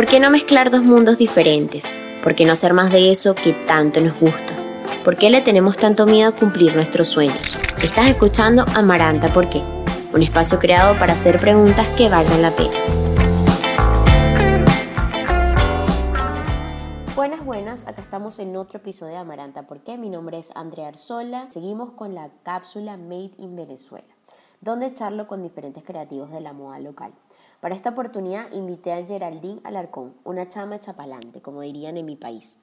¿Por 0.00 0.08
qué 0.08 0.18
no 0.18 0.30
mezclar 0.30 0.70
dos 0.70 0.82
mundos 0.82 1.18
diferentes? 1.18 1.84
¿Por 2.22 2.34
qué 2.34 2.46
no 2.46 2.56
ser 2.56 2.72
más 2.72 2.90
de 2.90 3.10
eso 3.10 3.34
que 3.34 3.52
tanto 3.52 4.00
nos 4.00 4.18
gusta? 4.18 4.56
¿Por 5.04 5.14
qué 5.14 5.28
le 5.28 5.42
tenemos 5.42 5.76
tanto 5.76 6.06
miedo 6.06 6.30
a 6.30 6.34
cumplir 6.34 6.74
nuestros 6.74 7.08
sueños? 7.08 7.58
Estás 7.82 8.08
escuchando 8.08 8.64
Amaranta 8.74 9.28
¿Por 9.28 9.50
qué? 9.50 9.60
Un 10.14 10.22
espacio 10.22 10.58
creado 10.58 10.98
para 10.98 11.12
hacer 11.12 11.38
preguntas 11.38 11.86
que 11.98 12.08
valgan 12.08 12.40
la 12.40 12.50
pena. 12.56 12.72
Buenas, 17.14 17.44
buenas, 17.44 17.86
acá 17.86 18.00
estamos 18.00 18.38
en 18.38 18.56
otro 18.56 18.78
episodio 18.78 19.12
de 19.12 19.18
Amaranta 19.18 19.66
¿Por 19.66 19.80
qué? 19.80 19.98
Mi 19.98 20.08
nombre 20.08 20.38
es 20.38 20.50
Andrea 20.54 20.88
Arzola. 20.88 21.48
Seguimos 21.50 21.90
con 21.90 22.14
la 22.14 22.30
cápsula 22.42 22.96
Made 22.96 23.32
in 23.36 23.54
Venezuela, 23.54 24.14
donde 24.62 24.94
charlo 24.94 25.26
con 25.26 25.42
diferentes 25.42 25.84
creativos 25.84 26.30
de 26.30 26.40
la 26.40 26.54
moda 26.54 26.78
local. 26.78 27.12
Para 27.60 27.74
esta 27.74 27.90
oportunidad 27.90 28.50
invité 28.52 28.92
a 28.92 29.06
Geraldine 29.06 29.60
Alarcón, 29.64 30.14
una 30.24 30.48
chama 30.48 30.80
chapalante, 30.80 31.42
como 31.42 31.60
dirían 31.60 31.98
en 31.98 32.06
mi 32.06 32.16
país. 32.16 32.56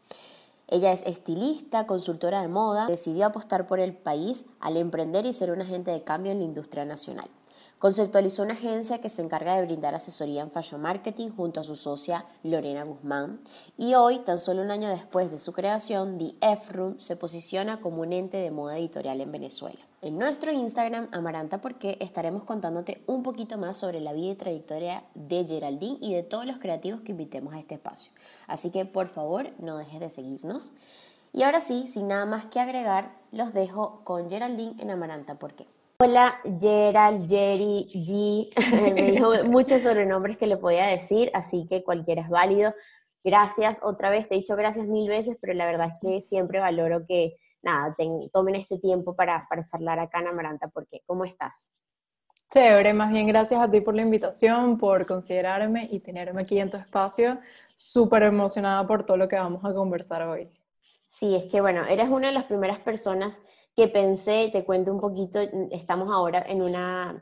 Ella 0.67 0.91
es 0.91 1.03
estilista, 1.03 1.85
consultora 1.85 2.41
de 2.41 2.47
moda, 2.47 2.87
decidió 2.87 3.27
apostar 3.27 3.67
por 3.67 3.79
el 3.79 3.93
país 3.93 4.45
al 4.59 4.75
emprender 4.75 5.27
y 5.27 5.33
ser 5.33 5.51
un 5.51 5.61
agente 5.61 5.91
de 5.91 6.03
cambio 6.03 6.31
en 6.31 6.39
la 6.39 6.45
industria 6.45 6.83
nacional. 6.83 7.29
Conceptualizó 7.77 8.41
una 8.41 8.55
agencia 8.55 8.99
que 8.99 9.09
se 9.09 9.21
encarga 9.21 9.55
de 9.55 9.61
brindar 9.61 9.93
asesoría 9.93 10.41
en 10.41 10.49
fashion 10.49 10.81
marketing 10.81 11.29
junto 11.29 11.59
a 11.59 11.63
su 11.63 11.75
socia 11.75 12.25
Lorena 12.41 12.83
Guzmán 12.83 13.39
y 13.77 13.93
hoy, 13.93 14.17
tan 14.19 14.39
solo 14.39 14.63
un 14.63 14.71
año 14.71 14.89
después 14.89 15.29
de 15.29 15.37
su 15.37 15.53
creación, 15.53 16.17
The 16.17 16.33
F-Room 16.41 16.99
se 16.99 17.15
posiciona 17.15 17.79
como 17.79 18.01
un 18.01 18.13
ente 18.13 18.37
de 18.37 18.49
moda 18.49 18.79
editorial 18.79 19.21
en 19.21 19.31
Venezuela. 19.31 19.86
En 19.99 20.19
nuestro 20.19 20.51
Instagram, 20.51 21.07
Amaranta 21.11 21.59
Porque, 21.59 21.97
estaremos 21.99 22.43
contándote 22.43 23.01
un 23.07 23.23
poquito 23.23 23.57
más 23.57 23.77
sobre 23.77 23.99
la 23.99 24.13
vida 24.13 24.31
y 24.31 24.35
trayectoria 24.35 25.03
de 25.15 25.43
Geraldine 25.43 25.97
y 25.99 26.13
de 26.13 26.21
todos 26.21 26.45
los 26.45 26.59
creativos 26.59 27.01
que 27.01 27.13
invitemos 27.13 27.55
a 27.55 27.59
este 27.59 27.75
espacio. 27.75 28.11
Así 28.45 28.69
que 28.69 28.85
por 28.85 29.07
favor, 29.07 29.49
no 29.57 29.75
dejes 29.75 29.99
de 29.99 30.11
seguirnos. 30.11 30.71
Y 31.33 31.41
ahora 31.41 31.61
sí, 31.61 31.87
sin 31.87 32.09
nada 32.09 32.27
más 32.27 32.45
que 32.45 32.59
agregar, 32.59 33.11
los 33.31 33.55
dejo 33.55 34.01
con 34.03 34.29
Geraldine 34.29 34.79
en 34.79 34.91
Amaranta 34.91 35.39
Porque. 35.39 35.65
Hola, 35.99 36.35
Gerald, 36.59 37.27
Jerry, 37.27 37.89
G. 37.91 38.49
Me 38.93 39.01
dijo 39.01 39.31
muchos 39.45 39.81
sobrenombres 39.81 40.37
que 40.37 40.45
le 40.45 40.57
podía 40.57 40.85
decir, 40.85 41.31
así 41.33 41.65
que 41.67 41.83
cualquiera 41.83 42.21
es 42.21 42.29
válido. 42.29 42.71
Gracias 43.23 43.79
otra 43.81 44.11
vez, 44.11 44.29
te 44.29 44.35
he 44.35 44.37
dicho 44.37 44.55
gracias 44.55 44.85
mil 44.85 45.09
veces, 45.09 45.37
pero 45.41 45.55
la 45.55 45.65
verdad 45.65 45.87
es 45.87 45.95
que 45.99 46.21
siempre 46.21 46.59
valoro 46.59 47.07
que, 47.07 47.35
nada, 47.67 47.95
tomen 48.33 48.55
este 48.55 48.79
tiempo 48.79 49.15
para, 49.15 49.45
para 49.49 49.65
charlar 49.65 49.99
acá 49.99 50.19
en 50.19 50.27
Amaranta, 50.27 50.67
porque 50.69 51.01
¿cómo 51.05 51.25
estás? 51.25 51.65
Chévere, 52.49 52.93
más 52.93 53.11
bien 53.11 53.27
gracias 53.27 53.59
a 53.59 53.69
ti 53.69 53.81
por 53.81 53.93
la 53.93 54.03
invitación, 54.03 54.77
por 54.77 55.05
considerarme 55.05 55.89
y 55.91 55.99
tenerme 55.99 56.43
aquí 56.43 56.57
en 56.59 56.69
tu 56.69 56.77
espacio. 56.77 57.39
Súper 57.75 58.23
emocionada 58.23 58.87
por 58.87 59.05
todo 59.05 59.17
lo 59.17 59.27
que 59.27 59.35
vamos 59.35 59.65
a 59.65 59.73
conversar 59.73 60.21
hoy. 60.23 60.49
Sí, 61.09 61.35
es 61.35 61.47
que 61.47 61.59
bueno, 61.59 61.85
eres 61.85 62.07
una 62.07 62.27
de 62.27 62.33
las 62.33 62.45
primeras 62.45 62.79
personas 62.79 63.35
que 63.75 63.89
pensé, 63.89 64.49
te 64.51 64.63
cuento 64.63 64.93
un 64.93 65.01
poquito, 65.01 65.39
estamos 65.71 66.09
ahora 66.11 66.43
en 66.47 66.61
una, 66.61 67.21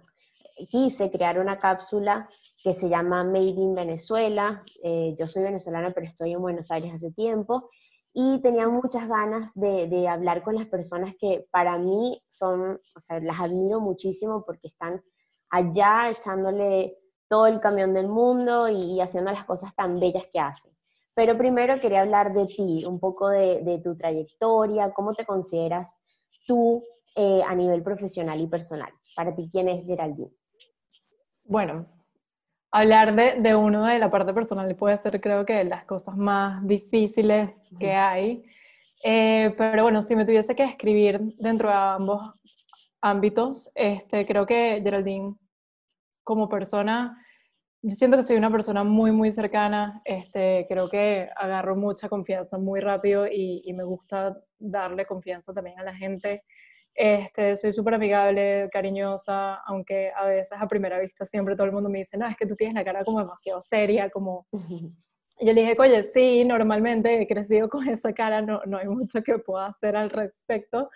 quise 0.70 1.10
crear 1.10 1.40
una 1.40 1.58
cápsula 1.58 2.30
que 2.64 2.74
se 2.74 2.88
llama 2.88 3.24
Made 3.24 3.62
in 3.62 3.74
Venezuela. 3.74 4.64
Eh, 4.84 5.16
yo 5.18 5.28
soy 5.28 5.44
venezolana, 5.44 5.92
pero 5.92 6.06
estoy 6.06 6.34
en 6.34 6.42
Buenos 6.42 6.70
Aires 6.72 6.94
hace 6.94 7.12
tiempo 7.12 7.70
y 8.18 8.40
tenía 8.40 8.70
muchas 8.70 9.10
ganas 9.10 9.52
de, 9.56 9.88
de, 9.88 10.08
hablar 10.08 10.42
con 10.42 10.56
las 10.56 10.68
personas 10.68 11.16
que 11.20 11.46
para 11.52 11.78
mí 11.78 12.24
son, 12.30 12.80
o 12.96 13.00
sea, 13.02 13.20
las 13.20 13.42
admiro 13.42 13.82
muchísimo 13.82 14.46
porque 14.46 14.70
están 14.70 15.04
allá 15.50 16.10
echándole 16.12 16.98
todo 17.28 17.48
el 17.48 17.60
camión 17.60 17.94
del 17.94 18.08
mundo 18.08 18.70
y, 18.70 19.02
haciendo 19.02 19.34
las 19.34 19.44
cosas 19.44 19.76
tan 19.76 20.00
bellas 20.00 20.24
que 20.32 20.40
hacen. 20.40 20.72
Pero 21.14 21.38
primero 21.38 21.82
quería 21.82 22.02
hablar 22.02 22.34
de 22.34 22.46
ti, 22.46 22.86
un 22.88 23.02
poco 23.02 23.28
de, 23.28 23.62
de 23.64 23.80
tu 23.80 23.98
trayectoria, 23.98 24.94
cómo 24.94 25.14
te 25.14 25.26
consideras 25.26 25.94
tú 26.48 26.82
eh, 27.18 27.42
a 27.46 27.54
nivel 27.54 27.84
profesional 27.84 28.40
y 28.40 28.48
personal? 28.48 28.94
Para 29.14 29.36
ti, 29.36 29.50
¿quién 29.52 29.68
es 29.68 29.86
Geraldine? 29.86 30.32
Bueno, 31.44 31.86
hablar 32.76 33.16
de, 33.16 33.40
de 33.40 33.56
uno 33.56 33.86
de 33.86 34.00
la 34.00 34.12
parte 34.12 34.34
personal 34.34 34.76
puede 34.76 34.98
ser 34.98 35.22
creo 35.22 35.46
que 35.46 35.54
de 35.54 35.64
las 35.64 35.86
cosas 35.86 36.18
más 36.18 36.66
difíciles 36.68 37.62
que 37.80 37.94
hay. 37.94 38.44
Eh, 39.02 39.54
pero 39.58 39.84
bueno, 39.84 40.02
si 40.02 40.16
me 40.16 40.26
tuviese 40.26 40.56
que 40.56 40.64
escribir 40.64 41.22
dentro 41.38 41.70
de 41.70 41.76
ambos 41.76 42.34
ámbitos, 43.02 43.72
este, 43.76 44.26
creo 44.26 44.46
que 44.46 44.82
Geraldine 44.84 45.36
como 46.24 46.50
persona, 46.50 47.18
yo 47.82 47.96
siento 47.96 48.18
que 48.18 48.24
soy 48.24 48.36
una 48.36 48.52
persona 48.52 48.84
muy, 48.84 49.12
muy 49.12 49.32
cercana, 49.32 50.02
este, 50.04 50.66
creo 50.68 50.90
que 50.90 51.30
agarro 51.38 51.78
mucha 51.78 52.10
confianza 52.10 52.58
muy 52.58 52.82
rápido 52.82 53.26
y, 53.28 53.62
y 53.64 53.74
me 53.74 53.84
gusta 53.86 54.38
darle 54.60 55.06
confianza 55.06 55.54
también 55.54 55.80
a 55.80 55.84
la 55.84 55.96
gente. 55.96 56.44
Este, 56.98 57.58
soy 57.58 57.74
súper 57.74 57.96
amigable, 57.96 58.70
cariñosa, 58.72 59.56
aunque 59.66 60.12
a 60.16 60.26
veces 60.26 60.58
a 60.60 60.68
primera 60.68 60.98
vista 61.00 61.26
siempre 61.26 61.56
todo 61.56 61.68
el 61.68 61.74
mundo 61.74 61.90
me 61.90 62.00
dice, 62.00 62.18
no, 62.18 62.26
es 62.26 62.38
que 62.38 62.46
tú 62.46 62.56
tienes 62.56 62.74
la 62.74 62.86
cara 62.86 63.04
como 63.04 63.20
demasiado 63.20 63.62
seria, 63.62 64.10
como... 64.10 64.48
Yo 65.42 65.52
le 65.52 65.62
dije, 65.64 65.76
oye, 65.78 66.02
sí, 66.02 66.46
normalmente 66.46 67.22
he 67.22 67.28
crecido 67.28 67.68
con 67.68 67.86
esa 67.90 68.14
cara, 68.14 68.42
no, 68.42 68.62
no 68.66 68.78
hay 68.78 68.88
mucho 68.88 69.22
que 69.22 69.38
pueda 69.38 69.66
hacer 69.66 69.98
al 69.98 70.10
respecto, 70.10 70.90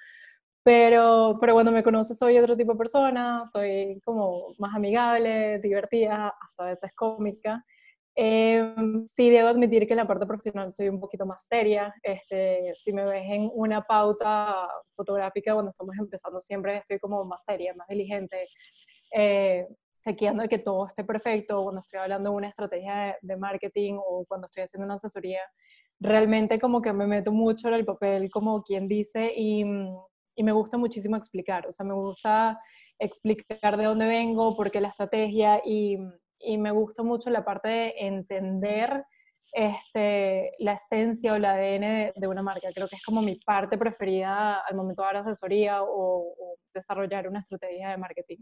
pero, 0.64 1.38
pero 1.42 1.54
cuando 1.54 1.74
me 1.74 1.84
conoces 1.84 2.18
soy 2.18 2.38
otro 2.38 2.56
tipo 2.56 2.72
de 2.72 2.78
persona, 2.78 3.44
soy 3.52 4.00
como 4.06 4.54
más 4.58 4.74
amigable, 4.74 5.60
divertida, 5.60 6.30
hasta 6.30 6.64
a 6.64 6.68
veces 6.68 6.92
cómica. 6.96 7.66
Eh, 8.16 8.76
sí, 9.16 9.30
debo 9.30 9.48
admitir 9.48 9.88
que 9.88 9.94
en 9.94 9.98
la 9.98 10.08
parte 10.08 10.26
profesional 10.26 10.72
soy 10.72 10.90
un 10.90 11.00
poquito 11.00 11.26
más 11.26 11.46
seria. 11.48 11.94
Este, 12.04 12.74
si 12.82 12.92
me 12.92 13.06
ves 13.06 13.24
en 13.30 13.50
una 13.54 13.82
pauta 13.84 14.68
fotográfica 14.96 15.54
cuando 15.54 15.72
estamos 15.72 15.96
empezando, 15.98 16.42
siempre 16.42 16.78
estoy 16.78 17.00
como 17.00 17.24
más 17.26 17.44
seria, 17.44 17.74
más 17.76 17.88
diligente, 17.88 18.48
eh, 19.16 19.68
chequeando 20.04 20.44
de 20.44 20.50
que 20.50 20.60
todo 20.60 20.88
esté 20.88 21.04
perfecto. 21.04 21.64
Cuando 21.64 21.82
estoy 21.82 22.00
hablando 22.00 22.32
de 22.32 22.36
una 22.36 22.50
estrategia 22.50 23.18
de, 23.22 23.38
marketing 23.38 23.96
o 24.06 24.26
cuando 24.28 24.46
estoy 24.46 24.64
haciendo 24.64 24.86
una 24.86 24.96
asesoría, 24.96 25.42
realmente 26.00 26.60
como 26.60 26.82
que 26.82 26.94
me 26.94 27.08
meto 27.08 27.32
mucho 27.32 27.68
en 27.70 27.76
el 27.76 27.86
papel 27.86 28.30
como 28.32 28.64
quien 28.64 28.88
dice 28.88 29.32
y, 29.36 29.64
y 30.36 30.44
me 30.44 30.52
gusta 30.52 30.78
muchísimo 30.78 31.16
explicar. 31.16 31.68
O 31.68 31.72
sea, 31.72 31.86
me 31.86 31.94
gusta 31.94 32.60
explicar 33.00 33.78
de 33.78 33.86
dónde 33.86 34.08
vengo, 34.08 34.56
por 34.56 34.72
qué 34.72 34.82
la 34.82 34.90
estrategia 34.90 35.62
y 35.66 35.98
y 36.40 36.58
me 36.58 36.72
gusta 36.72 37.04
mucho 37.04 37.30
la 37.30 37.44
parte 37.44 37.68
de 37.68 37.94
entender 37.98 39.04
este, 39.52 40.52
la 40.60 40.74
esencia 40.74 41.34
o 41.34 41.36
el 41.36 41.46
ADN 41.46 42.14
de, 42.16 42.28
una 42.28 42.44
marca. 42.44 42.70
Creo 42.74 42.88
que 42.88 42.96
es 42.96 43.04
como 43.04 43.22
mi 43.22 43.36
parte 43.36 43.78
preferida 43.78 44.60
al 44.60 44.76
momento 44.76 45.02
de 45.02 45.08
dar 45.08 45.18
asesoría 45.18 45.84
o, 45.84 46.36
desarrollar 46.74 47.28
una 47.28 47.40
estrategia 47.40 47.90
de 47.90 47.98
marketing. 47.98 48.38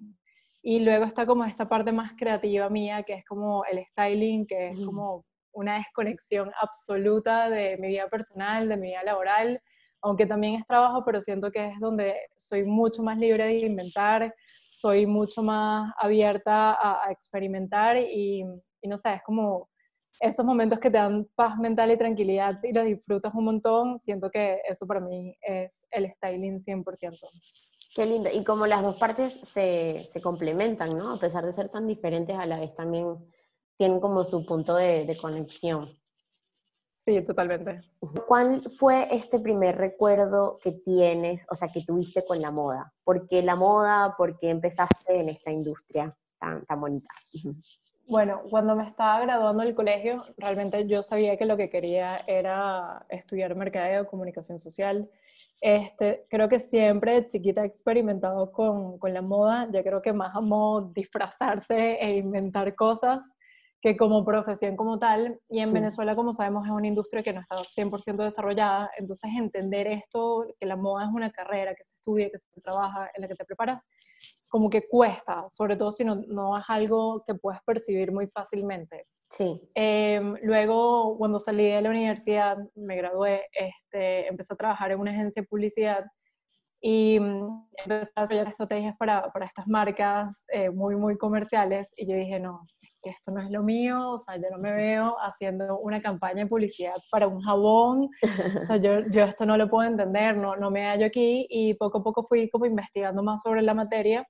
Y 0.61 0.81
luego 0.81 1.05
está 1.05 1.25
como 1.25 1.45
esta 1.45 1.67
parte 1.69 1.91
más 1.91 2.13
creativa 2.17 2.69
mía, 2.69 3.03
que 3.03 3.13
es 3.13 3.25
como 3.25 3.63
el 3.65 3.85
styling, 3.85 4.45
que 4.45 4.69
es 4.69 4.85
como 4.85 5.25
una 5.53 5.77
desconexión 5.77 6.51
absoluta 6.61 7.49
de 7.49 7.77
mi 7.77 7.87
vida 7.87 8.09
personal, 8.09 8.67
de 8.67 8.75
mi 8.75 8.87
vida 8.89 9.03
laboral, 9.03 9.61
aunque 10.01 10.25
también 10.25 10.55
es 10.55 10.67
trabajo, 10.67 11.03
pero 11.05 11.21
siento 11.21 11.51
que 11.51 11.67
es 11.67 11.79
donde 11.79 12.15
soy 12.37 12.63
mucho 12.63 13.01
más 13.01 13.17
libre 13.17 13.45
de 13.45 13.65
inventar, 13.65 14.35
soy 14.79 15.07
mucho 15.07 15.41
más 15.41 15.91
abierta 15.97 16.77
a, 16.79 17.11
experimentar 17.11 17.97
y, 17.97 18.43
no 18.83 18.97
sé, 18.97 19.15
es 19.15 19.23
como 19.23 19.69
esos 20.19 20.45
momentos 20.45 20.79
que 20.79 20.89
te 20.89 20.97
dan 20.97 21.27
paz 21.35 21.57
mental 21.57 21.91
y 21.91 21.97
tranquilidad 21.97 22.59
y 22.63 22.73
los 22.73 22.85
disfrutas 22.85 23.33
un 23.33 23.45
montón, 23.45 23.99
siento 24.01 24.29
que 24.29 24.61
eso 24.67 24.85
para 24.85 24.99
mí 24.99 25.35
es 25.41 25.85
el 25.91 26.11
styling 26.13 26.61
100%. 26.61 27.17
Qué 27.95 28.05
lindo. 28.05 28.29
Y 28.31 28.43
como 28.43 28.67
las 28.67 28.83
dos 28.83 28.99
partes 28.99 29.39
se, 29.43 30.07
se 30.11 30.21
complementan, 30.21 30.95
¿no? 30.95 31.13
A 31.13 31.19
pesar 31.19 31.45
de 31.45 31.53
ser 31.53 31.69
tan 31.69 31.87
diferentes, 31.87 32.35
a 32.37 32.45
la 32.45 32.59
vez 32.59 32.75
también 32.75 33.15
tienen 33.77 33.99
como 33.99 34.23
su 34.25 34.45
punto 34.45 34.75
de, 34.75 35.05
de 35.05 35.17
conexión. 35.17 35.99
Sí, 37.07 37.21
totalmente. 37.21 37.79
¿Cuál 38.27 38.61
fue 38.77 39.07
este 39.09 39.39
primer 39.39 39.77
recuerdo 39.77 40.59
que 40.61 40.73
tienes, 40.73 41.45
o 41.49 41.55
sea, 41.55 41.69
que 41.69 41.81
tuviste 41.85 42.25
con 42.25 42.41
la 42.41 42.51
moda? 42.51 42.91
¿Por 43.05 43.29
qué 43.29 43.41
la 43.41 43.55
moda? 43.55 44.15
¿Por 44.17 44.37
qué 44.37 44.49
empezaste 44.49 45.17
en 45.17 45.29
esta 45.29 45.49
industria 45.49 46.13
tan, 46.37 46.65
tan 46.65 46.81
bonita? 46.81 47.07
Bueno, 48.09 48.41
cuando 48.49 48.75
me 48.75 48.85
estaba 48.85 49.21
graduando 49.21 49.63
del 49.63 49.73
colegio, 49.73 50.25
realmente 50.35 50.85
yo 50.85 51.01
sabía 51.01 51.37
que 51.37 51.45
lo 51.45 51.55
que 51.55 51.69
quería 51.69 52.17
era 52.27 53.05
estudiar 53.07 53.55
mercadeo, 53.55 54.05
comunicación 54.07 54.59
social. 54.59 55.09
Este, 55.61 56.25
creo 56.29 56.49
que 56.49 56.59
siempre 56.59 57.13
de 57.13 57.25
chiquita 57.25 57.63
he 57.63 57.67
experimentado 57.67 58.51
con, 58.51 58.99
con 58.99 59.13
la 59.13 59.21
moda, 59.21 59.69
ya 59.71 59.81
creo 59.81 60.01
que 60.01 60.11
más 60.11 60.35
amo 60.35 60.91
disfrazarse 60.93 61.93
e 62.01 62.17
inventar 62.17 62.75
cosas 62.75 63.36
que 63.81 63.95
como 63.95 64.25
profesión 64.25 64.75
como 64.75 64.97
tal, 64.97 65.39
y 65.49 65.59
en 65.59 65.71
Venezuela, 65.71 66.15
como 66.15 66.33
sabemos, 66.33 66.65
es 66.65 66.71
una 66.71 66.87
industria 66.87 67.21
que 67.21 67.33
no 67.33 67.41
está 67.41 67.57
100% 67.57 68.23
desarrollada, 68.23 68.89
entonces 68.97 69.29
entender 69.37 69.87
esto, 69.87 70.45
que 70.59 70.65
la 70.65 70.75
moda 70.75 71.05
es 71.05 71.09
una 71.13 71.31
carrera, 71.31 71.75
que 71.75 71.83
se 71.83 71.95
estudia, 71.95 72.29
que 72.29 72.39
se 72.39 72.61
trabaja, 72.61 73.09
en 73.13 73.21
la 73.21 73.27
que 73.27 73.35
te 73.35 73.45
preparas, 73.45 73.87
como 74.47 74.69
que 74.69 74.87
cuesta, 74.87 75.47
sobre 75.47 75.75
todo 75.75 75.91
si 75.91 76.03
no, 76.03 76.15
no 76.27 76.57
es 76.57 76.65
algo 76.67 77.23
que 77.27 77.35
puedes 77.35 77.61
percibir 77.63 78.11
muy 78.11 78.27
fácilmente. 78.27 79.05
Sí. 79.29 79.61
Em, 79.75 80.35
luego, 80.41 81.17
cuando 81.17 81.39
salí 81.39 81.69
de 81.69 81.81
la 81.81 81.89
universidad, 81.89 82.57
me 82.75 82.95
gradué, 82.95 83.45
este, 83.51 84.27
empecé 84.27 84.53
a 84.53 84.57
trabajar 84.57 84.91
en 84.91 84.99
una 84.99 85.11
agencia 85.11 85.41
de 85.41 85.47
publicidad 85.47 86.05
y 86.81 87.19
mm, 87.19 87.67
empecé 87.77 88.11
a 88.15 88.21
desarrollar 88.21 88.47
estrategias 88.47 88.95
para, 88.97 89.29
para 89.31 89.45
estas 89.45 89.67
marcas 89.67 90.43
eh, 90.47 90.69
muy, 90.69 90.95
muy 90.95 91.17
comerciales 91.17 91.91
y 91.97 92.07
yo 92.07 92.15
dije, 92.15 92.39
no, 92.39 92.65
que 93.07 93.11
esto 93.11 93.31
no 93.31 93.41
es 93.41 93.49
lo 93.49 93.63
mío, 93.63 94.11
o 94.11 94.19
sea, 94.19 94.35
yo 94.35 94.49
no 94.51 94.57
me 94.57 94.73
veo 94.73 95.15
haciendo 95.21 95.79
una 95.79 96.01
campaña 96.01 96.43
de 96.43 96.49
publicidad 96.49 96.95
para 97.09 97.27
un 97.27 97.41
jabón, 97.41 98.09
o 98.61 98.65
sea, 98.65 98.77
yo, 98.77 99.07
yo 99.09 99.23
esto 99.23 99.45
no 99.45 99.55
lo 99.55 99.69
puedo 99.69 99.87
entender, 99.87 100.35
no, 100.35 100.57
no 100.57 100.69
me 100.69 100.85
hallo 100.85 101.05
aquí 101.05 101.47
y 101.49 101.73
poco 101.75 101.99
a 101.99 102.03
poco 102.03 102.23
fui 102.23 102.49
como 102.49 102.65
investigando 102.65 103.23
más 103.23 103.41
sobre 103.41 103.61
la 103.61 103.73
materia 103.73 104.27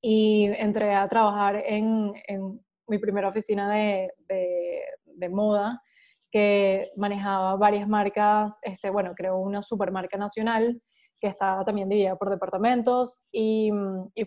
y 0.00 0.44
entré 0.56 0.94
a 0.94 1.08
trabajar 1.08 1.62
en, 1.66 2.12
en 2.28 2.60
mi 2.86 2.98
primera 2.98 3.28
oficina 3.28 3.68
de, 3.68 4.12
de, 4.28 4.80
de, 5.04 5.28
moda 5.28 5.82
que 6.30 6.90
manejaba 6.96 7.56
varias 7.56 7.88
marcas, 7.88 8.56
este, 8.62 8.90
bueno, 8.90 9.14
creo 9.16 9.38
una 9.38 9.62
supermarca 9.62 10.16
nacional 10.16 10.80
que 11.20 11.28
estaba 11.28 11.64
también 11.64 11.88
dividida 11.88 12.16
por 12.16 12.30
departamentos 12.30 13.22
y, 13.32 13.70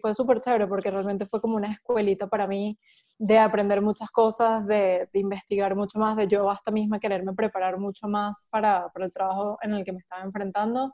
fue 0.02 0.14
súper 0.14 0.40
chévere 0.40 0.68
porque 0.68 0.92
realmente 0.92 1.26
fue 1.26 1.42
como 1.42 1.56
una 1.56 1.72
escuelita 1.72 2.28
para 2.28 2.48
mí 2.48 2.78
de 3.20 3.40
aprender 3.40 3.82
muchas 3.82 4.10
cosas, 4.12 4.66
de, 4.68 5.10
investigar 5.14 5.76
mucho 5.76 6.00
más, 6.00 6.16
de 6.16 6.28
yo 6.28 6.50
hasta 6.50 6.72
misma 6.72 7.00
quererme 7.00 7.34
preparar 7.34 7.78
mucho 7.78 8.08
más 8.08 8.48
para, 8.50 8.92
el 8.96 9.12
trabajo 9.12 9.58
en 9.62 9.74
el 9.74 9.84
que 9.84 9.92
me 9.92 10.00
estaba 10.00 10.24
enfrentando 10.24 10.94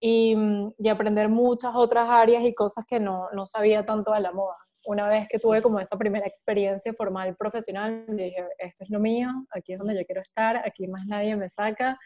y, 0.00 0.36
y, 0.78 0.88
aprender 0.88 1.28
muchas 1.28 1.74
otras 1.74 2.08
áreas 2.08 2.44
y 2.44 2.54
cosas 2.54 2.84
que 2.86 3.00
no, 3.00 3.28
no 3.32 3.46
sabía 3.46 3.84
tanto 3.84 4.12
de 4.12 4.20
la 4.20 4.32
moda. 4.32 4.56
Una 4.86 5.08
vez 5.08 5.28
que 5.28 5.38
tuve 5.38 5.60
como 5.60 5.80
esa 5.80 5.98
primera 5.98 6.26
experiencia 6.26 6.94
formal 6.94 7.36
profesional, 7.36 8.06
dije, 8.08 8.46
esto 8.58 8.84
es 8.84 8.90
lo 8.90 9.00
mío, 9.00 9.28
aquí 9.50 9.74
es 9.74 9.78
donde 9.78 9.94
yo 9.94 10.06
quiero 10.06 10.22
estar, 10.22 10.56
aquí 10.56 10.86
más 10.86 11.04
nadie 11.06 11.36
me 11.36 11.50
saca. 11.50 11.98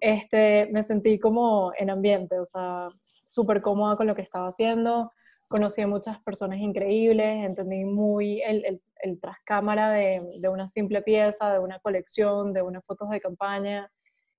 Este, 0.00 0.68
me 0.72 0.82
sentí 0.82 1.18
como 1.18 1.72
en 1.76 1.90
ambiente, 1.90 2.38
o 2.38 2.44
sea, 2.44 2.88
súper 3.22 3.62
cómoda 3.62 3.96
con 3.96 4.06
lo 4.06 4.14
que 4.14 4.22
estaba 4.22 4.48
haciendo, 4.48 5.12
conocí 5.48 5.82
a 5.82 5.86
muchas 5.86 6.18
personas 6.20 6.58
increíbles, 6.58 7.44
entendí 7.44 7.84
muy 7.84 8.40
el, 8.42 8.64
el, 8.64 8.82
el 9.02 9.20
tras 9.20 9.36
cámara 9.44 9.90
de, 9.90 10.22
de, 10.38 10.48
una 10.48 10.68
simple 10.68 11.02
pieza, 11.02 11.52
de 11.52 11.58
una 11.58 11.78
colección, 11.80 12.52
de 12.52 12.62
unas 12.62 12.84
fotos 12.84 13.10
de 13.10 13.20
campaña 13.20 13.90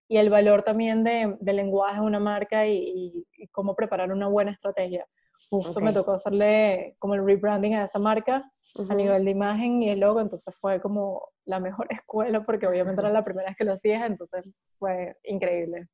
y 0.08 0.18
el 0.18 0.30
valor 0.30 0.64
también 0.64 1.04
de, 1.04 1.38
de 1.40 1.54
lenguaje 1.54 2.00
de 2.00 2.06
una 2.06 2.20
marca 2.20 2.68
y, 2.68 2.78
y, 2.78 3.28
y, 3.38 3.48
cómo 3.48 3.76
preparar 3.76 4.12
una 4.12 4.28
buena 4.28 4.52
estrategia. 4.52 5.06
Justo 5.50 5.72
okay. 5.72 5.84
me 5.84 5.94
tocó 5.94 6.14
hacerle 6.14 6.96
como 7.00 7.16
el 7.16 7.26
rebranding 7.26 7.76
a 7.76 7.84
esa 7.84 8.00
marca 8.00 8.52
uh 8.76 8.84
-huh. 8.84 8.92
a 8.92 8.96
nivel 8.96 9.26
de 9.26 9.32
imagen 9.32 9.84
y 9.84 9.90
el 9.90 10.00
logo, 10.00 10.20
entonces 10.20 10.54
fue 10.60 10.82
como 10.82 11.22
la 11.46 11.60
mejor 11.60 11.88
escuela 11.92 12.44
porque 12.46 12.68
obviamente 12.68 13.02
era 13.02 13.12
la 13.12 13.24
primera 13.24 13.50
vez 13.50 13.58
que 13.58 13.66
lo 13.66 13.74
hacías, 13.74 14.06
entonces 14.06 14.46
fue 14.80 15.18
increíble. 15.24 15.88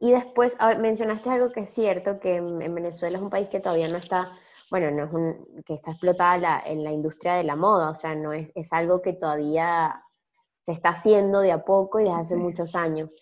Y 0.00 0.12
después 0.12 0.56
ver, 0.58 0.78
mencionaste 0.78 1.30
algo 1.30 1.52
que 1.52 1.60
es 1.60 1.70
cierto, 1.70 2.18
que 2.18 2.36
en, 2.36 2.60
en, 2.60 2.74
Venezuela 2.74 3.18
es 3.18 3.22
un 3.22 3.30
país 3.30 3.48
que 3.48 3.60
todavía 3.60 3.88
no 3.88 3.98
está, 3.98 4.32
bueno, 4.70 4.90
no 4.90 5.04
es 5.04 5.12
un, 5.12 5.62
que 5.64 5.74
está 5.74 5.92
explotada 5.92 6.38
la, 6.38 6.62
en 6.66 6.82
la 6.82 6.90
industria 6.90 7.34
de 7.34 7.44
la 7.44 7.54
moda, 7.54 7.90
o 7.90 7.94
sea, 7.94 8.14
no 8.14 8.32
es, 8.32 8.50
es, 8.54 8.72
algo 8.72 9.00
que 9.00 9.12
todavía 9.12 10.02
se 10.64 10.72
está 10.72 10.90
haciendo 10.90 11.40
de 11.40 11.52
a 11.52 11.64
poco 11.64 12.00
y 12.00 12.04
desde 12.04 12.16
hace 12.16 12.34
sí. 12.34 12.40
muchos 12.40 12.74
años. 12.74 13.14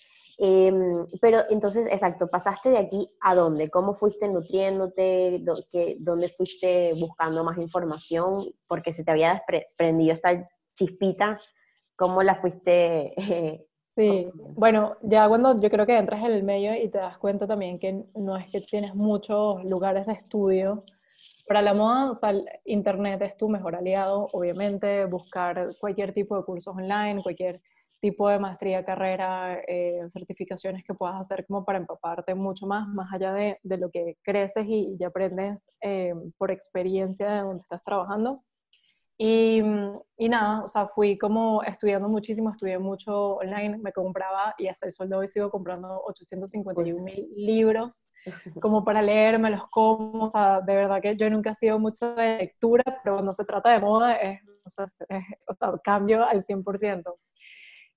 Eh, 0.42 0.72
pero 1.20 1.40
entonces, 1.50 1.86
exacto, 1.92 2.28
pasaste 2.28 2.70
de 2.70 2.78
aquí 2.78 3.10
a 3.20 3.34
dónde, 3.34 3.68
cómo 3.68 3.92
fuiste 3.92 4.26
nutriéndote, 4.26 5.40
do, 5.42 5.54
que, 5.70 5.98
dónde 6.00 6.30
fuiste 6.30 6.94
buscando 6.98 7.44
más 7.44 7.58
información, 7.58 8.46
porque 8.66 8.94
se 8.94 9.04
te 9.04 9.10
había 9.10 9.42
desprendido 9.46 10.14
esta 10.14 10.48
chispita, 10.80 11.38
cómo 11.96 12.22
la 12.22 12.36
fuiste 12.36 13.12
eh, 13.20 13.66
Sí, 13.96 14.30
bueno, 14.34 14.96
ya 15.02 15.28
cuando 15.28 15.60
yo 15.60 15.68
creo 15.68 15.84
que 15.84 15.98
entras 15.98 16.20
en 16.20 16.30
el 16.30 16.42
medio 16.44 16.74
y 16.74 16.88
te 16.88 16.98
das 16.98 17.18
cuenta 17.18 17.46
también 17.46 17.78
que 17.78 18.04
no 18.14 18.36
es 18.36 18.48
que 18.48 18.60
tienes 18.62 18.94
muchos 18.94 19.62
lugares 19.64 20.06
de 20.06 20.12
estudio. 20.12 20.84
Para 21.46 21.60
la 21.60 21.74
moda, 21.74 22.10
o 22.10 22.14
sea, 22.14 22.32
Internet 22.64 23.20
es 23.22 23.36
tu 23.36 23.48
mejor 23.48 23.74
aliado, 23.74 24.28
obviamente, 24.32 25.04
buscar 25.06 25.76
cualquier 25.80 26.14
tipo 26.14 26.36
de 26.36 26.44
cursos 26.44 26.74
online, 26.74 27.22
cualquier 27.22 27.60
tipo 28.00 28.28
de 28.28 28.38
maestría, 28.38 28.84
carrera, 28.84 29.60
eh, 29.66 30.00
certificaciones 30.08 30.84
que 30.84 30.94
puedas 30.94 31.20
hacer 31.20 31.44
como 31.46 31.64
para 31.64 31.78
empaparte 31.78 32.34
mucho 32.34 32.66
más, 32.66 32.88
más 32.88 33.12
allá 33.12 33.32
de, 33.34 33.58
de 33.62 33.76
lo 33.76 33.90
que 33.90 34.16
creces 34.22 34.64
y, 34.66 34.96
y 34.98 35.04
aprendes 35.04 35.70
eh, 35.82 36.14
por 36.38 36.50
experiencia 36.50 37.30
de 37.30 37.40
donde 37.40 37.62
estás 37.62 37.82
trabajando. 37.84 38.42
Y, 39.22 39.62
y, 40.16 40.28
nada, 40.30 40.64
o 40.64 40.68
sea, 40.68 40.88
fui 40.88 41.18
como 41.18 41.62
estudiando 41.62 42.08
muchísimo, 42.08 42.48
estudié 42.48 42.78
mucho 42.78 43.34
online, 43.34 43.76
me 43.76 43.92
compraba 43.92 44.54
y 44.56 44.66
hasta 44.66 44.86
el 44.86 44.92
sueldo 44.92 45.18
hoy 45.18 45.28
sigo 45.28 45.50
comprando 45.50 46.00
851 46.06 47.02
mil 47.04 47.28
libros 47.36 48.08
como 48.62 48.82
para 48.82 49.02
leerme 49.02 49.50
los 49.50 49.68
como, 49.68 50.24
o 50.24 50.28
sea, 50.28 50.62
de 50.62 50.74
verdad 50.74 51.02
que 51.02 51.16
yo 51.16 51.28
nunca 51.28 51.50
he 51.50 51.54
sido 51.54 51.78
mucho 51.78 52.14
de 52.14 52.38
lectura, 52.38 52.82
pero 53.04 53.16
cuando 53.16 53.34
se 53.34 53.44
trata 53.44 53.72
de 53.72 53.80
moda 53.80 54.14
es, 54.14 54.40
o 54.64 54.70
sea, 54.70 54.86
es, 54.86 55.24
o 55.46 55.54
sea 55.54 55.72
cambio 55.84 56.24
al 56.24 56.42
100%. 56.42 57.14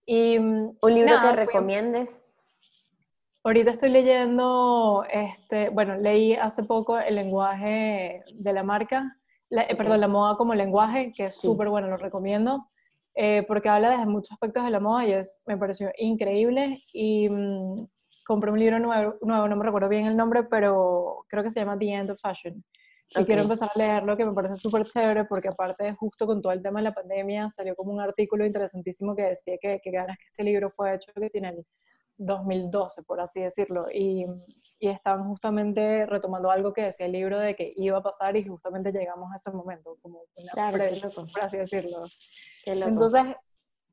Y, 0.05 0.37
¿Un 0.39 0.77
libro 0.83 1.05
nada, 1.05 1.29
que 1.29 1.35
recomiendes? 1.37 2.09
Ahorita 3.45 3.71
estoy 3.71 3.91
leyendo, 3.91 5.05
este, 5.09 5.69
bueno, 5.69 5.95
leí 5.95 6.33
hace 6.33 6.63
poco 6.63 6.99
El 6.99 7.15
lenguaje 7.15 8.25
de 8.33 8.51
la 8.51 8.63
marca, 8.63 9.17
la, 9.49 9.63
eh, 9.63 9.75
perdón, 9.75 10.01
la 10.01 10.07
moda 10.07 10.35
como 10.35 10.55
lenguaje, 10.55 11.11
que 11.15 11.27
es 11.27 11.35
súper 11.35 11.67
sí. 11.67 11.71
bueno, 11.71 11.87
lo 11.87 11.97
recomiendo, 11.97 12.67
eh, 13.15 13.43
porque 13.47 13.69
habla 13.69 13.91
desde 13.91 14.05
muchos 14.05 14.31
aspectos 14.31 14.63
de 14.63 14.71
la 14.71 14.79
moda 14.79 15.05
y 15.05 15.13
es, 15.13 15.41
me 15.45 15.57
pareció 15.57 15.91
increíble. 15.97 16.83
Y 16.91 17.29
mmm, 17.29 17.75
compré 18.25 18.51
un 18.51 18.59
libro 18.59 18.79
nuevo, 18.79 19.15
nuevo, 19.21 19.47
no 19.47 19.55
me 19.55 19.65
recuerdo 19.65 19.89
bien 19.89 20.05
el 20.05 20.17
nombre, 20.17 20.43
pero 20.43 21.25
creo 21.27 21.43
que 21.43 21.51
se 21.51 21.59
llama 21.59 21.77
The 21.77 21.89
End 21.93 22.11
of 22.11 22.19
Fashion. 22.21 22.63
Y 23.09 23.17
okay. 23.17 23.25
quiero 23.25 23.43
empezar 23.43 23.69
a 23.73 23.77
leerlo, 23.77 24.17
que 24.17 24.25
me 24.25 24.33
parece 24.33 24.55
súper 24.55 24.87
chévere, 24.87 25.25
porque 25.25 25.49
aparte, 25.49 25.93
justo 25.93 26.25
con 26.25 26.41
todo 26.41 26.51
el 26.51 26.63
tema 26.63 26.79
de 26.79 26.85
la 26.85 26.93
pandemia, 26.93 27.49
salió 27.49 27.75
como 27.75 27.91
un 27.93 28.01
artículo 28.01 28.45
interesantísimo 28.45 29.15
que 29.15 29.23
decía 29.23 29.55
que, 29.61 29.79
que 29.83 29.91
ganas 29.91 30.17
que 30.17 30.25
este 30.25 30.43
libro 30.43 30.71
fue 30.71 30.95
hecho 30.95 31.11
que 31.13 31.29
sin 31.29 31.45
el 31.45 31.63
2012, 32.17 33.03
por 33.03 33.21
así 33.21 33.41
decirlo. 33.41 33.85
Y, 33.93 34.25
y 34.83 34.89
estaban 34.89 35.29
justamente 35.29 36.05
retomando 36.05 36.51
algo 36.51 36.73
que 36.73 36.81
decía 36.81 37.05
el 37.05 37.13
libro 37.13 37.39
de 37.39 37.55
que 37.55 37.71
iba 37.77 37.99
a 37.99 38.03
pasar 38.03 38.35
y 38.35 38.45
justamente 38.45 38.91
llegamos 38.91 39.31
a 39.31 39.37
ese 39.37 39.49
momento, 39.49 39.97
como 40.01 40.23
una 40.35 40.51
claro, 40.51 40.77
predicción, 40.77 41.25
por 41.31 41.41
así 41.41 41.55
decirlo. 41.55 42.03
Entonces, 42.65 43.33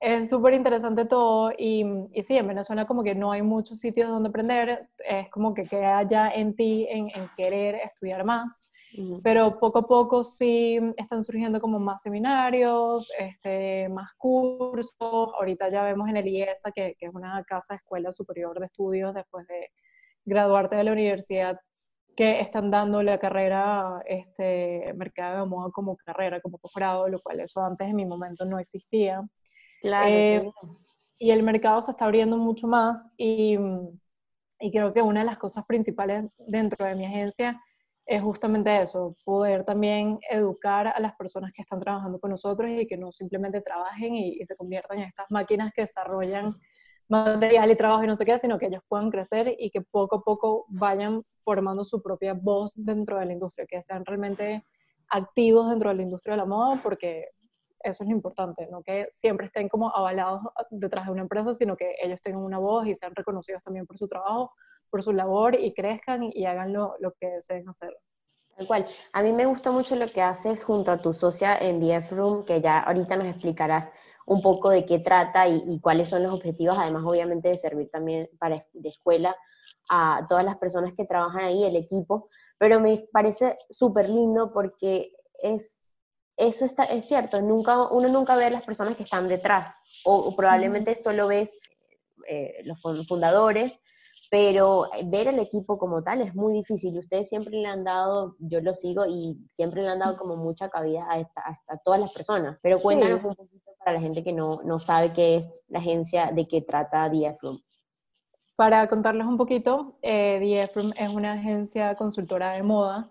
es 0.00 0.28
súper 0.28 0.54
interesante 0.54 1.04
todo 1.04 1.52
y, 1.56 1.84
y, 2.12 2.24
sí, 2.24 2.36
en 2.36 2.48
Venezuela 2.48 2.88
como 2.88 3.04
que 3.04 3.14
no 3.14 3.30
hay 3.30 3.40
muchos 3.40 3.78
sitios 3.78 4.08
donde 4.08 4.30
aprender, 4.30 4.88
es 4.98 5.30
como 5.30 5.54
que 5.54 5.68
queda 5.68 6.02
ya 6.02 6.28
en 6.28 6.56
ti 6.56 6.88
en, 6.90 7.08
en 7.14 7.30
querer 7.36 7.76
estudiar 7.76 8.24
más. 8.24 8.68
Pero 9.22 9.60
poco 9.60 9.78
a 9.78 9.86
poco 9.86 10.24
sí 10.24 10.80
están 10.96 11.22
surgiendo 11.22 11.60
como 11.60 11.78
más 11.78 12.02
seminarios, 12.02 13.12
este, 13.16 13.88
más 13.88 14.10
cursos. 14.18 14.96
Ahorita 15.00 15.70
ya 15.70 15.84
vemos 15.84 16.08
en 16.08 16.16
el 16.16 16.26
IESA, 16.26 16.72
que, 16.72 16.96
que 16.98 17.06
es 17.06 17.14
una 17.14 17.44
casa 17.44 17.76
escuela 17.76 18.10
superior 18.10 18.58
de 18.58 18.66
estudios 18.66 19.14
después 19.14 19.46
de, 19.46 19.68
graduarte 20.24 20.76
de 20.76 20.84
la 20.84 20.92
universidad 20.92 21.58
que 22.16 22.40
están 22.40 22.70
dando 22.70 23.02
la 23.02 23.18
carrera, 23.18 24.02
este, 24.06 24.92
mercado 24.94 25.44
de 25.44 25.48
moda 25.48 25.70
como 25.72 25.96
carrera, 25.96 26.40
como 26.40 26.58
posgrado, 26.58 27.08
lo 27.08 27.20
cual 27.20 27.40
eso 27.40 27.62
antes 27.62 27.88
en 27.88 27.96
mi 27.96 28.04
momento 28.04 28.44
no 28.44 28.58
existía. 28.58 29.22
Claro. 29.80 30.08
Eh, 30.08 30.52
y 31.18 31.30
el 31.30 31.42
mercado 31.42 31.80
se 31.82 31.92
está 31.92 32.06
abriendo 32.06 32.36
mucho 32.36 32.66
más 32.66 33.02
y, 33.16 33.56
y 34.58 34.70
creo 34.70 34.92
que 34.92 35.02
una 35.02 35.20
de 35.20 35.26
las 35.26 35.38
cosas 35.38 35.64
principales 35.66 36.24
dentro 36.38 36.84
de 36.84 36.94
mi 36.94 37.06
agencia 37.06 37.60
es 38.06 38.22
justamente 38.22 38.82
eso, 38.82 39.16
poder 39.24 39.64
también 39.64 40.18
educar 40.28 40.88
a 40.88 40.98
las 40.98 41.14
personas 41.14 41.52
que 41.52 41.62
están 41.62 41.78
trabajando 41.78 42.18
con 42.18 42.30
nosotros 42.30 42.70
y 42.70 42.86
que 42.86 42.96
no 42.96 43.12
simplemente 43.12 43.60
trabajen 43.60 44.14
y, 44.14 44.38
y 44.40 44.46
se 44.46 44.56
conviertan 44.56 44.98
en 44.98 45.04
estas 45.04 45.26
máquinas 45.30 45.72
que 45.74 45.82
desarrollan 45.82 46.54
material 47.10 47.70
y 47.70 47.76
trabajo 47.76 48.04
y 48.04 48.06
no 48.06 48.16
sé 48.16 48.24
qué, 48.24 48.38
sino 48.38 48.58
que 48.58 48.66
ellos 48.66 48.82
puedan 48.88 49.10
crecer 49.10 49.54
y 49.58 49.70
que 49.70 49.80
poco 49.82 50.16
a 50.16 50.22
poco 50.22 50.66
vayan 50.68 51.22
formando 51.44 51.84
su 51.84 52.00
propia 52.00 52.34
voz 52.34 52.72
dentro 52.76 53.18
de 53.18 53.26
la 53.26 53.32
industria, 53.32 53.66
que 53.68 53.82
sean 53.82 54.04
realmente 54.04 54.64
activos 55.10 55.68
dentro 55.68 55.90
de 55.90 55.96
la 55.96 56.02
industria 56.02 56.34
de 56.34 56.38
la 56.38 56.46
moda, 56.46 56.80
porque 56.82 57.30
eso 57.82 58.04
es 58.04 58.10
lo 58.10 58.14
importante, 58.14 58.68
no 58.70 58.82
que 58.82 59.06
siempre 59.10 59.46
estén 59.46 59.68
como 59.68 59.94
avalados 59.94 60.42
detrás 60.70 61.06
de 61.06 61.12
una 61.12 61.22
empresa, 61.22 61.54
sino 61.54 61.76
que 61.76 61.94
ellos 62.02 62.20
tengan 62.20 62.42
una 62.42 62.58
voz 62.58 62.86
y 62.86 62.94
sean 62.94 63.14
reconocidos 63.14 63.62
también 63.62 63.86
por 63.86 63.96
su 63.98 64.06
trabajo, 64.06 64.52
por 64.90 65.02
su 65.02 65.12
labor 65.12 65.54
y 65.58 65.72
crezcan 65.72 66.30
y 66.32 66.44
hagan 66.44 66.72
lo, 66.72 66.94
lo 67.00 67.12
que 67.12 67.28
deseen 67.28 67.68
hacer. 67.68 67.96
Tal 68.56 68.66
cual. 68.66 68.86
A 69.12 69.22
mí 69.22 69.32
me 69.32 69.46
gusta 69.46 69.70
mucho 69.70 69.96
lo 69.96 70.06
que 70.08 70.20
haces 70.20 70.62
junto 70.62 70.92
a 70.92 71.00
tu 71.00 71.14
socia 71.14 71.56
en 71.56 71.80
DF 71.80 72.12
Room, 72.12 72.44
que 72.44 72.60
ya 72.60 72.80
ahorita 72.80 73.16
nos 73.16 73.28
explicarás 73.28 73.88
un 74.30 74.42
poco 74.42 74.70
de 74.70 74.86
qué 74.86 75.00
trata 75.00 75.48
y, 75.48 75.60
y, 75.66 75.80
cuáles 75.80 76.08
son 76.08 76.22
los 76.22 76.32
objetivos, 76.32 76.78
además 76.78 77.02
obviamente 77.04 77.48
de 77.48 77.58
servir 77.58 77.90
también 77.90 78.30
para 78.38 78.64
de 78.72 78.88
escuela 78.88 79.34
a 79.88 80.24
todas 80.28 80.44
las 80.44 80.56
personas 80.56 80.94
que 80.94 81.04
trabajan 81.04 81.46
ahí, 81.46 81.64
el 81.64 81.74
equipo, 81.74 82.28
pero 82.56 82.78
me 82.78 83.08
parece 83.12 83.58
súper 83.70 84.08
lindo 84.08 84.52
porque 84.52 85.12
es 85.42 85.80
eso 86.36 86.64
está, 86.64 86.84
es 86.84 87.06
cierto, 87.06 87.42
nunca, 87.42 87.88
uno 87.88 88.08
nunca 88.08 88.36
ve 88.36 88.46
a 88.46 88.50
las 88.50 88.62
personas 88.62 88.96
que 88.96 89.02
están 89.02 89.28
detrás, 89.28 89.76
o, 90.04 90.34
probablemente 90.34 90.96
solo 90.96 91.26
ves 91.26 91.54
eh, 92.28 92.62
los 92.64 92.80
fundadores, 93.06 93.78
pero 94.30 94.88
ver 95.06 95.26
el 95.26 95.40
equipo 95.40 95.76
como 95.76 96.02
tal 96.02 96.22
es 96.22 96.34
muy 96.34 96.52
difícil. 96.52 96.96
Ustedes 96.96 97.28
siempre 97.28 97.52
le 97.52 97.66
han 97.66 97.82
dado, 97.82 98.36
yo 98.38 98.60
lo 98.60 98.74
sigo, 98.74 99.04
y 99.04 99.36
siempre 99.54 99.82
le 99.82 99.88
han 99.88 99.98
dado 99.98 100.16
como 100.16 100.36
mucha 100.36 100.70
cabida 100.70 101.06
a, 101.10 101.18
a 101.66 101.76
todas 101.78 102.00
las 102.00 102.12
personas. 102.12 102.58
Pero 102.62 102.78
cuéntanos 102.78 103.24
un 103.24 103.34
poquito 103.34 103.72
para 103.78 103.94
la 103.94 104.00
gente 104.00 104.22
que 104.22 104.32
no, 104.32 104.60
no 104.62 104.78
sabe 104.78 105.10
qué 105.12 105.36
es 105.36 105.48
la 105.68 105.80
agencia, 105.80 106.30
de 106.32 106.46
qué 106.46 106.62
trata 106.62 107.08
DFRoom. 107.08 107.58
Para 108.54 108.88
contarles 108.88 109.26
un 109.26 109.36
poquito, 109.36 109.98
eh, 110.02 110.68
es 110.96 111.08
una 111.10 111.32
agencia 111.32 111.94
consultora 111.96 112.52
de 112.52 112.62
moda 112.62 113.10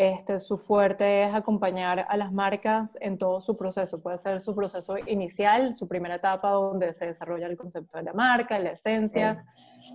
este, 0.00 0.38
su 0.38 0.58
fuerte 0.58 1.24
es 1.24 1.34
acompañar 1.34 2.06
a 2.08 2.16
las 2.16 2.32
marcas 2.32 2.96
en 3.00 3.18
todo 3.18 3.40
su 3.40 3.56
proceso. 3.56 4.00
Puede 4.00 4.16
ser 4.18 4.40
su 4.40 4.54
proceso 4.54 4.96
inicial, 5.08 5.74
su 5.74 5.88
primera 5.88 6.14
etapa 6.14 6.50
donde 6.50 6.92
se 6.92 7.06
desarrolla 7.06 7.48
el 7.48 7.56
concepto 7.56 7.98
de 7.98 8.04
la 8.04 8.12
marca, 8.12 8.60
la 8.60 8.70
esencia. 8.70 9.44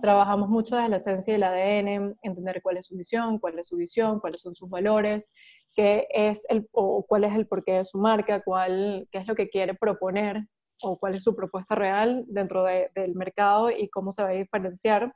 Trabajamos 0.02 0.50
mucho 0.50 0.76
desde 0.76 0.90
la 0.90 0.96
esencia 0.98 1.32
y 1.32 1.34
el 1.36 1.42
ADN, 1.42 2.18
entender 2.20 2.60
cuál 2.62 2.76
es 2.76 2.84
su 2.84 2.96
misión, 2.96 3.38
cuál 3.38 3.58
es 3.58 3.68
su 3.68 3.76
visión, 3.76 4.20
cuáles 4.20 4.42
son 4.42 4.54
sus 4.54 4.68
valores, 4.68 5.32
qué 5.74 6.06
es 6.10 6.44
el, 6.50 6.68
o 6.72 7.06
cuál 7.08 7.24
es 7.24 7.34
el 7.34 7.46
porqué 7.46 7.72
de 7.72 7.86
su 7.86 7.96
marca, 7.96 8.42
cuál, 8.42 9.08
qué 9.10 9.20
es 9.20 9.26
lo 9.26 9.34
que 9.34 9.48
quiere 9.48 9.72
proponer 9.72 10.46
o 10.82 10.98
cuál 10.98 11.14
es 11.14 11.24
su 11.24 11.34
propuesta 11.34 11.76
real 11.76 12.26
dentro 12.26 12.62
del 12.62 13.14
mercado 13.14 13.70
y 13.70 13.88
cómo 13.88 14.12
se 14.12 14.22
va 14.22 14.28
a 14.28 14.32
diferenciar. 14.32 15.14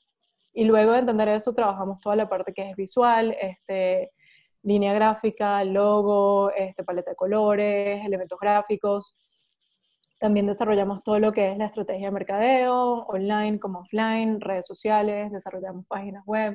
Y 0.55 0.65
luego 0.65 0.93
de 0.93 1.01
entender 1.01 1.29
eso, 1.29 1.53
trabajamos 1.53 2.01
toda 2.01 2.17
la 2.17 2.27
parte 2.31 2.55
que 2.55 2.71
es 2.71 2.75
visual, 2.75 3.37
este, 3.39 4.13
línea 4.63 4.93
gráfica, 4.93 5.65
logo, 5.65 6.51
este, 6.53 6.85
paleta 6.85 7.11
de 7.11 7.17
colores, 7.17 8.05
elementos 8.05 8.39
gráficos. 8.39 9.15
También 10.19 10.47
desarrollamos 10.47 11.03
todo 11.03 11.21
lo 11.21 11.33
que 11.33 11.53
es 11.53 11.59
la 11.59 11.67
estrategia 11.67 12.09
de 12.09 12.13
mercadeo, 12.13 13.05
online 13.07 13.61
como 13.61 13.81
offline, 13.81 14.41
redes 14.41 14.67
sociales, 14.67 15.31
desarrollamos 15.31 15.87
páginas 15.87 16.25
web. 16.27 16.55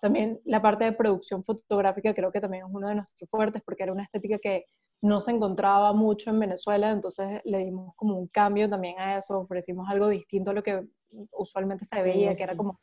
También 0.00 0.40
la 0.44 0.62
parte 0.62 0.84
de 0.84 0.92
producción 0.92 1.44
fotográfica 1.44 2.14
creo 2.14 2.30
que 2.30 2.40
también 2.40 2.64
es 2.66 2.70
uno 2.72 2.88
de 2.88 2.96
nuestros 2.96 3.28
fuertes 3.30 3.62
porque 3.64 3.84
era 3.84 3.92
una 3.92 4.04
estética 4.04 4.38
que 4.38 4.64
no 5.00 5.20
se 5.20 5.30
encontraba 5.30 5.92
mucho 5.92 6.30
en 6.30 6.40
Venezuela, 6.40 6.90
entonces 6.90 7.40
le 7.44 7.58
dimos 7.58 7.94
como 7.94 8.16
un 8.16 8.26
cambio 8.28 8.68
también 8.68 8.98
a 8.98 9.16
eso, 9.16 9.40
ofrecimos 9.40 9.88
algo 9.88 10.08
distinto 10.08 10.50
a 10.50 10.54
lo 10.54 10.62
que 10.62 10.84
usualmente 11.32 11.84
se 11.84 12.02
veía, 12.02 12.34
que 12.34 12.42
era 12.42 12.56
como 12.56 12.80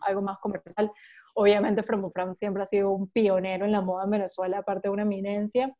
algo 0.00 0.20
más 0.20 0.38
comercial. 0.38 0.90
Obviamente 1.34 1.82
From 1.82 2.10
Fram 2.12 2.34
siempre 2.36 2.62
ha 2.62 2.66
sido 2.66 2.90
un 2.90 3.08
pionero 3.08 3.64
en 3.64 3.72
la 3.72 3.80
moda 3.80 4.04
en 4.04 4.10
Venezuela, 4.10 4.58
aparte 4.58 4.88
de 4.88 4.92
una 4.92 5.02
eminencia, 5.02 5.74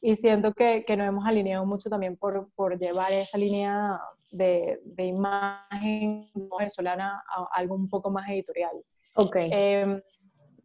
y 0.00 0.16
siento 0.16 0.52
que, 0.52 0.84
que 0.84 0.96
nos 0.96 1.08
hemos 1.08 1.26
alineado 1.26 1.66
mucho 1.66 1.90
también 1.90 2.16
por, 2.16 2.48
por 2.54 2.78
llevar 2.78 3.12
esa 3.12 3.36
línea 3.36 4.00
de, 4.30 4.78
de, 4.84 5.04
imagen 5.06 6.28
venezolana 6.58 7.22
a 7.34 7.48
algo 7.52 7.74
un 7.74 7.88
poco 7.88 8.10
más 8.10 8.28
editorial. 8.28 8.72
Ok. 9.14 9.36
Eh, 9.36 10.02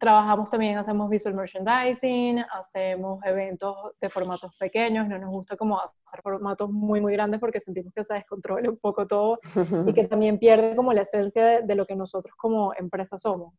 trabajamos 0.04 0.50
también, 0.50 0.76
hacemos 0.76 1.08
visual 1.08 1.34
merchandising, 1.34 2.44
hacemos 2.52 3.24
eventos 3.24 3.74
de 3.98 4.10
formatos 4.10 4.54
pequeños, 4.58 5.08
no 5.08 5.18
nos 5.18 5.30
gusta 5.30 5.56
como 5.56 5.80
hacer 5.80 6.20
formatos 6.22 6.70
muy, 6.70 7.00
muy 7.00 7.14
grandes 7.14 7.40
porque 7.40 7.58
sentimos 7.58 7.90
que 7.94 8.04
se 8.04 8.12
descontrola 8.12 8.68
un 8.68 8.76
poco 8.76 9.06
todo 9.06 9.38
y 9.86 9.94
que 9.94 10.04
también 10.08 10.38
pierde 10.38 10.76
como 10.76 10.92
la 10.92 11.00
esencia 11.00 11.62
de, 11.62 11.74
lo 11.74 11.86
que 11.86 11.96
nosotros 11.96 12.34
como 12.36 12.74
empresa 12.74 13.16
somos. 13.16 13.54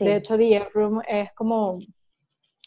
De 0.00 0.16
hecho, 0.16 0.38
The 0.38 0.66
Room 0.72 1.02
es 1.06 1.30
como, 1.34 1.78
es 1.78 1.86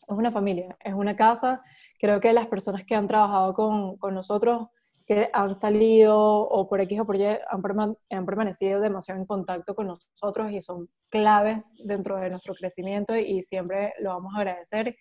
una 0.08 0.32
familia, 0.32 0.78
es 0.80 0.94
una 0.94 1.16
casa. 1.16 1.64
Creo 2.00 2.20
que 2.20 2.32
las 2.32 2.46
personas 2.46 2.84
que 2.84 2.94
han 2.94 3.08
trabajado 3.08 3.56
con, 3.56 3.98
con 3.98 4.14
nosotros 4.14 4.68
que 5.06 5.30
han 5.34 5.54
salido 5.56 6.18
o 6.20 6.68
por 6.68 6.82
X 6.82 7.00
o 7.00 7.06
por 7.06 7.16
Y 7.16 7.26
han, 7.26 7.98
han, 8.10 8.26
permanecido 8.26 8.82
demasiado 8.82 9.20
en 9.20 9.28
contacto 9.28 9.76
con 9.76 9.88
nosotros 9.88 10.52
y 10.52 10.62
son 10.62 10.90
claves 11.10 11.76
dentro 11.84 12.18
de 12.18 12.30
nuestro 12.30 12.56
crecimiento 12.56 13.16
y 13.16 13.44
siempre 13.44 13.94
lo 14.00 14.10
vamos 14.10 14.34
a 14.34 14.40
agradecer. 14.40 14.96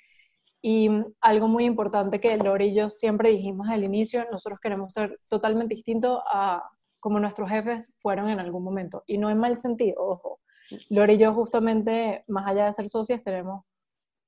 Y 0.61 0.91
algo 1.21 1.49
muy 1.49 1.65
importante 1.65 2.21
que 2.21 2.37
Lori 2.37 2.67
y 2.69 2.75
yo 2.75 2.89
siempre 2.89 3.31
dijimos 3.31 3.69
al 3.69 3.85
inicio, 3.85 4.27
nosotros 4.31 4.61
queremos 4.61 4.93
ser 4.93 5.21
totalmente 5.29 5.75
distintos 5.75 6.21
a 6.27 6.63
como 7.01 7.21
nuestros 7.21 7.51
jefes 7.51 7.95
fueron 8.01 8.31
en 8.31 8.41
algún 8.41 8.65
momento. 8.65 9.05
Y 9.07 9.19
no 9.19 9.29
en 9.29 9.39
mal 9.39 9.59
sentido, 9.59 9.97
ojo. 9.99 10.41
Lori 10.89 11.15
y 11.15 11.19
yo 11.19 11.35
justamente, 11.35 12.25
más 12.29 12.47
allá 12.47 12.67
de 12.67 12.73
ser 12.73 12.89
socias, 12.89 13.23
tenemos 13.23 13.65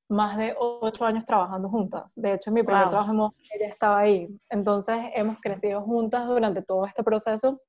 más 0.08 0.36
de 0.36 0.54
ocho 0.58 1.04
años 1.04 1.25
trabajando 1.25 1.68
juntas. 1.68 2.12
De 2.16 2.34
hecho, 2.34 2.50
en 2.50 2.54
mi 2.54 2.62
primer 2.62 2.88
trabajo 2.88 3.34
ella 3.52 3.66
estaba 3.66 4.00
ahí. 4.00 4.28
Entonces, 4.48 4.96
hemos 5.14 5.40
crecido 5.40 5.82
juntas 5.82 6.26
durante 6.26 6.62
todo 6.62 6.86
este 6.86 7.02
proceso 7.02 7.60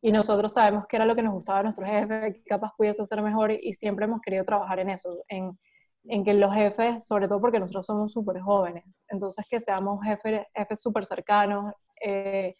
y 0.00 0.12
nosotros 0.12 0.52
sabemos 0.52 0.84
qué 0.88 0.96
era 0.96 1.04
lo 1.04 1.16
que 1.16 1.22
nos 1.22 1.34
gustaba 1.34 1.58
a 1.60 1.62
nuestro 1.64 1.84
jefe, 1.84 2.34
qué 2.34 2.42
capaz 2.44 2.72
pudiese 2.76 3.04
ser 3.04 3.22
mejor 3.22 3.50
y 3.52 3.74
siempre 3.74 4.04
hemos 4.04 4.20
querido 4.20 4.44
trabajar 4.44 4.78
en 4.78 4.90
eso, 4.90 5.24
en, 5.28 5.58
en 6.04 6.24
que 6.24 6.34
los 6.34 6.54
jefes, 6.54 7.06
sobre 7.06 7.26
todo 7.26 7.40
porque 7.40 7.58
nosotros 7.58 7.86
somos 7.86 8.12
súper 8.12 8.40
jóvenes, 8.40 8.84
entonces 9.08 9.44
que 9.50 9.58
seamos 9.58 10.00
jefes 10.04 10.46
jefes 10.54 10.80
súper 10.80 11.04
cercanos, 11.04 11.74
eh, 12.00 12.54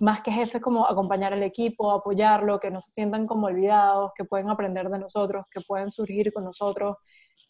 más 0.00 0.22
que 0.22 0.30
jefes 0.30 0.60
como 0.60 0.86
acompañar 0.86 1.32
al 1.32 1.42
equipo, 1.42 1.90
apoyarlo, 1.90 2.58
que 2.58 2.70
no 2.70 2.80
se 2.80 2.90
sientan 2.90 3.26
como 3.26 3.46
olvidados, 3.46 4.12
que 4.16 4.24
pueden 4.24 4.50
aprender 4.50 4.88
de 4.88 4.98
nosotros, 4.98 5.46
que 5.50 5.60
pueden 5.60 5.90
surgir 5.90 6.32
con 6.32 6.44
nosotros, 6.44 6.96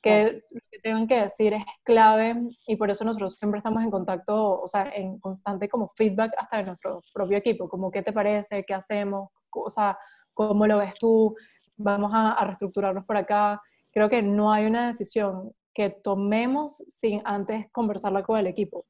que 0.02 0.44
lo 0.50 0.60
que 0.70 0.78
tengan 0.80 1.06
que 1.06 1.22
decir 1.22 1.54
es 1.54 1.64
clave 1.82 2.36
y 2.66 2.76
por 2.76 2.90
eso 2.90 3.04
nosotros 3.04 3.36
siempre 3.36 3.58
estamos 3.58 3.82
en 3.82 3.90
contacto, 3.90 4.60
o 4.60 4.68
sea, 4.68 4.90
en 4.94 5.18
constante 5.18 5.68
como 5.68 5.88
feedback 5.88 6.32
hasta 6.36 6.58
de 6.58 6.64
nuestro 6.64 7.02
propio 7.12 7.38
equipo, 7.38 7.68
como 7.68 7.90
qué 7.90 8.02
te 8.02 8.12
parece, 8.12 8.64
qué 8.64 8.74
hacemos, 8.74 9.30
o 9.50 9.70
sea, 9.70 9.96
cómo 10.34 10.66
lo 10.66 10.78
ves 10.78 10.94
tú, 10.98 11.34
vamos 11.76 12.10
a, 12.14 12.44
reestructurarnos 12.44 13.04
por 13.04 13.16
acá. 13.16 13.62
Creo 13.92 14.08
que 14.08 14.22
no 14.22 14.52
hay 14.52 14.66
una 14.66 14.88
decisión 14.88 15.52
que 15.72 15.90
tomemos 15.90 16.82
sin 16.88 17.22
antes 17.24 17.70
conversarla 17.72 18.22
con 18.22 18.38
el 18.38 18.46
equipo. 18.46 18.84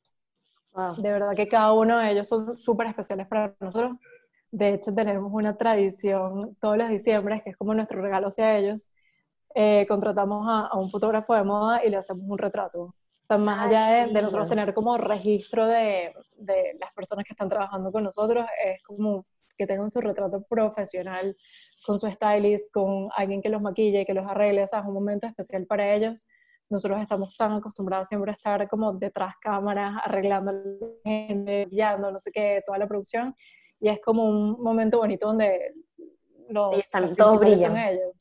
De 0.98 1.12
verdad 1.12 1.36
que 1.36 1.46
cada 1.46 1.72
uno 1.72 1.98
de 1.98 2.10
ellos 2.10 2.26
son 2.26 2.56
súper 2.58 2.88
especiales 2.88 3.28
para 3.28 3.54
nosotros. 3.60 3.96
De 4.50 4.74
hecho, 4.74 4.92
tenemos 4.92 5.32
una 5.32 5.56
tradición 5.56 6.56
todos 6.60 6.76
los 6.76 6.88
diciembre, 6.88 7.42
que 7.44 7.50
es 7.50 7.56
como 7.56 7.74
nuestro 7.74 8.02
regalo 8.02 8.28
hacia 8.28 8.56
ellos, 8.56 8.90
eh, 9.54 9.86
contratamos 9.88 10.46
a, 10.48 10.76
un 10.76 10.90
fotógrafo 10.90 11.34
de 11.34 11.44
moda 11.44 11.84
y 11.84 11.90
le 11.90 11.96
hacemos 11.96 12.24
un 12.28 12.38
retrato. 12.38 12.94
O 13.28 13.38
más 13.38 13.66
allá 13.66 13.86
de, 13.86 14.12
de, 14.12 14.22
nosotros 14.22 14.48
tener 14.48 14.74
como 14.74 14.98
registro 14.98 15.66
de, 15.66 16.12
de, 16.36 16.76
las 16.78 16.92
personas 16.92 17.24
que 17.24 17.32
están 17.32 17.48
trabajando 17.48 17.90
con 17.90 18.04
nosotros, 18.04 18.46
es 18.64 18.82
como 18.82 19.24
que 19.56 19.66
tengan 19.66 19.90
su 19.90 20.00
retrato 20.00 20.42
profesional 20.48 21.36
con 21.86 21.98
su 21.98 22.10
stylist, 22.10 22.72
con 22.72 23.08
alguien 23.16 23.42
que 23.42 23.48
los 23.48 23.62
maquille, 23.62 24.04
que 24.04 24.14
los 24.14 24.26
arregle, 24.26 24.64
o 24.64 24.66
sea, 24.66 24.80
es 24.80 24.86
un 24.86 24.94
momento 24.94 25.26
especial 25.26 25.66
para 25.66 25.94
ellos. 25.94 26.26
Nosotros 26.70 27.00
estamos 27.00 27.36
tan 27.36 27.52
acostumbrados 27.52 28.08
siempre 28.08 28.30
a 28.30 28.34
estar 28.34 28.68
como 28.68 28.92
detrás 28.92 29.34
cámaras, 29.40 29.94
arreglando 30.02 30.50
a 30.50 30.54
la 30.54 30.86
gente, 31.04 31.66
guiando, 31.70 32.10
no 32.10 32.18
sé 32.18 32.30
qué, 32.32 32.62
toda 32.64 32.78
la 32.78 32.88
producción, 32.88 33.34
y 33.80 33.88
es 33.88 34.00
como 34.00 34.24
un 34.28 34.62
momento 34.62 34.98
bonito 34.98 35.26
donde 35.26 35.74
los, 36.48 36.78
están 36.78 37.14
todos 37.16 37.38
brillan. 37.38 37.76
ellos. 37.76 38.13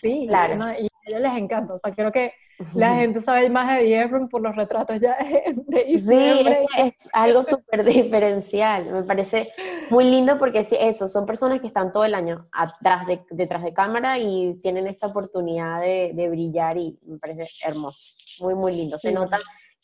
Sí, 0.00 0.26
claro. 0.28 0.54
y 0.78 0.86
a 0.86 0.90
ellos 1.06 1.20
les 1.20 1.36
encanta. 1.36 1.74
O 1.74 1.78
sea, 1.78 1.94
creo 1.94 2.12
que 2.12 2.32
la 2.74 2.96
gente 2.96 3.22
sabe 3.22 3.48
más 3.48 3.74
de 3.74 3.84
Diefron 3.84 4.28
por 4.28 4.42
los 4.42 4.54
retratos 4.54 5.00
ya 5.00 5.16
de 5.54 5.84
diciembre. 5.84 6.66
Sí, 6.74 6.80
es, 6.80 7.08
algo 7.12 7.42
súper 7.42 7.84
diferencial. 7.84 8.92
Me 8.92 9.02
parece 9.02 9.52
muy 9.90 10.04
lindo 10.04 10.38
porque 10.38 10.64
sí, 10.64 10.76
eso, 10.78 11.08
son 11.08 11.26
personas 11.26 11.60
que 11.60 11.66
están 11.66 11.92
todo 11.92 12.04
el 12.04 12.14
año 12.14 12.48
atrás 12.52 13.06
de, 13.06 13.22
detrás 13.30 13.62
de 13.62 13.72
cámara 13.72 14.18
y 14.18 14.58
tienen 14.62 14.86
esta 14.86 15.06
oportunidad 15.06 15.80
de, 15.80 16.12
de 16.14 16.28
brillar 16.28 16.76
y 16.76 16.98
me 17.06 17.18
parece 17.18 17.46
hermoso. 17.64 18.00
Muy, 18.40 18.54
muy 18.54 18.74
lindo. 18.74 18.98
Se 18.98 19.12
nota 19.12 19.38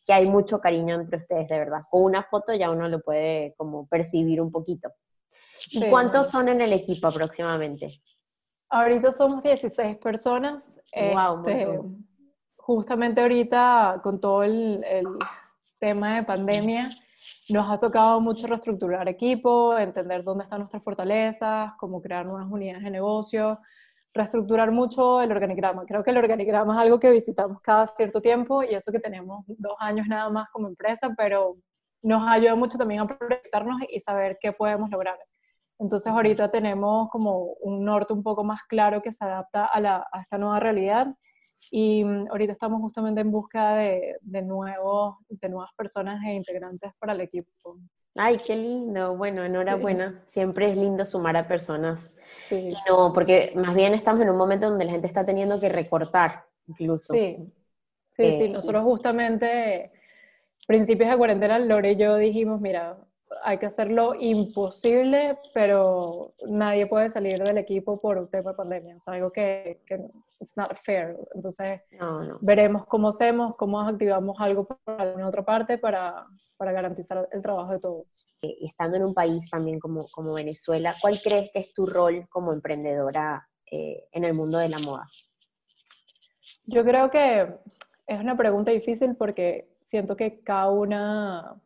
que 0.07 0.13
hay 0.13 0.27
mucho 0.27 0.61
cariño 0.61 0.95
entre 0.95 1.19
ustedes, 1.19 1.49
de 1.49 1.59
verdad. 1.59 1.81
Con 1.91 2.03
una 2.03 2.23
foto 2.23 2.55
ya 2.55 2.71
uno 2.71 2.89
lo 2.89 3.01
puede 3.01 3.55
como 3.57 3.89
percibir 3.89 4.41
un 4.41 4.53
poquito. 4.53 4.91
¿Y 5.71 5.89
cuántos 5.91 6.31
son 6.31 6.49
en 6.49 6.61
el 6.61 6.73
equipo 6.73 7.09
aproximadamente? 7.09 8.01
Ahorita 8.69 9.13
somos 9.13 9.43
16 9.43 9.97
personas. 9.99 10.73
Este, 10.93 11.81
justamente 12.57 13.21
ahorita, 13.21 14.01
con 14.03 14.21
todo 14.21 14.43
el, 14.43 14.85
tema 15.79 16.17
de 16.17 16.23
pandemia, 16.23 16.89
nos 17.51 17.71
ha 17.71 17.79
tocado 17.79 18.19
mucho 18.21 18.47
reestructurar 18.47 19.07
equipo, 19.09 19.77
entender 19.77 20.25
dónde 20.25 20.45
están 20.45 20.61
nuestras 20.61 20.83
fortalezas, 20.83 21.73
cómo 21.79 22.01
crear 22.01 22.25
nuevas 22.25 22.51
unidades 22.51 22.83
de 22.83 22.91
negocio, 22.91 23.61
reestructurar 24.15 24.73
mucho 24.73 25.21
el 25.21 25.31
organigrama. 25.31 25.85
Creo 25.85 26.03
que 26.03 26.13
el 26.13 26.17
organigrama 26.17 26.75
es 26.75 26.81
algo 26.81 26.99
que 26.99 27.11
visitamos 27.11 27.61
cada 27.61 27.87
cierto 27.89 28.23
tiempo 28.23 28.63
y 28.63 28.75
eso 28.75 28.91
que 28.91 28.99
tenemos 28.99 29.45
dos 29.47 29.77
años 29.79 30.07
nada 30.09 30.31
más 30.31 30.49
como 30.51 30.67
empresa, 30.67 31.13
pero 31.17 31.57
nos 32.03 32.27
ayuda 32.27 32.55
mucho 32.55 32.79
también 32.79 33.01
a 33.01 33.07
proyectarnos 33.07 33.81
y 33.89 34.01
saber 34.01 34.39
qué 34.41 34.53
podemos 34.53 34.91
lograr. 34.91 35.19
Entonces 35.79 36.13
ahorita 36.13 36.51
tenemos 36.51 37.09
como 37.11 37.55
un 37.61 37.85
norte 37.85 38.13
un 38.13 38.23
poco 38.23 38.45
más 38.45 38.63
claro 38.65 39.03
que 39.03 39.13
se 39.13 39.25
adapta 39.25 39.67
a, 39.67 39.81
la, 39.81 40.07
a 40.11 40.21
esta 40.23 40.39
nueva 40.39 40.59
realidad 40.59 41.15
y 41.71 42.05
mm, 42.05 42.29
ahorita 42.31 42.53
estamos 42.53 42.81
justamente 42.81 43.21
en 43.21 43.31
busca 43.31 43.77
de, 43.77 44.17
de, 44.21 44.43
nuevos, 44.43 45.17
de 45.29 45.49
nuevas 45.49 45.71
personas 45.77 46.23
e 46.25 46.35
integrantes 46.35 46.93
para 46.99 47.13
el 47.13 47.21
equipo. 47.21 47.51
Ay, 48.15 48.39
qué 48.45 48.57
lindo. 48.57 49.17
Bueno, 49.17 49.45
enhorabuena. 49.45 50.23
Siempre 50.27 50.67
es 50.67 50.77
lindo 50.77 51.05
sumar 51.05 51.37
a 51.37 51.47
personas. 51.47 52.13
Sí. 52.49 52.71
no, 52.89 53.13
porque 53.13 53.53
más 53.55 53.75
bien 53.75 53.95
estamos 53.95 54.23
en 54.23 54.31
un 54.31 54.37
momento 54.37 54.71
donde 54.71 54.85
la 54.85 54.93
gente 54.93 55.07
está 55.07 55.25
teniendo 55.25 55.61
que 55.61 55.69
recortar, 55.69 56.45
incluso. 56.67 57.13
Sí, 57.13 57.37
sí, 58.13 58.25
sí. 58.25 58.45
Eh, 58.45 58.49
Nosotros 58.49 58.83
justamente, 58.85 59.93
principios 60.67 61.11
de 61.11 61.17
cuarentena, 61.17 61.59
Lore 61.59 61.93
y 61.93 61.97
yo 61.97 62.17
dijimos, 62.17 62.61
mira, 62.61 62.97
hay 63.43 63.59
que 63.59 63.67
hacerlo 63.67 64.15
imposible, 64.19 65.39
pero 65.53 66.35
nadie 66.47 66.87
puede 66.87 67.09
salir 67.09 67.43
del 67.43 67.59
equipo 67.59 68.01
por 68.01 68.19
un 68.19 68.29
tema 68.29 68.51
de 68.51 68.57
pandemia. 68.57 68.97
O 68.97 69.01
sea, 69.01 69.15
algo 69.15 69.31
que, 69.31 69.83
que 69.87 70.01
it's 70.41 70.57
not 70.57 70.75
fair. 70.75 71.17
Entonces, 71.35 71.81
veremos 72.41 72.87
cómo 72.87 73.09
hacemos, 73.09 73.57
cómo 73.57 73.81
activamos 73.81 74.37
algo 74.39 74.67
por 74.67 74.79
alguna 74.87 75.29
otra 75.29 75.45
parte 75.45 75.79
para, 75.79 76.27
para 76.57 76.73
garantizar 76.73 77.29
el 77.33 77.43
trabajo 77.43 77.73
de 77.73 77.81
todos. 77.81 78.07
Eh, 78.43 78.57
estando 78.67 78.97
en 78.97 79.05
un 79.05 79.15
país 79.15 79.49
también 79.51 79.81
como, 79.81 80.09
como 80.09 80.35
Venezuela, 80.35 80.95
¿cuál 81.01 81.19
crees 81.23 81.51
que 81.53 81.61
es 81.61 81.73
tu 81.73 81.87
rol 81.87 82.29
como 82.29 82.53
emprendedora 82.53 83.49
eh, 83.71 84.05
en 84.13 84.25
el 84.25 84.35
mundo 84.35 84.59
de 84.59 84.69
la 84.69 84.79
moda? 84.79 85.05
Yo 86.65 86.85
creo 86.85 87.11
que 87.11 87.49
es 88.07 88.21
una 88.21 88.37
pregunta 88.37 88.71
difícil 88.71 89.17
porque 89.17 89.77
siento 89.81 90.17
que 90.17 90.43
cada 90.43 90.71
una 90.71 91.61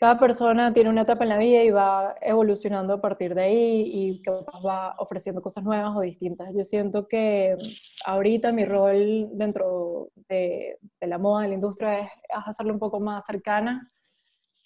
cada 0.00 0.18
persona 0.18 0.72
tiene 0.72 0.88
una 0.88 1.02
etapa 1.02 1.24
en 1.24 1.28
la 1.28 1.36
vida 1.36 1.62
y 1.62 1.70
va 1.70 2.14
evolucionando 2.22 2.94
a 2.94 3.00
partir 3.02 3.34
de 3.34 3.42
ahí 3.42 3.82
y 3.84 4.22
va 4.66 4.94
ofreciendo 4.96 5.42
cosas 5.42 5.62
nuevas 5.62 5.94
o 5.94 6.00
distintas. 6.00 6.48
Yo 6.54 6.64
siento 6.64 7.06
que 7.06 7.54
ahorita 8.06 8.50
mi 8.50 8.64
rol 8.64 9.28
dentro 9.32 10.08
de, 10.26 10.78
la 11.02 11.18
moda, 11.18 11.42
de 11.42 11.48
la 11.48 11.54
industria, 11.54 11.98
es, 12.00 12.10
hacerlo 12.30 12.72
un 12.72 12.78
poco 12.78 12.98
más 12.98 13.26
cercana, 13.26 13.92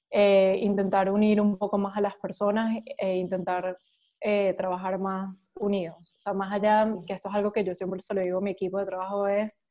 eh, 0.08 0.56
intentar 0.60 1.10
unir 1.10 1.40
un 1.40 1.58
poco 1.58 1.78
más 1.78 1.96
a 1.96 2.00
las 2.00 2.14
personas 2.14 2.78
e 2.96 3.16
intentar 3.16 3.76
eh, 4.20 4.54
trabajar 4.56 5.00
más 5.00 5.50
unidos. 5.56 6.14
O 6.16 6.18
sea, 6.20 6.32
más 6.32 6.52
allá, 6.52 6.88
que 7.04 7.12
esto 7.12 7.28
es 7.28 7.34
algo 7.34 7.50
que 7.50 7.64
yo 7.64 7.74
siempre 7.74 8.00
se 8.02 8.14
lo 8.14 8.20
digo 8.20 8.38
a 8.38 8.40
mi 8.40 8.52
equipo 8.52 8.78
de 8.78 8.84
trabajo, 8.84 9.26
es 9.26 9.68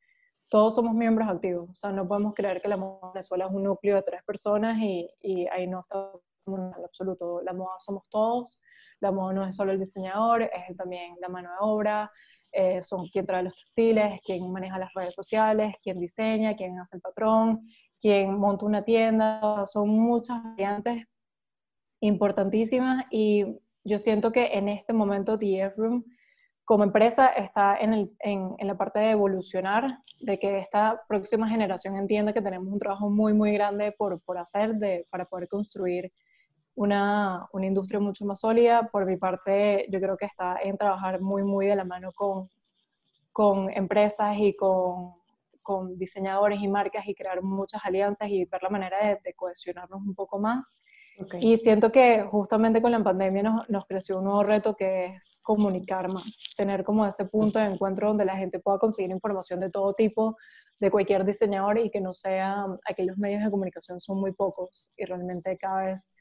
todos 0.53 0.75
somos 0.75 0.93
miembros 0.93 1.27
activos, 1.27 1.67
o 1.67 1.73
sea, 1.73 1.91
no 1.91 2.07
podemos 2.07 2.35
creer 2.35 2.61
que 2.61 2.67
la 2.67 2.77
moda 2.77 3.11
Venezuela 3.11 3.45
es 3.45 3.51
un 3.51 3.63
núcleo 3.63 3.95
de 3.95 4.03
tres 4.03 4.21
personas 4.23 4.77
y, 4.79 5.09
y 5.19 5.47
ahí 5.47 5.65
no 5.65 5.79
estamos 5.79 6.21
en 6.45 6.83
absoluto. 6.85 7.41
La 7.41 7.53
moda 7.53 7.71
somos 7.79 8.07
todos, 8.07 8.61
la 8.99 9.11
moda 9.11 9.33
no 9.33 9.47
es 9.47 9.55
solo 9.55 9.71
el 9.71 9.79
diseñador, 9.79 10.43
es 10.43 10.77
también 10.77 11.15
la 11.19 11.27
mano 11.27 11.49
de 11.49 11.55
obra, 11.59 12.11
eh, 12.51 12.83
son 12.83 13.07
quien 13.07 13.25
trae 13.25 13.41
los 13.41 13.55
textiles, 13.55 14.21
quien 14.23 14.51
maneja 14.51 14.77
las 14.77 14.93
redes 14.93 15.15
sociales, 15.15 15.75
quien 15.81 15.99
diseña, 15.99 16.55
quien 16.55 16.77
hace 16.77 16.97
el 16.97 17.01
patrón, 17.01 17.67
quien 17.99 18.37
monta 18.37 18.67
una 18.67 18.83
tienda, 18.83 19.65
son 19.65 19.89
muchas 19.89 20.37
variantes 20.43 21.03
importantísimas 21.99 23.05
y 23.09 23.59
yo 23.83 23.97
siento 23.97 24.31
que 24.31 24.53
en 24.53 24.69
este 24.69 24.93
momento 24.93 25.39
The 25.39 25.69
Room 25.75 26.05
como 26.65 26.83
empresa 26.83 27.27
está 27.27 27.77
en, 27.77 27.93
el, 27.93 28.11
en, 28.19 28.55
en, 28.57 28.67
la 28.67 28.77
parte 28.77 28.99
de 28.99 29.11
evolucionar, 29.11 29.99
de 30.21 30.39
que 30.39 30.59
esta 30.59 31.01
próxima 31.07 31.49
generación 31.49 31.97
entienda 31.97 32.33
que 32.33 32.41
tenemos 32.41 32.71
un 32.71 32.79
trabajo 32.79 33.09
muy, 33.09 33.33
muy 33.33 33.53
grande 33.53 33.91
por, 33.91 34.21
por 34.21 34.37
hacer 34.37 34.75
de, 34.75 35.05
para 35.09 35.25
poder 35.25 35.49
construir 35.49 36.11
una, 36.75 37.47
una, 37.51 37.65
industria 37.65 37.99
mucho 37.99 38.25
más 38.25 38.39
sólida. 38.39 38.89
Por 38.91 39.05
mi 39.05 39.17
parte, 39.17 39.85
yo 39.89 39.99
creo 39.99 40.15
que 40.15 40.25
está 40.25 40.57
en 40.63 40.77
trabajar 40.77 41.21
muy, 41.21 41.43
muy 41.43 41.67
de 41.67 41.75
la 41.75 41.83
mano 41.83 42.11
con, 42.13 42.49
con 43.33 43.69
empresas 43.71 44.37
y 44.39 44.55
con, 44.55 45.15
con 45.61 45.97
diseñadores 45.97 46.61
y 46.61 46.67
marcas 46.69 47.05
y 47.07 47.13
crear 47.13 47.41
muchas 47.43 47.81
alianzas 47.83 48.29
y 48.29 48.45
ver 48.45 48.63
la 48.63 48.69
manera 48.69 49.05
de, 49.05 49.19
de 49.21 49.33
cohesionarnos 49.33 50.01
un 50.01 50.15
poco 50.15 50.39
más 50.39 50.79
y 51.39 51.57
siento 51.57 51.91
que 51.91 52.23
justamente 52.23 52.81
con 52.81 52.91
la 52.91 53.03
pandemia 53.03 53.43
nos, 53.43 53.69
nos, 53.69 53.85
creció 53.85 54.17
un 54.17 54.25
nuevo 54.25 54.43
reto 54.43 54.75
que 54.75 55.05
es 55.05 55.37
comunicar 55.41 56.07
más, 56.09 56.25
tener 56.57 56.83
como 56.83 57.05
ese 57.05 57.25
punto 57.25 57.59
de 57.59 57.65
encuentro 57.65 58.07
donde 58.07 58.25
la 58.25 58.35
gente 58.35 58.59
pueda 58.59 58.79
conseguir 58.79 59.11
información 59.11 59.59
de 59.59 59.69
todo 59.69 59.93
tipo, 59.93 60.37
de 60.79 60.91
cualquier 60.91 61.23
diseñador 61.23 61.77
y 61.77 61.89
que 61.89 62.01
no 62.01 62.13
sea, 62.13 62.65
aquellos 62.85 63.17
medios 63.17 63.43
de 63.43 63.51
comunicación 63.51 64.01
son 64.01 64.19
muy 64.19 64.33
pocos 64.33 64.91
y 64.97 65.05
realmente 65.05 65.57
cada 65.57 65.85
vez 65.85 66.13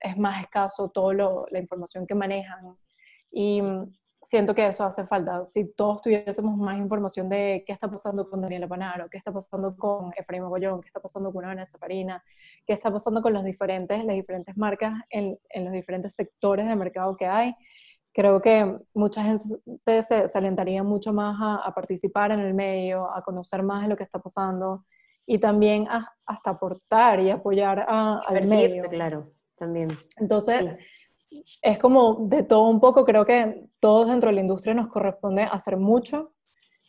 es 0.00 0.16
más 0.16 0.42
escaso 0.42 0.90
toda 0.90 1.46
la 1.50 1.58
información 1.58 2.06
que 2.06 2.14
manejan. 2.14 2.76
Y 3.30 3.62
siento 4.30 4.54
que 4.54 4.64
eso 4.64 4.84
hace 4.84 5.04
falta. 5.08 5.44
Si 5.44 5.64
todos 5.72 6.02
tuviésemos 6.02 6.56
más 6.56 6.78
información 6.78 7.28
de 7.28 7.64
qué 7.66 7.72
está 7.72 7.90
pasando 7.90 8.30
con 8.30 8.40
Daniela 8.40 8.68
Panaro, 8.68 9.10
qué 9.10 9.18
está 9.18 9.32
pasando 9.32 9.76
con 9.76 10.12
Efraín 10.16 10.44
Mogollón, 10.44 10.80
qué 10.80 10.86
está 10.86 11.00
pasando 11.00 11.32
con 11.32 11.44
Vanessa 11.44 11.78
Farina, 11.78 12.22
qué 12.64 12.74
está 12.74 12.92
pasando 12.92 13.22
con 13.22 13.32
los 13.32 13.42
diferentes, 13.42 14.04
las 14.04 14.14
diferentes 14.14 14.56
marcas 14.56 14.94
en, 15.10 15.36
en, 15.48 15.64
los 15.64 15.72
diferentes 15.72 16.12
sectores 16.14 16.68
de 16.68 16.76
mercado 16.76 17.16
que 17.16 17.26
hay, 17.26 17.56
creo 18.12 18.40
que 18.40 18.78
mucha 18.94 19.24
gente 19.24 20.02
se, 20.04 20.28
se 20.28 20.38
alentaría 20.38 20.84
mucho 20.84 21.12
más 21.12 21.36
a, 21.40 21.66
a, 21.66 21.74
participar 21.74 22.30
en 22.30 22.38
el 22.38 22.54
medio, 22.54 23.12
a 23.12 23.24
conocer 23.24 23.64
más 23.64 23.82
de 23.82 23.88
lo 23.88 23.96
que 23.96 24.04
está 24.04 24.20
pasando 24.20 24.84
y 25.26 25.38
también 25.38 25.88
a, 25.88 26.08
hasta 26.24 26.50
aportar 26.50 27.18
y 27.18 27.30
apoyar 27.30 27.84
a, 27.88 28.20
al 28.20 28.46
medio. 28.46 28.84
Claro, 28.84 29.32
también. 29.56 29.88
Entonces 30.18 30.78
es 31.62 31.78
como 31.78 32.26
de 32.28 32.42
todo 32.42 32.68
un 32.68 32.80
poco, 32.80 33.04
creo 33.04 33.24
que 33.24 33.68
todos 33.80 34.08
dentro 34.08 34.28
de 34.28 34.36
la 34.36 34.40
industria 34.40 34.74
nos 34.74 34.88
corresponde 34.88 35.42
hacer 35.42 35.76
mucho, 35.76 36.32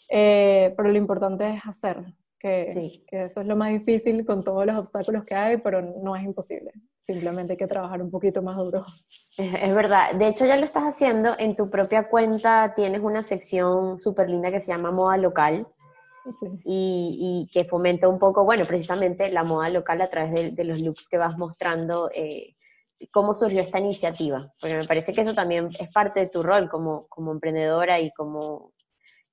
eh, 0.09 0.73
pero 0.75 0.89
lo 0.89 0.97
importante 0.97 1.49
es 1.49 1.65
hacer, 1.65 2.03
que, 2.39 3.03
que, 3.07 3.25
eso 3.25 3.41
es 3.41 3.47
lo 3.47 3.55
más 3.55 3.71
difícil 3.71 4.25
con 4.25 4.43
todos 4.43 4.65
los 4.65 4.75
obstáculos 4.77 5.23
que 5.25 5.35
hay, 5.35 5.57
pero 5.57 5.81
no 5.81 6.15
es 6.15 6.23
imposible, 6.23 6.71
simplemente 6.97 7.53
hay 7.53 7.57
que 7.57 7.67
trabajar 7.67 8.01
un 8.01 8.11
poquito 8.11 8.41
más 8.41 8.57
duro. 8.57 8.85
Es, 9.37 9.73
verdad, 9.73 10.13
de 10.13 10.27
hecho 10.27 10.45
ya 10.45 10.57
lo 10.57 10.65
estás 10.65 10.83
haciendo, 10.83 11.35
en 11.39 11.55
tu 11.55 11.69
propia 11.69 12.09
cuenta 12.09 12.73
tienes 12.75 13.01
una 13.01 13.23
sección 13.23 13.97
súper 13.97 14.29
linda 14.29 14.51
que 14.51 14.59
se 14.59 14.71
llama 14.71 14.91
Moda 14.91 15.17
Local. 15.17 15.67
Y, 16.63 17.47
y, 17.49 17.51
que 17.51 17.65
fomenta 17.67 18.07
un 18.07 18.19
poco, 18.19 18.45
bueno, 18.45 18.63
precisamente 18.65 19.31
la 19.31 19.43
moda 19.43 19.69
local 19.69 20.03
a 20.03 20.09
través 20.11 20.31
de, 20.31 20.51
de 20.51 20.63
los 20.65 20.79
looks 20.79 21.09
que 21.09 21.17
vas 21.17 21.35
mostrando 21.35 22.11
eh, 22.13 22.55
cómo 23.09 23.33
surgió 23.33 23.61
esta 23.61 23.79
iniciativa, 23.79 24.51
porque 24.59 24.77
me 24.77 24.87
parece 24.87 25.13
que 25.13 25.21
eso 25.21 25.33
también 25.33 25.69
es 25.79 25.89
parte 25.91 26.21
de 26.21 26.27
tu 26.27 26.43
rol 26.43 26.69
como, 26.69 27.07
como 27.07 27.31
emprendedora 27.31 27.99
y 27.99 28.11
como... 28.11 28.73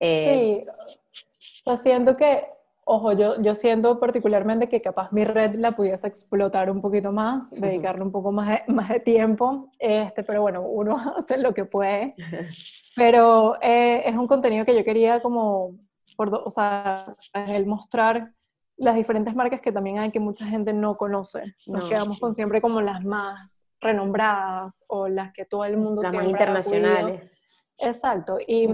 Eh... 0.00 0.64
Sí, 0.64 1.20
o 1.60 1.62
sea, 1.62 1.76
siento 1.76 2.16
que, 2.16 2.46
ojo, 2.84 3.12
yo, 3.12 3.40
yo 3.42 3.54
siento 3.54 4.00
particularmente 4.00 4.68
que 4.68 4.80
capaz 4.80 5.12
mi 5.12 5.24
red 5.24 5.56
la 5.56 5.76
pudiese 5.76 6.06
explotar 6.06 6.70
un 6.70 6.80
poquito 6.80 7.12
más, 7.12 7.50
dedicarle 7.50 8.02
un 8.02 8.12
poco 8.12 8.32
más 8.32 8.48
de, 8.48 8.62
más 8.72 8.88
de 8.88 9.00
tiempo, 9.00 9.70
este, 9.78 10.22
pero 10.22 10.42
bueno, 10.42 10.62
uno 10.62 10.96
hace 11.16 11.36
lo 11.36 11.52
que 11.52 11.64
puede, 11.64 12.14
pero 12.96 13.60
eh, 13.60 14.02
es 14.06 14.16
un 14.16 14.26
contenido 14.26 14.64
que 14.64 14.76
yo 14.76 14.84
quería 14.84 15.20
como, 15.20 15.76
por, 16.16 16.34
o 16.34 16.50
sea, 16.50 17.14
el 17.34 17.66
mostrar 17.66 18.32
las 18.78 18.94
diferentes 18.94 19.34
marcas 19.34 19.60
que 19.60 19.72
también 19.72 19.98
hay 19.98 20.10
que 20.10 20.20
mucha 20.20 20.46
gente 20.46 20.72
no 20.72 20.96
conoce. 20.96 21.54
Nos 21.66 21.88
quedamos 21.88 22.18
con 22.20 22.34
siempre 22.34 22.60
como 22.60 22.80
las 22.80 23.04
más 23.04 23.68
renombradas 23.80 24.84
o 24.88 25.08
las 25.08 25.32
que 25.32 25.44
todo 25.44 25.64
el 25.64 25.76
mundo 25.76 26.02
las 26.02 26.12
más 26.12 26.26
internacionales. 26.26 27.30
Exacto. 27.78 28.38
Y 28.46 28.68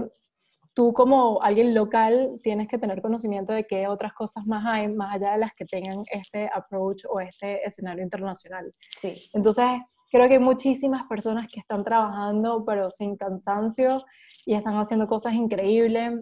tú 0.73 0.93
como 0.93 1.41
alguien 1.41 1.73
local 1.73 2.39
tienes 2.43 2.67
que 2.67 2.77
tener 2.77 3.01
conocimiento 3.01 3.51
de 3.53 3.65
qué 3.65 3.87
otras 3.87 4.13
cosas 4.13 4.45
más 4.45 4.63
hay, 4.67 4.87
más 4.87 5.15
allá 5.15 5.33
de 5.33 5.39
las 5.39 5.53
que 5.53 5.65
tengan 5.65 6.03
este 6.11 6.49
approach 6.53 7.05
o 7.09 7.19
este 7.19 7.65
escenario 7.65 8.03
internacional. 8.03 8.73
Sí. 8.99 9.29
Entonces, 9.33 9.65
creo 10.11 10.27
que 10.27 10.35
hay 10.35 10.39
muchísimas 10.39 11.03
personas 11.07 11.47
que 11.51 11.59
están 11.59 11.83
trabajando, 11.83 12.63
pero 12.63 12.91
sin 12.91 13.17
cansancio, 13.17 14.05
y 14.45 14.53
están 14.53 14.75
haciendo 14.75 15.07
cosas 15.07 15.33
increíbles 15.33 16.13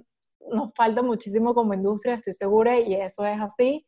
nos 0.52 0.74
falta 0.74 1.02
muchísimo 1.02 1.54
como 1.54 1.74
industria, 1.74 2.16
estoy 2.16 2.34
segura, 2.34 2.80
y 2.80 2.96
eso 2.96 3.26
es 3.26 3.40
así, 3.40 3.86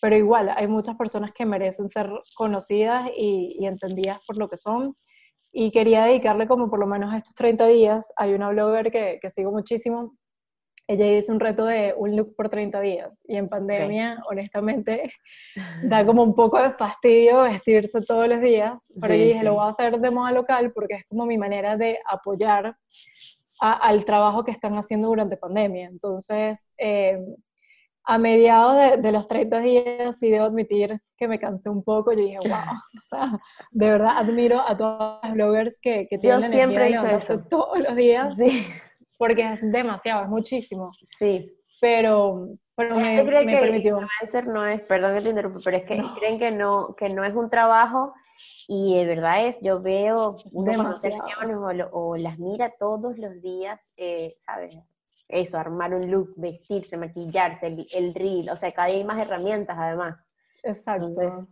pero 0.00 0.16
igual 0.16 0.52
hay 0.54 0.68
muchas 0.68 0.96
personas 0.96 1.32
que 1.32 1.44
merecen 1.44 1.90
ser 1.90 2.10
conocidas 2.36 3.10
y, 3.16 3.64
entendidas 3.64 4.18
por 4.26 4.36
lo 4.36 4.48
que 4.48 4.56
son. 4.56 4.96
Y 5.52 5.70
quería 5.70 6.04
dedicarle 6.04 6.46
como 6.46 6.70
por 6.70 6.78
lo 6.78 6.86
menos 6.86 7.14
estos 7.14 7.34
30 7.34 7.66
días. 7.66 8.06
Hay 8.16 8.34
una 8.34 8.50
blogger 8.50 8.92
que, 8.92 9.18
que 9.20 9.30
sigo 9.30 9.50
muchísimo. 9.50 10.14
Ella 10.86 11.18
hizo 11.18 11.32
un 11.32 11.40
reto 11.40 11.64
de 11.64 11.94
un 11.96 12.16
look 12.16 12.34
por 12.36 12.48
30 12.48 12.80
días. 12.80 13.24
Y 13.26 13.36
en 13.36 13.48
pandemia, 13.48 14.22
honestamente, 14.30 15.12
da 15.82 16.06
como 16.06 16.22
un 16.22 16.34
poco 16.34 16.62
de 16.62 16.72
fastidio 16.74 17.42
vestirse 17.42 18.00
todos 18.02 18.28
los 18.28 18.40
días. 18.40 18.80
Pero 19.00 19.14
yo 19.14 19.24
dije, 19.24 19.42
lo 19.42 19.54
voy 19.54 19.66
a 19.66 19.70
hacer 19.70 19.98
de 19.98 20.10
moda 20.10 20.30
local 20.32 20.72
porque 20.72 20.94
es 20.94 21.06
como 21.08 21.26
mi 21.26 21.38
manera 21.38 21.76
de 21.76 21.98
apoyar 22.08 22.76
al 23.60 24.04
trabajo 24.04 24.44
que 24.44 24.50
están 24.50 24.74
haciendo 24.74 25.08
durante 25.08 25.36
pandemia. 25.36 25.86
Entonces, 25.86 26.62
eh, 26.76 27.18
a 28.04 28.16
mediados 28.16 29.02
de, 29.02 29.12
los 29.12 29.28
30 29.28 29.60
días, 29.60 30.18
sí 30.18 30.30
debo 30.30 30.46
admitir 30.46 30.98
que 31.16 31.28
me 31.28 31.38
cansé 31.38 31.68
un 31.68 31.84
poco. 31.84 32.12
Yo 32.12 32.20
dije, 32.20 32.38
wow, 32.38 32.48
o 32.48 33.00
sea, 33.08 33.38
de 33.70 33.90
verdad 33.90 34.16
admiro 34.16 34.60
a 34.66 34.76
todos 34.76 35.20
los 35.22 35.32
bloggers 35.34 35.78
que, 35.80 36.06
que 36.08 36.18
tienen 36.18 36.40
Yo 36.40 36.48
siempre 36.48 36.86
he 36.86 36.92
dicho 36.92 37.06
eso. 37.06 37.40
todos 37.50 37.78
los 37.80 37.94
días. 37.94 38.34
Porque 39.18 39.42
es 39.52 39.60
demasiado, 39.70 40.22
es 40.22 40.28
muchísimo. 40.28 40.90
Sí. 41.18 41.54
pero, 41.80 42.50
pero 42.76 42.96
me, 42.96 43.22
cree 43.26 43.44
me 43.44 43.52
que 43.52 43.60
permitió. 43.60 44.00
no 44.46 44.64
es, 44.64 44.80
perdón 44.82 45.14
que 45.16 45.22
te 45.22 45.28
interrumpa, 45.28 45.58
pero 45.64 45.76
es 45.76 45.84
que 45.84 46.02
creen 46.18 46.38
que 46.38 46.50
no, 46.52 46.94
que 46.96 47.08
no 47.10 47.24
es 47.24 47.34
un 47.34 47.50
trabajo 47.50 48.14
y 48.66 48.96
de 48.96 49.06
verdad 49.06 49.46
es, 49.46 49.60
yo 49.60 49.80
veo 49.80 50.38
unas 50.52 51.00
secciones 51.00 51.56
o, 51.56 51.98
o, 51.98 52.16
las 52.16 52.38
mira 52.38 52.74
todos 52.78 53.18
los 53.18 53.40
días, 53.40 53.90
eh, 53.96 54.36
¿sabes? 54.40 54.76
Eso, 55.28 55.58
armar 55.58 55.94
un 55.94 56.10
look, 56.10 56.32
vestirse, 56.36 56.96
maquillarse, 56.96 57.66
el, 57.66 57.86
el, 57.94 58.14
reel, 58.14 58.50
o 58.50 58.56
sea, 58.56 58.72
cada 58.72 58.88
día 58.88 58.98
hay 58.98 59.04
más 59.04 59.18
herramientas 59.18 59.76
además. 59.78 60.28
Exacto. 60.62 61.48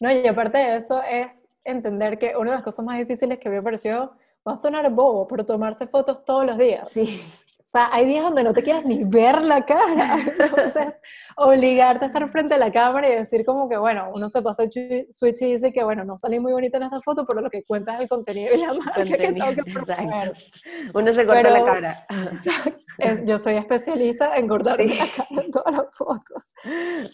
no, 0.00 0.12
y 0.12 0.26
aparte 0.26 0.58
de 0.58 0.76
eso 0.76 1.02
es 1.02 1.46
entender 1.64 2.18
que 2.18 2.36
una 2.36 2.50
de 2.50 2.56
las 2.56 2.64
cosas 2.64 2.84
más 2.84 2.98
difíciles 2.98 3.38
que 3.38 3.48
me 3.48 3.62
pareció, 3.62 4.16
va 4.46 4.52
a 4.52 4.56
sonar 4.56 4.88
bobo, 4.90 5.26
pero 5.26 5.44
tomarse 5.44 5.86
fotos 5.86 6.24
todos 6.24 6.46
los 6.46 6.56
días. 6.56 6.90
Sí. 6.90 7.22
O 7.66 7.68
sea, 7.68 7.88
hay 7.92 8.06
días 8.06 8.22
donde 8.22 8.44
no 8.44 8.52
te 8.52 8.62
quieres 8.62 8.84
ni 8.84 9.02
ver 9.02 9.42
la 9.42 9.64
cara. 9.66 10.18
Entonces, 10.38 10.94
obligarte 11.36 12.04
a 12.04 12.08
estar 12.08 12.30
frente 12.30 12.54
a 12.54 12.58
la 12.58 12.70
cámara 12.70 13.08
y 13.08 13.16
decir 13.16 13.44
como 13.44 13.68
que, 13.68 13.76
bueno, 13.76 14.08
uno 14.14 14.28
se 14.28 14.40
pasa 14.40 14.62
el 14.62 14.70
switch 15.10 15.42
y 15.42 15.54
dice 15.54 15.72
que, 15.72 15.82
bueno, 15.82 16.04
no 16.04 16.16
salí 16.16 16.38
muy 16.38 16.52
bonita 16.52 16.76
en 16.76 16.84
esta 16.84 17.00
foto, 17.00 17.26
pero 17.26 17.40
lo 17.40 17.50
que 17.50 17.64
cuenta 17.64 17.96
es 17.96 18.02
el 18.02 18.08
contenido 18.08 18.54
y 18.54 18.58
la 18.58 18.72
marca 18.72 19.02
que 19.02 19.16
tengo 19.16 19.46
que 19.64 19.64
Uno 20.94 21.12
se 21.12 21.26
corta 21.26 21.50
la 21.50 21.64
cara. 21.64 22.06
yo 23.26 23.36
soy 23.36 23.56
especialista 23.56 24.36
en 24.36 24.46
cortarme 24.46 24.86
la 24.86 25.06
cara 25.16 25.42
en 25.42 25.50
todas 25.50 25.76
las 25.76 25.96
fotos. 25.96 26.52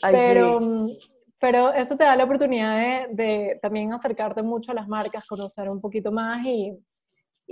pero, 0.02 0.60
pero 1.40 1.72
eso 1.72 1.96
te 1.96 2.04
da 2.04 2.14
la 2.14 2.24
oportunidad 2.24 2.76
de, 2.76 3.06
de 3.14 3.58
también 3.62 3.94
acercarte 3.94 4.42
mucho 4.42 4.72
a 4.72 4.74
las 4.74 4.86
marcas, 4.86 5.24
conocer 5.26 5.70
un 5.70 5.80
poquito 5.80 6.12
más 6.12 6.44
y 6.44 6.76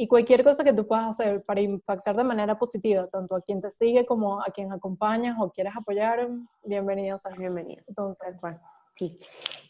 y 0.00 0.08
cualquier 0.08 0.42
cosa 0.42 0.64
que 0.64 0.72
tú 0.72 0.86
puedas 0.86 1.10
hacer 1.10 1.42
para 1.42 1.60
impactar 1.60 2.16
de 2.16 2.24
manera 2.24 2.58
positiva, 2.58 3.06
tanto 3.08 3.36
a 3.36 3.42
quien 3.42 3.60
te 3.60 3.70
sigue 3.70 4.06
como 4.06 4.40
a 4.40 4.46
quien 4.46 4.72
acompañas 4.72 5.36
o 5.38 5.50
quieres 5.50 5.74
apoyar, 5.76 6.26
bienvenidos 6.64 7.26
a 7.26 7.36
bienvenido. 7.36 7.82
Entonces, 7.86 8.40
bueno, 8.40 8.58
sí. 8.96 9.20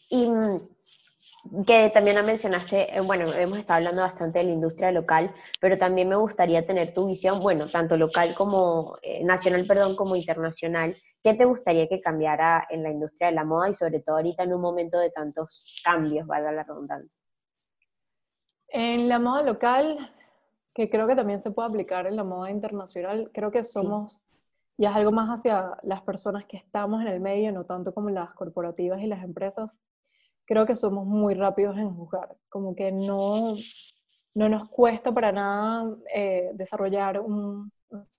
Y 0.09 0.29
mm, 0.29 1.65
que 1.67 1.89
también 1.93 2.25
mencionaste, 2.25 2.95
eh, 2.95 3.01
bueno, 3.01 3.29
hemos 3.33 3.57
estado 3.57 3.79
hablando 3.79 4.03
bastante 4.03 4.39
de 4.39 4.45
la 4.45 4.51
industria 4.53 4.93
local, 4.93 5.35
pero 5.59 5.77
también 5.77 6.07
me 6.07 6.15
gustaría 6.15 6.65
tener 6.65 6.93
tu 6.93 7.07
visión, 7.07 7.41
bueno, 7.41 7.67
tanto 7.67 7.97
local 7.97 8.33
como, 8.33 8.95
eh, 9.01 9.25
nacional, 9.25 9.65
perdón, 9.67 9.97
como 9.97 10.15
internacional. 10.15 10.95
¿Qué 11.21 11.33
te 11.33 11.43
gustaría 11.43 11.89
que 11.89 11.99
cambiara 11.99 12.65
en 12.69 12.83
la 12.83 12.89
industria 12.89 13.27
de 13.27 13.35
la 13.35 13.43
moda 13.43 13.69
y 13.69 13.73
sobre 13.73 13.99
todo 13.99 14.15
ahorita 14.15 14.43
en 14.43 14.53
un 14.53 14.61
momento 14.61 14.97
de 14.97 15.09
tantos 15.11 15.65
cambios, 15.83 16.25
valga 16.25 16.53
la 16.53 16.63
redundancia? 16.63 17.19
En 18.73 19.09
la 19.09 19.19
moda 19.19 19.43
local, 19.43 20.09
que 20.81 20.89
creo 20.89 21.05
que 21.05 21.15
también 21.15 21.39
se 21.39 21.51
puede 21.51 21.69
aplicar 21.69 22.07
en 22.07 22.15
la 22.15 22.23
moda 22.23 22.49
internacional, 22.49 23.29
creo 23.31 23.51
que 23.51 23.63
somos, 23.63 24.19
ya 24.77 24.89
es 24.89 24.95
algo 24.95 25.11
más 25.11 25.29
hacia 25.29 25.77
las 25.83 26.01
personas 26.01 26.45
que 26.45 26.57
estamos 26.57 27.01
en 27.01 27.07
el 27.07 27.19
medio, 27.19 27.51
no 27.51 27.65
tanto 27.65 27.93
como 27.93 28.09
las 28.09 28.33
corporativas 28.33 28.99
y 28.99 29.05
las 29.05 29.23
empresas, 29.23 29.79
creo 30.45 30.65
que 30.65 30.75
somos 30.75 31.05
muy 31.05 31.35
rápidos 31.35 31.77
en 31.77 31.93
juzgar, 31.93 32.35
como 32.49 32.73
que 32.73 32.91
no, 32.91 33.53
no 34.33 34.49
nos 34.49 34.69
cuesta 34.69 35.13
para 35.13 35.31
nada 35.31 35.95
eh, 36.15 36.49
desarrollar 36.55 37.19
un, 37.19 37.71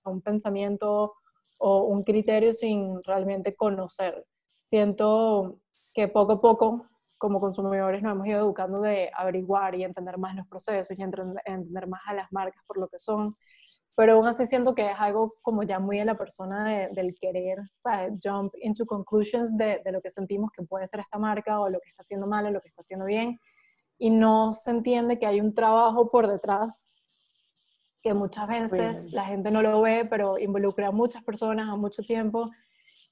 un 0.05 0.21
pensamiento 0.21 1.15
o 1.57 1.83
un 1.83 2.03
criterio 2.03 2.53
sin 2.53 3.03
realmente 3.03 3.55
conocer. 3.55 4.25
Siento 4.69 5.59
que 5.93 6.07
poco 6.07 6.33
a 6.33 6.41
poco 6.41 6.87
como 7.23 7.39
consumidores 7.39 8.03
nos 8.03 8.11
hemos 8.11 8.27
ido 8.27 8.41
educando 8.41 8.81
de 8.81 9.09
averiguar 9.15 9.75
y 9.75 9.85
entender 9.85 10.17
más 10.17 10.35
los 10.35 10.45
procesos 10.45 10.99
y 10.99 11.01
entender 11.01 11.87
más 11.87 12.01
a 12.05 12.13
las 12.13 12.29
marcas 12.33 12.61
por 12.67 12.77
lo 12.77 12.89
que 12.89 12.99
son. 12.99 13.37
Pero 13.95 14.15
aún 14.15 14.27
así 14.27 14.45
siento 14.45 14.75
que 14.75 14.91
es 14.91 14.95
algo 14.99 15.35
como 15.41 15.63
ya 15.63 15.79
muy 15.79 15.99
de 15.99 16.03
la 16.03 16.17
persona 16.17 16.89
del 16.89 17.15
querer, 17.15 17.59
¿sabes? 17.77 18.11
Jump 18.21 18.53
into 18.61 18.85
conclusions 18.85 19.55
de, 19.55 19.81
de, 19.85 19.91
lo 19.93 20.01
que 20.01 20.11
sentimos 20.11 20.51
que 20.51 20.65
puede 20.65 20.85
ser 20.85 20.99
esta 20.99 21.17
marca 21.17 21.61
o 21.61 21.69
lo 21.69 21.79
que 21.79 21.91
está 21.91 22.01
haciendo 22.01 22.27
mal 22.27 22.45
o 22.45 22.51
lo 22.51 22.59
que 22.59 22.67
está 22.67 22.81
haciendo 22.81 23.05
bien. 23.05 23.39
Y 23.97 24.09
no 24.09 24.51
se 24.51 24.71
entiende 24.71 25.17
que 25.17 25.25
hay 25.25 25.39
un 25.39 25.53
trabajo 25.53 26.11
por 26.11 26.27
detrás 26.27 26.93
que 28.01 28.13
muchas 28.13 28.49
veces 28.49 29.13
la 29.13 29.23
gente 29.23 29.49
no 29.49 29.61
lo 29.61 29.81
ve, 29.81 30.05
pero 30.09 30.37
involucra 30.37 30.87
a 30.89 30.91
muchas 30.91 31.23
personas 31.23 31.69
a 31.69 31.77
mucho 31.77 32.03
tiempo 32.03 32.51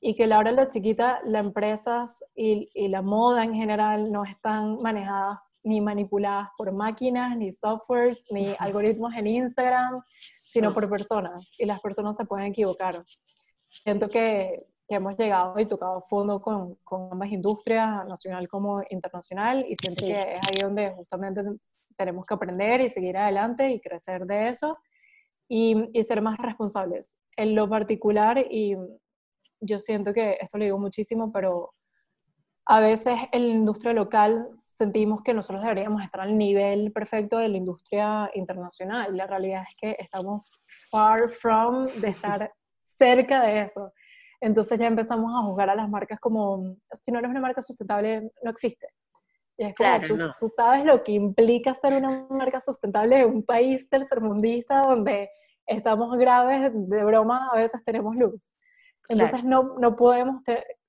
y 0.01 0.15
que 0.15 0.25
la 0.25 0.39
hora 0.39 0.49
de 0.49 0.57
la 0.57 0.67
chiquita, 0.67 1.21
las 1.23 1.45
empresas 1.45 2.23
y, 2.35 2.69
y, 2.73 2.87
la 2.87 3.03
moda 3.03 3.43
en 3.43 3.53
general 3.53 4.11
no 4.11 4.23
están 4.23 4.81
manejadas 4.81 5.39
ni 5.63 5.79
manipuladas 5.79 6.49
por 6.57 6.71
máquinas, 6.71 7.37
ni 7.37 7.51
softwares, 7.51 8.25
ni 8.31 8.47
algoritmos 8.57 9.13
en 9.13 9.27
Instagram, 9.27 10.01
sino 10.43 10.73
por 10.73 10.89
personas. 10.89 11.47
Y 11.57 11.65
las 11.65 11.79
personas 11.81 12.17
se 12.17 12.25
pueden 12.25 12.47
equivocar. 12.47 13.05
Siento 13.69 14.09
que, 14.09 14.65
que 14.87 14.95
hemos 14.95 15.15
llegado 15.17 15.59
y 15.59 15.67
tocado 15.67 16.03
fondo 16.09 16.41
con, 16.41 16.75
con, 16.83 17.09
ambas 17.11 17.31
industrias, 17.31 18.03
nacional 18.07 18.47
como 18.47 18.81
internacional, 18.89 19.63
y 19.69 19.75
siento 19.75 20.03
que 20.03 20.19
es 20.19 20.41
ahí 20.49 20.57
donde 20.61 20.91
justamente 20.95 21.43
tenemos 21.95 22.25
que 22.25 22.33
aprender 22.33 22.81
y 22.81 22.89
seguir 22.89 23.17
adelante 23.17 23.69
y 23.69 23.79
crecer 23.79 24.25
de 24.25 24.49
eso 24.49 24.79
y, 25.47 25.89
y 25.93 26.03
ser 26.03 26.23
más 26.23 26.39
responsables. 26.39 27.19
En 27.37 27.53
lo 27.53 27.69
particular, 27.69 28.39
y 28.49 28.75
yo 29.61 29.79
siento 29.79 30.13
que 30.13 30.37
esto 30.41 30.57
lo 30.57 30.65
digo 30.65 30.79
muchísimo, 30.79 31.31
pero 31.31 31.71
a 32.65 32.79
veces 32.79 33.15
en 33.31 33.47
la 33.47 33.53
industria 33.53 33.93
local 33.93 34.49
sentimos 34.55 35.21
que 35.21 35.33
nosotros 35.33 35.63
deberíamos 35.63 36.03
estar 36.03 36.21
al 36.21 36.37
nivel 36.37 36.91
perfecto 36.91 37.37
de 37.37 37.49
la 37.49 37.57
industria 37.57 38.29
internacional. 38.33 39.15
La 39.15 39.27
realidad 39.27 39.63
es 39.69 39.75
que 39.75 39.95
estamos 39.99 40.49
far 40.89 41.29
from 41.29 41.87
de 41.87 42.09
estar 42.09 42.51
cerca 42.97 43.41
de 43.41 43.61
eso. 43.61 43.91
Entonces 44.39 44.79
ya 44.79 44.87
empezamos 44.87 45.31
a 45.33 45.45
juzgar 45.45 45.69
a 45.69 45.75
las 45.75 45.89
marcas 45.89 46.19
como, 46.19 46.75
si 47.01 47.11
no 47.11 47.19
eres 47.19 47.29
una 47.29 47.41
marca 47.41 47.61
sustentable, 47.61 48.31
no 48.43 48.51
existe. 48.51 48.87
Y 49.57 49.65
es 49.65 49.75
como, 49.75 50.01
tú, 50.07 50.15
tú, 50.39 50.47
sabes 50.47 50.83
lo 50.85 51.03
que 51.03 51.11
implica 51.11 51.75
ser 51.75 51.93
una 51.93 52.25
marca 52.29 52.59
sustentable 52.61 53.19
en 53.19 53.29
un 53.29 53.43
país 53.43 53.87
tercermundista 53.89 54.81
donde 54.81 55.29
estamos 55.67 56.17
graves, 56.17 56.71
de 56.73 57.03
broma 57.03 57.49
a 57.51 57.57
veces 57.57 57.83
tenemos 57.85 58.15
luz. 58.15 58.51
Entonces 59.09 59.43
no, 59.43 59.75
no, 59.79 59.95
podemos 59.95 60.41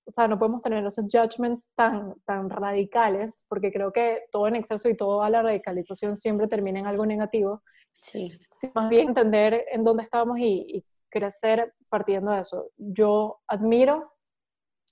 o 0.04 0.10
sea, 0.10 0.28
no 0.28 0.38
podemos 0.38 0.62
tener 0.62 0.84
esos 0.84 1.06
judgments 1.10 1.70
tan, 1.74 2.14
tan 2.24 2.50
radicales, 2.50 3.44
porque 3.48 3.72
creo 3.72 3.92
que 3.92 4.22
todo 4.30 4.48
en 4.48 4.56
exceso 4.56 4.88
y 4.88 4.96
toda 4.96 5.30
la 5.30 5.42
radicalización 5.42 6.16
siempre 6.16 6.48
termina 6.48 6.80
en 6.80 6.86
algo 6.86 7.06
negativo. 7.06 7.62
Sí. 8.00 8.32
Más 8.74 8.88
bien 8.88 9.08
entender 9.08 9.64
en 9.70 9.84
dónde 9.84 10.02
estamos 10.02 10.38
y, 10.38 10.84
crecer 11.08 11.74
partiendo 11.90 12.30
de 12.30 12.40
eso. 12.40 12.70
Yo 12.78 13.42
admiro 13.46 14.14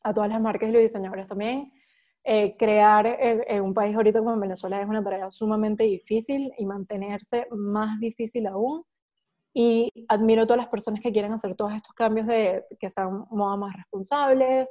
a 0.03 0.13
todas 0.13 0.29
las 0.29 0.39
marcas 0.39 0.69
y 0.69 0.73
los 0.73 0.83
diseñadores 0.83 1.27
también. 1.27 1.73
Eh, 2.23 2.59
crear 2.59 3.07
en, 3.07 3.43
en, 3.47 3.63
un 3.63 3.73
país 3.73 3.97
ahorita 3.97 4.19
como 4.19 4.39
Venezuela 4.39 4.83
es 4.83 4.87
una 4.87 5.03
tarea 5.03 5.31
sumamente 5.31 5.85
difícil 5.85 6.53
y 6.59 6.67
mantenerse 6.67 7.47
más 7.53 7.99
difícil 8.01 8.47
aún. 8.49 8.85
Y 9.53 9.91
admiro 10.09 10.43
a 10.43 10.47
todas 10.47 10.59
las 10.59 10.69
personas 10.69 11.01
que 11.01 11.13
quieren 11.13 11.33
hacer 11.33 11.57
todos 11.57 11.73
estos 11.73 11.95
cambios 11.95 12.27
de 12.27 12.65
que 12.79 12.89
sean 12.89 13.27
modas 13.31 13.59
más 13.59 13.77
responsables 13.77 14.69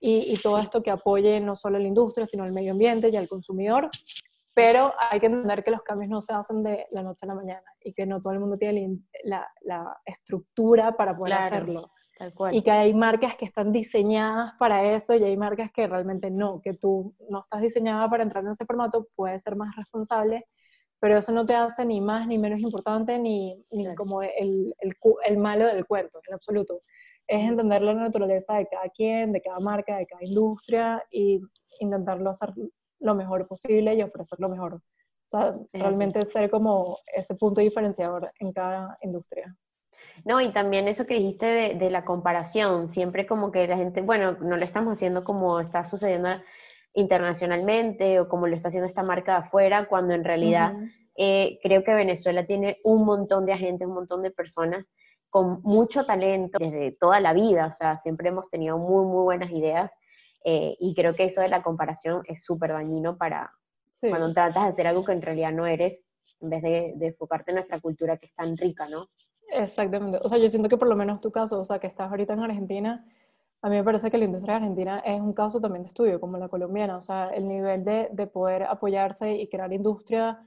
y, 0.00 0.32
y, 0.32 0.36
todo 0.38 0.58
esto 0.58 0.82
que 0.82 0.90
apoye 0.90 1.40
no 1.40 1.56
solo 1.56 1.76
a 1.76 1.80
la 1.80 1.88
industria, 1.88 2.26
sino 2.26 2.44
al 2.44 2.52
medio 2.52 2.72
ambiente 2.72 3.08
y 3.08 3.16
al 3.16 3.28
consumidor. 3.28 3.88
Pero 4.52 4.94
hay 4.98 5.20
que 5.20 5.26
entender 5.26 5.62
que 5.62 5.70
los 5.70 5.82
cambios 5.82 6.10
no 6.10 6.22
se 6.22 6.32
hacen 6.32 6.62
de 6.62 6.86
la 6.90 7.02
noche 7.02 7.26
a 7.26 7.28
la 7.28 7.34
mañana 7.34 7.64
y 7.78 7.92
que 7.92 8.06
no 8.06 8.20
todo 8.22 8.32
el 8.32 8.40
mundo 8.40 8.56
tiene 8.56 8.98
la, 9.22 9.46
la 9.60 9.96
estructura 10.04 10.96
para 10.96 11.16
poder 11.16 11.34
hacerlo. 11.34 11.90
Tal 12.18 12.32
cual. 12.32 12.54
Y 12.54 12.62
que 12.62 12.70
hay 12.70 12.94
marcas 12.94 13.36
que 13.36 13.44
están 13.44 13.70
diseñadas 13.70 14.54
para 14.58 14.82
eso 14.94 15.14
y 15.14 15.22
hay 15.22 15.36
marcas 15.36 15.70
que 15.72 15.86
realmente 15.86 16.30
no, 16.30 16.62
que 16.62 16.72
tú 16.72 17.14
no 17.28 17.40
estás 17.40 17.60
diseñada 17.60 18.08
para 18.08 18.22
entrar 18.22 18.42
en 18.44 18.52
ese 18.52 18.64
formato, 18.64 19.06
puedes 19.14 19.42
ser 19.42 19.56
más 19.56 19.76
responsable 19.76 20.46
pero 21.00 21.18
eso 21.18 21.32
no 21.32 21.44
te 21.44 21.54
hace 21.54 21.84
ni 21.84 22.00
más 22.00 22.26
ni 22.26 22.38
menos 22.38 22.60
importante 22.60 23.18
ni, 23.18 23.62
ni 23.70 23.94
como 23.94 24.22
el, 24.22 24.74
el, 24.80 24.96
el, 25.24 25.38
malo 25.38 25.66
del 25.66 25.86
cuento, 25.86 26.20
en 26.26 26.34
absoluto. 26.34 26.80
Es 27.26 27.48
entender 27.48 27.82
la 27.82 27.94
naturaleza 27.94 28.54
de 28.54 28.66
cada 28.66 28.88
quien, 28.88 29.32
de 29.32 29.42
cada 29.42 29.58
marca, 29.58 29.96
de 29.98 30.06
cada 30.06 30.24
industria 30.24 31.02
y 31.10 31.40
intentarlo 31.80 32.30
hacer 32.30 32.50
lo 33.00 33.14
mejor 33.14 33.46
posible 33.46 33.94
y 33.94 34.02
ofrecer 34.02 34.38
lo 34.40 34.48
mejor. 34.48 34.74
O 34.74 35.28
sea, 35.28 35.56
realmente 35.72 36.24
ser 36.24 36.50
como 36.50 36.98
ese 37.12 37.34
punto 37.34 37.60
diferenciador 37.60 38.32
en 38.38 38.52
cada 38.52 38.96
industria. 39.02 39.56
No, 40.24 40.40
y 40.40 40.50
también 40.52 40.88
eso 40.88 41.04
que 41.04 41.14
dijiste 41.14 41.46
de, 41.46 41.74
de, 41.74 41.90
la 41.90 42.04
comparación, 42.04 42.88
siempre 42.88 43.26
como 43.26 43.50
que 43.50 43.66
la 43.66 43.76
gente, 43.76 44.00
bueno, 44.00 44.36
no 44.40 44.56
lo 44.56 44.64
estamos 44.64 44.92
haciendo 44.96 45.24
como 45.24 45.60
está 45.60 45.82
sucediendo 45.82 46.28
internacionalmente 46.96 48.18
o 48.18 48.28
como 48.28 48.46
lo 48.46 48.56
está 48.56 48.68
haciendo 48.68 48.88
esta 48.88 49.02
marca 49.02 49.32
de 49.32 49.46
afuera, 49.46 49.86
cuando 49.86 50.14
en 50.14 50.24
realidad 50.24 50.74
eh, 51.14 51.58
creo 51.62 51.84
que 51.84 51.94
Venezuela 51.94 52.46
tiene 52.46 52.78
un 52.84 53.04
montón 53.04 53.46
de 53.46 53.52
agentes, 53.52 53.86
un 53.86 53.94
montón 53.94 54.22
de 54.22 54.30
personas 54.30 54.90
con 55.28 55.60
mucho 55.62 56.06
talento 56.06 56.58
desde 56.58 56.92
toda 56.92 57.20
la 57.20 57.34
vida, 57.34 57.66
o 57.66 57.72
sea, 57.72 57.98
siempre 57.98 58.30
hemos 58.30 58.48
tenido 58.48 58.78
muy, 58.78 59.04
muy 59.04 59.22
buenas 59.22 59.50
ideas 59.50 59.90
eh, 60.44 60.74
y 60.80 60.94
creo 60.94 61.14
que 61.14 61.24
eso 61.24 61.42
de 61.42 61.48
la 61.48 61.62
comparación 61.62 62.22
es 62.26 62.42
súper 62.42 62.72
dañino 62.72 63.18
para 63.18 63.52
cuando 64.00 64.32
tratas 64.32 64.62
de 64.62 64.68
hacer 64.68 64.86
algo 64.86 65.04
que 65.04 65.12
en 65.12 65.22
realidad 65.22 65.52
no 65.52 65.66
eres, 65.66 66.06
en 66.40 66.50
vez 66.50 66.62
de, 66.62 66.92
de 66.96 67.06
enfocarte 67.08 67.50
en 67.50 67.56
nuestra 67.56 67.80
cultura 67.80 68.16
que 68.16 68.26
es 68.26 68.34
tan 68.34 68.56
rica, 68.56 68.88
¿no? 68.88 69.08
Exactamente. 69.48 70.18
O 70.22 70.28
sea, 70.28 70.38
yo 70.38 70.48
siento 70.48 70.68
que 70.68 70.76
por 70.76 70.88
lo 70.88 70.96
menos 70.96 71.20
tu 71.20 71.30
caso, 71.30 71.60
o 71.60 71.64
sea, 71.64 71.78
que 71.78 71.86
estás 71.86 72.10
ahorita 72.10 72.34
en 72.34 72.40
Argentina, 72.40 73.06
a 73.66 73.68
mí 73.68 73.74
me 73.74 73.82
parece 73.82 74.12
que 74.12 74.18
la 74.18 74.26
industria 74.26 74.56
argentina 74.56 75.00
es 75.00 75.20
un 75.20 75.32
caso 75.32 75.60
también 75.60 75.82
de 75.82 75.88
estudio, 75.88 76.20
como 76.20 76.38
la 76.38 76.48
colombiana. 76.48 76.98
O 76.98 77.02
sea, 77.02 77.30
el 77.30 77.48
nivel 77.48 77.84
de, 77.84 78.08
de 78.12 78.28
poder 78.28 78.62
apoyarse 78.62 79.34
y 79.34 79.48
crear 79.48 79.72
industria 79.72 80.40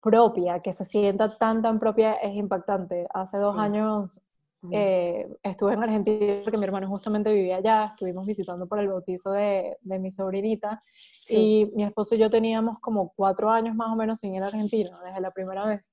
propia, 0.00 0.60
que 0.60 0.72
se 0.72 0.84
sienta 0.84 1.36
tan, 1.36 1.62
tan 1.62 1.80
propia, 1.80 2.12
es 2.14 2.36
impactante. 2.36 3.08
Hace 3.12 3.38
dos 3.38 3.58
años 3.58 4.24
eh, 4.70 5.26
estuve 5.42 5.72
en 5.72 5.82
Argentina 5.82 6.42
porque 6.44 6.58
mi 6.58 6.64
hermano 6.64 6.86
justamente 6.88 7.32
vivía 7.32 7.56
allá, 7.56 7.86
estuvimos 7.86 8.24
visitando 8.24 8.68
por 8.68 8.78
el 8.78 8.86
bautizo 8.86 9.32
de, 9.32 9.76
de 9.80 9.98
mi 9.98 10.12
sobrinita 10.12 10.84
y 11.28 11.72
mi 11.74 11.82
esposo 11.82 12.14
y 12.14 12.18
yo 12.18 12.30
teníamos 12.30 12.78
como 12.78 13.12
cuatro 13.16 13.50
años 13.50 13.74
más 13.74 13.88
o 13.88 13.96
menos 13.96 14.20
sin 14.20 14.32
ir 14.32 14.44
a 14.44 14.46
Argentina 14.46 14.96
desde 15.04 15.20
la 15.20 15.32
primera 15.32 15.66
vez. 15.66 15.92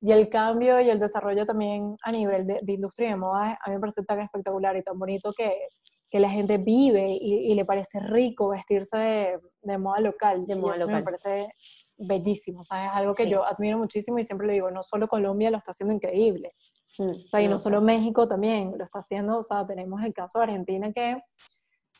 Y 0.00 0.12
el 0.12 0.28
cambio 0.28 0.80
y 0.80 0.90
el 0.90 1.00
desarrollo 1.00 1.44
también 1.44 1.96
a 2.02 2.12
nivel 2.12 2.46
de, 2.46 2.72
industria 2.72 3.10
de 3.10 3.16
moda 3.16 3.58
a 3.64 3.68
mí 3.70 3.74
me 3.74 3.80
parece 3.80 4.04
tan 4.04 4.20
espectacular 4.20 4.76
y 4.76 4.82
tan 4.82 4.98
bonito 4.98 5.32
que, 5.36 5.56
que 6.08 6.20
la 6.20 6.30
gente 6.30 6.58
vive 6.58 7.18
y, 7.20 7.50
y, 7.50 7.54
le 7.54 7.64
parece 7.64 7.98
rico 8.00 8.48
vestirse 8.48 8.96
de, 8.96 9.40
de 9.62 9.78
moda 9.78 10.00
local. 10.00 10.46
De 10.46 10.54
moda 10.54 10.76
local. 10.78 10.96
Me 10.96 11.02
parece 11.02 11.48
bellísimo, 11.98 12.60
o 12.60 12.64
sea, 12.64 12.86
es 12.86 12.92
algo 12.94 13.14
que 13.14 13.28
yo 13.28 13.44
admiro 13.44 13.76
muchísimo 13.76 14.18
y 14.18 14.24
siempre 14.24 14.46
le 14.46 14.52
digo, 14.54 14.70
no 14.70 14.82
solo 14.82 15.08
Colombia 15.08 15.50
lo 15.50 15.58
está 15.58 15.72
haciendo 15.72 15.92
increíble, 15.92 16.54
mm, 16.96 17.10
o 17.10 17.28
sea, 17.28 17.42
y 17.42 17.48
no 17.48 17.58
solo 17.58 17.80
México 17.80 18.28
también 18.28 18.72
lo 18.78 18.84
está 18.84 19.00
haciendo, 19.00 19.38
o 19.38 19.42
sea, 19.42 19.66
tenemos 19.66 20.02
el 20.04 20.14
caso 20.14 20.38
de 20.38 20.44
Argentina 20.44 20.92
que, 20.92 21.20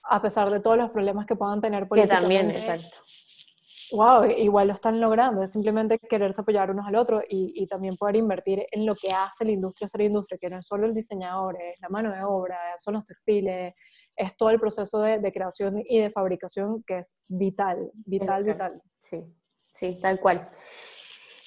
a 0.05 0.23
pesar 0.23 0.51
de 0.51 0.61
todos 0.61 0.79
los 0.79 0.91
problemas 0.91 1.27
que 1.27 1.35
puedan 1.35 1.61
tener 1.61 1.89
políticamente, 1.89 2.29
que 2.29 2.39
también, 2.39 2.63
exacto. 2.63 2.99
Wow, 3.93 4.25
igual 4.25 4.69
lo 4.69 4.75
están 4.75 5.01
logrando, 5.01 5.43
es 5.43 5.51
simplemente 5.51 5.99
quererse 5.99 6.41
apoyar 6.41 6.71
unos 6.71 6.87
al 6.87 6.97
otro 6.97 7.23
y, 7.29 7.53
y, 7.55 7.67
también 7.67 7.97
poder 7.97 8.17
invertir 8.17 8.67
en 8.71 8.85
lo 8.85 8.95
que 8.95 9.13
hace 9.13 9.45
la 9.45 9.53
industria 9.53 9.89
ser 9.89 10.03
industria, 10.03 10.39
que 10.39 10.51
no 10.51 10.59
es 10.59 10.67
solo 10.67 10.87
el 10.87 10.95
diseñador, 10.95 11.57
es 11.61 11.81
la 11.81 11.89
mano 11.89 12.13
de 12.13 12.23
obra, 12.23 12.59
son 12.79 12.95
los 12.95 13.05
textiles, 13.05 13.75
es 14.15 14.37
todo 14.37 14.51
el 14.51 14.61
proceso 14.61 15.01
de, 15.01 15.19
de 15.19 15.33
creación 15.33 15.83
y 15.87 16.01
de 16.01 16.11
fabricación 16.11 16.83
que 16.87 16.99
es 16.99 17.19
vital, 17.29 17.91
vital, 18.05 18.45
vital. 18.45 18.83
Sí 19.01 19.25
sí, 19.79 19.99
tal 20.01 20.19
cual. 20.21 20.49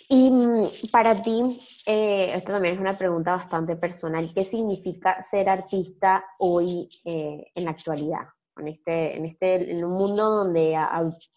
Y 0.07 0.29
mm, 0.29 0.69
para 0.91 1.21
ti, 1.21 1.61
eh, 1.85 2.31
esta 2.35 2.53
también 2.53 2.75
es 2.75 2.81
una 2.81 2.97
pregunta 2.97 3.35
bastante 3.35 3.75
personal, 3.75 4.31
¿qué 4.33 4.43
significa 4.43 5.21
ser 5.21 5.49
artista 5.49 6.23
hoy 6.39 6.89
eh, 7.05 7.45
en 7.55 7.65
la 7.65 7.71
actualidad? 7.71 8.27
En, 8.57 8.67
este, 8.67 9.15
en, 9.15 9.25
este, 9.25 9.71
en 9.71 9.83
un 9.83 9.93
mundo 9.93 10.29
donde 10.29 10.77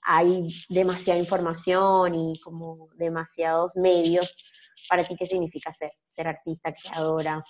hay 0.02 0.48
demasiada 0.68 1.18
información 1.18 2.14
y 2.14 2.40
como 2.40 2.88
demasiados 2.96 3.76
medios, 3.76 4.44
¿para 4.88 5.04
ti 5.04 5.14
qué 5.16 5.24
significa 5.24 5.72
ser, 5.72 5.90
ser 6.08 6.26
artista, 6.26 6.74
creadora? 6.74 7.44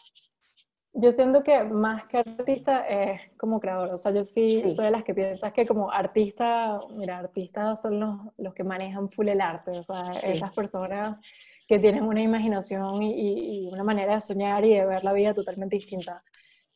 Yo 0.97 1.11
siento 1.11 1.43
que 1.43 1.65
más 1.65 2.07
que 2.07 2.19
artista 2.19 2.87
es 2.87 3.21
como 3.37 3.59
creador. 3.59 3.93
O 3.93 3.99
sea, 3.99 4.13
yo 4.13 4.23
sí, 4.23 4.61
soy 4.61 4.85
de 4.85 4.91
las 4.93 5.03
que 5.03 5.13
piensas 5.13 5.53
que 5.53 5.67
como 5.67 5.91
artista, 5.91 6.79
mira, 6.91 7.19
artistas 7.19 7.83
son 7.83 7.99
los, 7.99 8.17
los 8.37 8.55
que 8.55 8.63
manejan 8.63 9.11
full 9.11 9.29
el 9.29 9.41
arte. 9.41 9.73
O 9.73 9.83
sea, 9.83 10.13
esas 10.23 10.53
personas 10.53 11.19
que 11.67 11.81
tienen 11.81 12.05
una 12.05 12.23
imaginación 12.23 13.03
y, 13.03 13.65
y, 13.65 13.69
una 13.73 13.83
manera 13.83 14.15
de 14.15 14.21
soñar 14.21 14.65
y 14.65 14.75
de 14.75 14.87
ver 14.87 15.03
la 15.03 15.13
vida 15.13 15.35
totalmente 15.35 15.77
distinta. 15.77 16.23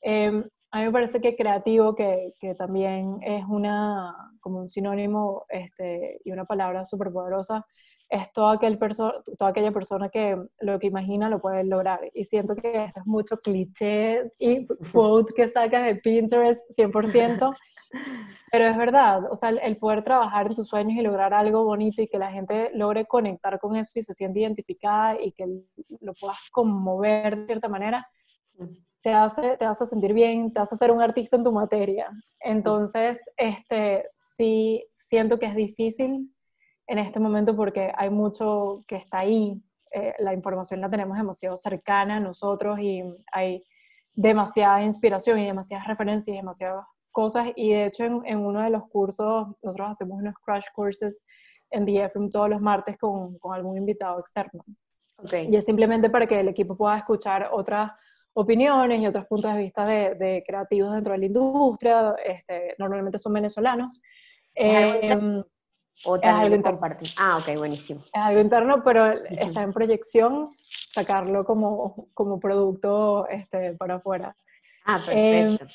Em, 0.00 0.44
a 0.70 0.78
mí 0.78 0.84
me 0.84 0.92
parece 0.92 1.20
que 1.20 1.36
creativo, 1.36 1.94
que, 1.94 2.34
que, 2.38 2.54
también 2.54 3.18
es 3.22 3.44
una, 3.48 4.14
como 4.40 4.60
un 4.60 4.68
sinónimo 4.68 5.44
este, 5.48 6.20
y 6.24 6.30
una 6.30 6.44
palabra 6.44 6.84
súper 6.84 7.10
poderosa, 7.10 7.66
es 8.10 8.32
toda, 8.32 8.54
aquel 8.54 8.78
toda 8.78 9.50
aquella 9.50 9.72
persona 9.72 10.08
que 10.08 10.36
lo 10.60 10.78
que 10.78 10.86
imagina 10.86 11.28
lo 11.28 11.40
puede 11.40 11.64
lograr. 11.64 12.00
Y 12.14 12.24
siento 12.24 12.54
que 12.56 12.84
esto 12.84 13.00
es 13.00 13.06
mucho 13.06 13.36
cliché 13.36 14.32
y 14.38 14.66
quote 14.92 15.34
que 15.34 15.48
sacas 15.48 15.84
de 15.84 15.96
Pinterest 15.96 16.62
100%, 16.76 17.54
pero 18.50 18.64
es 18.64 18.76
verdad, 18.76 19.30
o 19.30 19.36
sea, 19.36 19.50
el 19.50 19.76
poder 19.76 20.02
trabajar 20.02 20.46
en 20.46 20.54
tus 20.54 20.68
sueños 20.68 20.98
y 20.98 21.02
lograr 21.02 21.34
algo 21.34 21.64
bonito 21.64 22.02
y 22.02 22.08
que 22.08 22.18
la 22.18 22.30
gente 22.30 22.70
logre 22.74 23.06
conectar 23.06 23.58
con 23.58 23.76
eso 23.76 23.98
y 23.98 24.02
se 24.02 24.14
siente 24.14 24.40
identificada 24.40 25.20
y 25.20 25.32
que 25.32 25.46
lo 26.00 26.14
puedas 26.14 26.38
conmover 26.52 27.38
de 27.38 27.46
cierta 27.46 27.68
manera, 27.68 28.06
te 29.08 29.14
hace, 29.14 29.56
te 29.56 29.64
hace 29.64 29.86
sentir 29.86 30.12
bien, 30.12 30.52
te 30.52 30.60
hace 30.60 30.76
ser 30.76 30.90
un 30.90 31.00
artista 31.00 31.34
en 31.34 31.42
tu 31.42 31.50
materia. 31.50 32.10
Entonces, 32.40 33.18
este, 33.38 34.04
sí, 34.36 34.84
siento 34.92 35.38
que 35.38 35.46
es 35.46 35.56
difícil 35.56 36.30
en 36.86 36.98
este 36.98 37.18
momento 37.18 37.56
porque 37.56 37.90
hay 37.96 38.10
mucho 38.10 38.84
que 38.86 38.96
está 38.96 39.20
ahí, 39.20 39.62
eh, 39.92 40.12
la 40.18 40.34
información 40.34 40.82
la 40.82 40.90
tenemos 40.90 41.16
demasiado 41.16 41.56
cercana 41.56 42.16
a 42.16 42.20
nosotros 42.20 42.78
y 42.80 43.02
hay 43.32 43.64
demasiada 44.12 44.82
inspiración 44.82 45.38
y 45.38 45.46
demasiadas 45.46 45.86
referencias 45.86 46.34
y 46.34 46.40
demasiadas 46.40 46.84
cosas 47.10 47.48
y 47.56 47.70
de 47.70 47.86
hecho 47.86 48.04
en, 48.04 48.38
uno 48.40 48.60
de 48.60 48.68
los 48.68 48.90
cursos 48.90 49.46
nosotros 49.62 49.88
hacemos 49.88 50.18
unos 50.18 50.34
crash 50.44 50.66
courses 50.74 51.24
en 51.70 51.86
DFM 51.86 52.28
todos 52.28 52.50
los 52.50 52.60
martes 52.60 52.98
con, 52.98 53.38
con 53.38 53.54
algún 53.54 53.78
invitado 53.78 54.20
externo. 54.20 54.62
Y 55.48 55.56
es 55.56 55.64
simplemente 55.64 56.10
para 56.10 56.26
que 56.26 56.40
el 56.40 56.48
equipo 56.48 56.76
pueda 56.76 56.98
escuchar 56.98 57.48
otras 57.50 57.90
opiniones 58.40 59.00
y 59.00 59.06
otros 59.06 59.26
puntos 59.26 59.54
de 59.54 59.60
vista 59.60 59.84
de, 59.84 60.44
creativos 60.46 60.92
dentro 60.92 61.12
de 61.12 61.18
la 61.18 61.26
industria, 61.26 62.14
este, 62.24 62.74
normalmente 62.78 63.18
son 63.18 63.32
venezolanos. 63.32 64.02
¿O 66.04 66.16
es 66.16 66.24
algo 66.24 66.54
interno. 66.54 66.80
Ah, 67.18 67.38
ok, 67.38 67.58
buenísimo. 67.58 68.00
Es 68.12 68.20
algo 68.20 68.40
interno, 68.40 68.82
pero 68.84 69.10
está 69.12 69.62
en 69.62 69.72
proyección 69.72 70.52
sacarlo 70.92 71.44
como, 71.44 72.08
como 72.14 72.38
producto 72.38 73.26
este, 73.28 73.74
para 73.74 73.96
afuera. 73.96 74.36
Ah, 74.84 75.00
perfecto. 75.04 75.64
Em, 75.64 75.70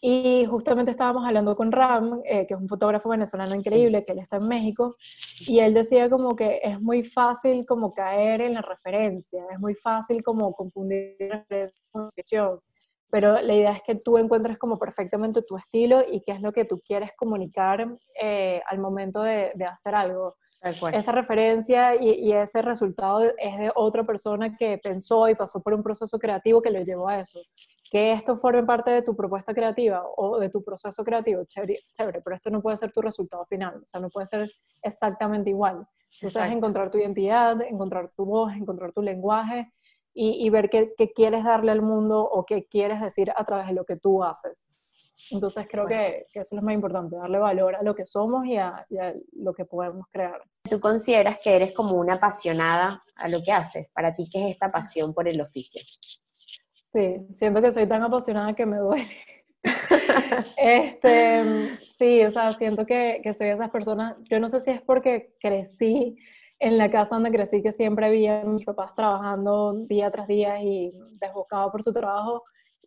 y 0.00 0.46
justamente 0.46 0.90
estábamos 0.90 1.26
hablando 1.26 1.54
con 1.56 1.70
Ram, 1.72 2.22
eh, 2.24 2.46
que 2.46 2.54
es 2.54 2.60
un 2.60 2.68
fotógrafo 2.68 3.08
venezolano 3.08 3.54
increíble, 3.54 4.04
que 4.04 4.12
él 4.12 4.18
está 4.18 4.36
en 4.36 4.48
México, 4.48 4.96
y 5.40 5.58
él 5.60 5.74
decía 5.74 6.08
como 6.08 6.34
que 6.34 6.60
es 6.62 6.80
muy 6.80 7.02
fácil 7.02 7.66
como 7.66 7.92
caer 7.92 8.40
en 8.40 8.54
la 8.54 8.62
referencia, 8.62 9.44
es 9.52 9.58
muy 9.58 9.74
fácil 9.74 10.22
como 10.22 10.52
confundir 10.54 11.16
la 11.18 11.44
referencia 11.48 12.60
pero 13.10 13.40
la 13.40 13.54
idea 13.54 13.72
es 13.72 13.82
que 13.82 13.96
tú 13.96 14.18
encuentres 14.18 14.56
como 14.56 14.78
perfectamente 14.78 15.42
tu 15.42 15.56
estilo 15.56 16.04
y 16.08 16.22
qué 16.22 16.32
es 16.32 16.40
lo 16.40 16.52
que 16.52 16.64
tú 16.64 16.80
quieres 16.80 17.10
comunicar 17.16 17.98
eh, 18.20 18.62
al 18.68 18.78
momento 18.78 19.22
de, 19.22 19.52
de, 19.54 19.64
hacer 19.64 19.94
algo. 19.94 20.36
Esa 20.92 21.12
referencia 21.12 21.96
y, 21.96 22.10
y, 22.10 22.32
ese 22.32 22.62
resultado 22.62 23.22
es 23.22 23.58
de 23.58 23.72
otra 23.74 24.04
persona 24.04 24.54
que 24.54 24.78
pensó 24.78 25.28
y 25.28 25.34
pasó 25.34 25.62
por 25.62 25.72
un 25.72 25.82
proceso 25.82 26.18
creativo 26.18 26.60
que 26.60 26.70
lo 26.70 26.80
llevó 26.82 27.08
a 27.08 27.20
eso. 27.20 27.40
Que 27.90 28.12
esto 28.12 28.36
forme 28.36 28.62
parte 28.62 28.90
de 28.92 29.02
tu 29.02 29.16
propuesta 29.16 29.52
creativa 29.52 30.04
o 30.16 30.38
de 30.38 30.48
tu 30.48 30.62
proceso 30.62 31.02
creativo, 31.02 31.44
chévere, 31.44 31.74
chévere 31.92 32.22
pero 32.22 32.36
esto 32.36 32.48
no 32.48 32.62
puede 32.62 32.76
ser 32.76 32.92
tu 32.92 33.02
resultado 33.02 33.44
final, 33.46 33.82
o 33.84 33.86
sea, 33.86 34.00
no 34.00 34.08
puede 34.08 34.26
ser 34.26 34.48
exactamente 34.80 35.50
igual. 35.50 35.86
Tú 36.20 36.30
sabes 36.30 36.52
encontrar 36.52 36.90
tu 36.90 36.98
identidad, 36.98 37.60
encontrar 37.62 38.10
tu 38.16 38.24
voz, 38.24 38.52
encontrar 38.54 38.92
tu 38.92 39.02
lenguaje 39.02 39.72
y, 40.12 40.50
ver 40.50 40.68
qué, 40.68 40.92
quieres 41.14 41.44
darle 41.44 41.70
al 41.70 41.82
mundo 41.82 42.20
o 42.20 42.44
qué 42.44 42.66
quieres 42.66 43.00
decir 43.00 43.32
a 43.34 43.44
través 43.44 43.68
de 43.68 43.74
lo 43.74 43.84
que 43.84 43.96
tú 43.96 44.22
haces. 44.24 44.74
Entonces 45.30 45.66
creo 45.70 45.86
que, 45.86 46.26
eso 46.32 46.40
es 46.40 46.52
lo 46.52 46.62
más 46.62 46.74
importante, 46.74 47.16
darle 47.16 47.38
valor 47.38 47.76
a 47.76 47.82
lo 47.82 47.94
que 47.94 48.06
somos 48.06 48.46
y 48.46 48.56
a, 48.56 48.86
lo 49.32 49.52
que 49.52 49.64
podemos 49.64 50.06
crear. 50.10 50.42
¿Tú 50.68 50.80
consideras 50.80 51.38
que 51.38 51.54
eres 51.54 51.72
como 51.72 51.92
una 51.92 52.14
apasionada 52.14 53.02
a 53.14 53.28
lo 53.28 53.42
que 53.42 53.52
haces? 53.52 53.88
¿Para 53.90 54.14
ti 54.14 54.28
qué 54.30 54.46
es 54.46 54.52
esta 54.52 54.72
pasión 54.72 55.14
por 55.14 55.28
el 55.28 55.40
oficio? 55.40 55.80
Sí, 56.92 57.26
siento 57.34 57.62
que 57.62 57.72
soy 57.72 57.86
tan 57.86 58.02
apasionada 58.02 58.54
que 58.54 58.66
me 58.66 58.78
duele. 58.78 59.06
este, 60.56 61.78
sí, 61.94 62.24
o 62.24 62.30
sea, 62.30 62.52
siento 62.54 62.84
que, 62.84 63.20
que 63.22 63.32
soy 63.32 63.48
de 63.48 63.52
esas 63.54 63.70
personas, 63.70 64.16
yo 64.30 64.40
no 64.40 64.48
sé 64.48 64.60
si 64.60 64.70
es 64.70 64.82
porque 64.82 65.34
crecí 65.40 66.16
en 66.58 66.78
la 66.78 66.90
casa 66.90 67.14
donde 67.16 67.30
crecí, 67.30 67.62
que 67.62 67.72
siempre 67.72 68.06
había 68.06 68.44
mis 68.44 68.64
papás 68.66 68.94
trabajando 68.94 69.72
día 69.86 70.10
tras 70.10 70.26
día 70.26 70.62
y 70.62 70.92
desbocados 71.12 71.72
por 71.72 71.82
su 71.82 71.92
trabajo, 71.92 72.42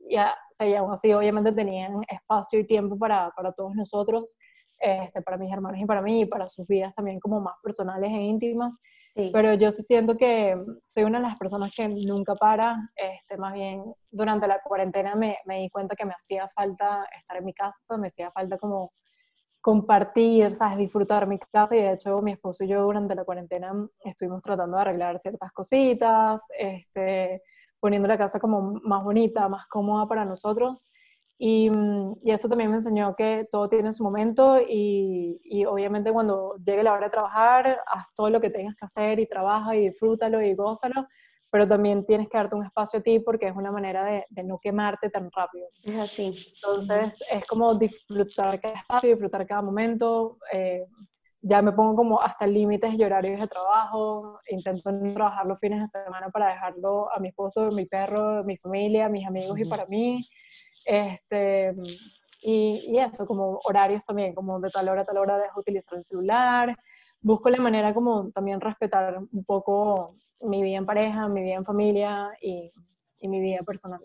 ya, 0.09 0.31
o 0.51 0.53
sea, 0.53 0.67
y 0.67 0.75
aún 0.75 0.91
así 0.91 1.13
obviamente 1.13 1.51
tenían 1.53 2.01
espacio 2.07 2.59
y 2.59 2.65
tiempo 2.67 2.97
para, 2.97 3.31
para 3.31 3.51
todos 3.53 3.73
nosotros, 3.73 4.37
este, 4.83 5.21
para 5.21 5.37
mis 5.37 5.51
hermanos 5.51 5.79
y 5.79 5.85
para 5.85 6.01
mí, 6.01 6.21
y 6.21 6.25
para 6.25 6.49
sus 6.49 6.67
vidas 6.67 6.93
también 6.93 7.19
como 7.19 7.39
más 7.39 7.55
personales 7.63 8.11
e 8.11 8.21
íntimas. 8.21 8.75
Pero 9.31 9.53
yo 9.53 9.71
sí 9.71 9.83
siento 9.83 10.15
que 10.15 10.57
soy 10.85 11.03
una 11.03 11.19
de 11.19 11.27
las 11.27 11.37
personas 11.37 11.71
que 11.75 11.87
nunca 11.87 12.33
para, 12.33 12.89
este, 12.95 13.37
más 13.37 13.53
bien 13.53 13.83
durante 14.09 14.47
la 14.47 14.59
cuarentena 14.59 15.13
me, 15.13 15.37
me 15.45 15.59
di 15.59 15.69
cuenta 15.69 15.95
que 15.95 16.03
me 16.03 16.13
hacía 16.13 16.49
falta 16.55 17.05
estar 17.15 17.37
en 17.37 17.45
mi 17.45 17.53
casa, 17.53 17.77
me 17.99 18.07
hacía 18.07 18.31
falta 18.31 18.57
como 18.57 18.91
compartir, 19.61 20.55
¿sabes? 20.55 20.79
disfrutar 20.79 21.27
mi 21.27 21.37
casa 21.37 21.75
y 21.75 21.81
de 21.81 21.93
hecho 21.93 22.21
mi 22.23 22.31
esposo 22.31 22.63
y 22.63 22.69
yo 22.69 22.81
durante 22.81 23.13
la 23.13 23.23
cuarentena 23.23 23.71
estuvimos 24.03 24.41
tratando 24.41 24.77
de 24.77 24.81
arreglar 24.81 25.19
ciertas 25.19 25.51
cositas, 25.51 26.41
este, 26.57 27.43
poniendo 27.79 28.07
la 28.07 28.17
casa 28.17 28.39
como 28.39 28.79
más 28.83 29.03
bonita, 29.03 29.47
más 29.47 29.67
cómoda 29.67 30.07
para 30.07 30.25
nosotros 30.25 30.91
y, 31.37 31.69
y 32.23 32.31
eso 32.31 32.47
también 32.47 32.69
me 32.69 32.77
enseñó 32.77 33.15
que 33.15 33.47
todo 33.51 33.67
tiene 33.67 33.91
su 33.91 34.03
momento 34.03 34.59
y, 34.61 35.39
y, 35.43 35.65
obviamente 35.65 36.11
cuando 36.11 36.55
llegue 36.63 36.83
la 36.83 36.93
hora 36.93 37.07
de 37.07 37.11
trabajar, 37.11 37.79
haz 37.87 38.13
todo 38.15 38.29
lo 38.29 38.39
que 38.39 38.49
tengas 38.49 38.75
que 38.75 38.85
hacer 38.85 39.19
y 39.19 39.27
trabaja 39.27 39.75
y 39.75 39.89
disfrútalo 39.89 40.41
y 40.41 40.53
gózalo, 40.53 41.07
pero 41.49 41.67
también 41.67 42.05
tienes 42.05 42.29
que 42.29 42.37
darte 42.37 42.55
un 42.55 42.65
espacio 42.65 42.99
a 42.99 43.03
ti 43.03 43.19
porque 43.19 43.47
es 43.47 43.55
una 43.55 43.71
manera 43.71 44.05
de, 44.05 44.25
de 44.29 44.43
no 44.43 44.59
quemarte 44.59 45.09
tan 45.09 45.29
rápido. 45.31 45.67
Es 45.83 45.99
así. 45.99 46.53
Entonces, 46.55 47.17
es 47.29 47.45
como 47.45 47.75
disfrutar 47.75 48.59
cada 48.61 48.75
espacio, 48.75 49.09
disfrutar 49.09 49.45
cada 49.45 49.61
momento. 49.61 50.37
Eh, 50.51 50.85
ya 51.41 51.61
me 51.61 51.73
pongo 51.73 51.95
como 51.95 52.21
hasta 52.21 52.47
límites 52.47 52.93
y 52.93 53.03
horarios 53.03 53.39
de 53.39 53.47
trabajo, 53.47 54.39
intento 54.49 54.91
no 54.93 55.13
trabajar 55.13 55.45
los 55.45 55.59
fines 55.59 55.81
de 55.81 55.87
semana 55.87 56.29
para 56.29 56.47
dejarlo 56.47 57.11
a 57.11 57.19
mi 57.19 57.27
esposo, 57.27 57.69
mi 57.69 57.85
perro, 57.85 58.45
mi 58.45 58.55
familia, 58.57 59.09
mis 59.09 59.27
amigos 59.27 59.59
y 59.59 59.65
para 59.65 59.85
mí. 59.87 60.25
Este, 60.85 61.73
y, 62.41 62.85
y, 62.87 62.99
eso, 62.99 63.25
como 63.25 63.59
horarios 63.63 64.03
también, 64.05 64.33
como 64.33 64.59
de 64.59 64.69
tal 64.69 64.89
hora 64.89 65.01
a 65.01 65.05
tal 65.05 65.17
hora 65.17 65.37
dejo 65.37 65.59
utilizar 65.59 65.97
el 65.97 66.05
celular. 66.05 66.77
Busco 67.21 67.49
la 67.49 67.57
manera 67.57 67.93
como 67.93 68.31
también 68.31 68.59
respetar 68.59 69.17
un 69.17 69.43
poco 69.45 70.15
mi 70.41 70.61
vida 70.61 70.77
en 70.77 70.85
pareja, 70.85 71.27
mi 71.27 71.41
vida 71.41 71.55
en 71.55 71.65
familia 71.65 72.31
y, 72.41 72.71
y 73.19 73.27
mi 73.27 73.39
vida 73.39 73.61
personal. 73.63 74.01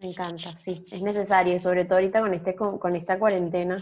Me 0.00 0.08
encanta, 0.08 0.58
sí, 0.60 0.84
es 0.90 1.00
necesario, 1.00 1.58
sobre 1.58 1.84
todo 1.84 1.94
ahorita 1.94 2.20
con, 2.20 2.34
este, 2.34 2.54
con, 2.54 2.78
con 2.78 2.96
esta 2.96 3.18
cuarentena, 3.18 3.78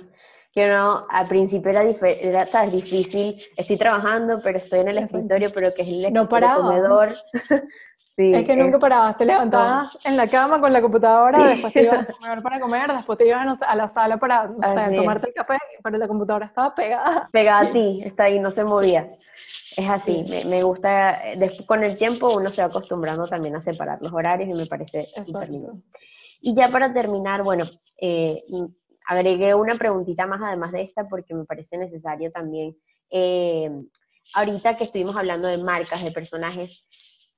que 0.53 0.69
no, 0.69 1.07
al 1.11 1.27
principio 1.27 1.71
era, 1.71 1.83
era, 1.83 2.47
¿sabes? 2.47 2.73
difícil, 2.73 3.43
estoy 3.57 3.77
trabajando, 3.77 4.41
pero 4.41 4.59
estoy 4.59 4.81
en 4.81 4.89
el 4.89 4.99
escritorio, 4.99 5.51
pero 5.53 5.75
que 5.75 5.83
es 5.83 5.89
el, 5.89 6.13
no 6.13 6.29
comedor. 6.29 7.17
Sí, 8.17 8.35
es 8.35 8.45
que 8.45 8.57
nunca 8.57 8.79
parabas, 8.79 9.17
te 9.17 9.25
levantabas 9.25 9.99
en 10.05 10.17
la 10.17 10.29
cama 10.29 10.61
con 10.61 10.73
la 10.73 10.81
computadora, 10.81 11.45
después 11.49 11.73
te 11.73 11.83
ibas 11.83 12.09
a 12.09 12.13
comer 12.13 12.43
para 12.43 12.61
comer, 12.61 12.93
después 12.93 13.19
te 13.19 13.27
ibas 13.27 13.63
a 13.63 13.77
la 13.77 13.89
sala 13.89 14.17
para, 14.19 14.47
no 14.47 14.67
sé, 14.67 14.97
tomarte 14.97 15.29
el 15.29 15.35
café, 15.35 15.59
pero 15.83 15.99
la 15.99 16.09
computadora 16.09 16.47
estaba 16.47 16.75
pegada. 16.75 17.29
Pegada 17.33 17.69
a 17.69 17.73
ti, 17.73 18.03
está 18.05 18.25
ahí, 18.25 18.39
no 18.39 18.51
se 18.51 18.65
movía. 18.65 19.17
Es 19.77 19.89
así, 19.89 20.25
me, 20.29 20.45
me, 20.45 20.63
gusta, 20.63 21.21
después, 21.37 21.67
con 21.67 21.83
el 21.83 21.99
tiempo 21.99 22.33
uno 22.35 22.53
se 22.53 22.63
va 22.63 22.69
acostumbrando 22.69 23.27
también 23.27 23.57
a 23.57 23.61
separar 23.61 24.01
los 24.01 24.13
horarios 24.13 24.49
y 24.49 24.55
me 24.55 24.67
parece 24.67 25.09
súper 25.27 25.51
lindo. 25.51 25.79
Y 26.41 26.55
ya 26.55 26.69
para 26.69 26.93
terminar, 26.93 27.43
bueno, 27.43 27.65
eh, 28.01 28.45
agregué 29.07 29.55
una 29.55 29.75
preguntita 29.77 30.27
más 30.27 30.41
además 30.43 30.73
de 30.73 30.83
esta 30.83 31.09
porque 31.09 31.35
me 31.35 31.45
parece 31.45 31.79
necesario 31.79 32.31
también. 32.31 32.77
Eh, 33.11 33.71
ahorita 34.35 34.77
que 34.77 34.85
estuvimos 34.85 35.17
hablando 35.17 35.49
de 35.49 35.59
marcas, 35.59 36.03
de 36.03 36.11
personajes, 36.11 36.85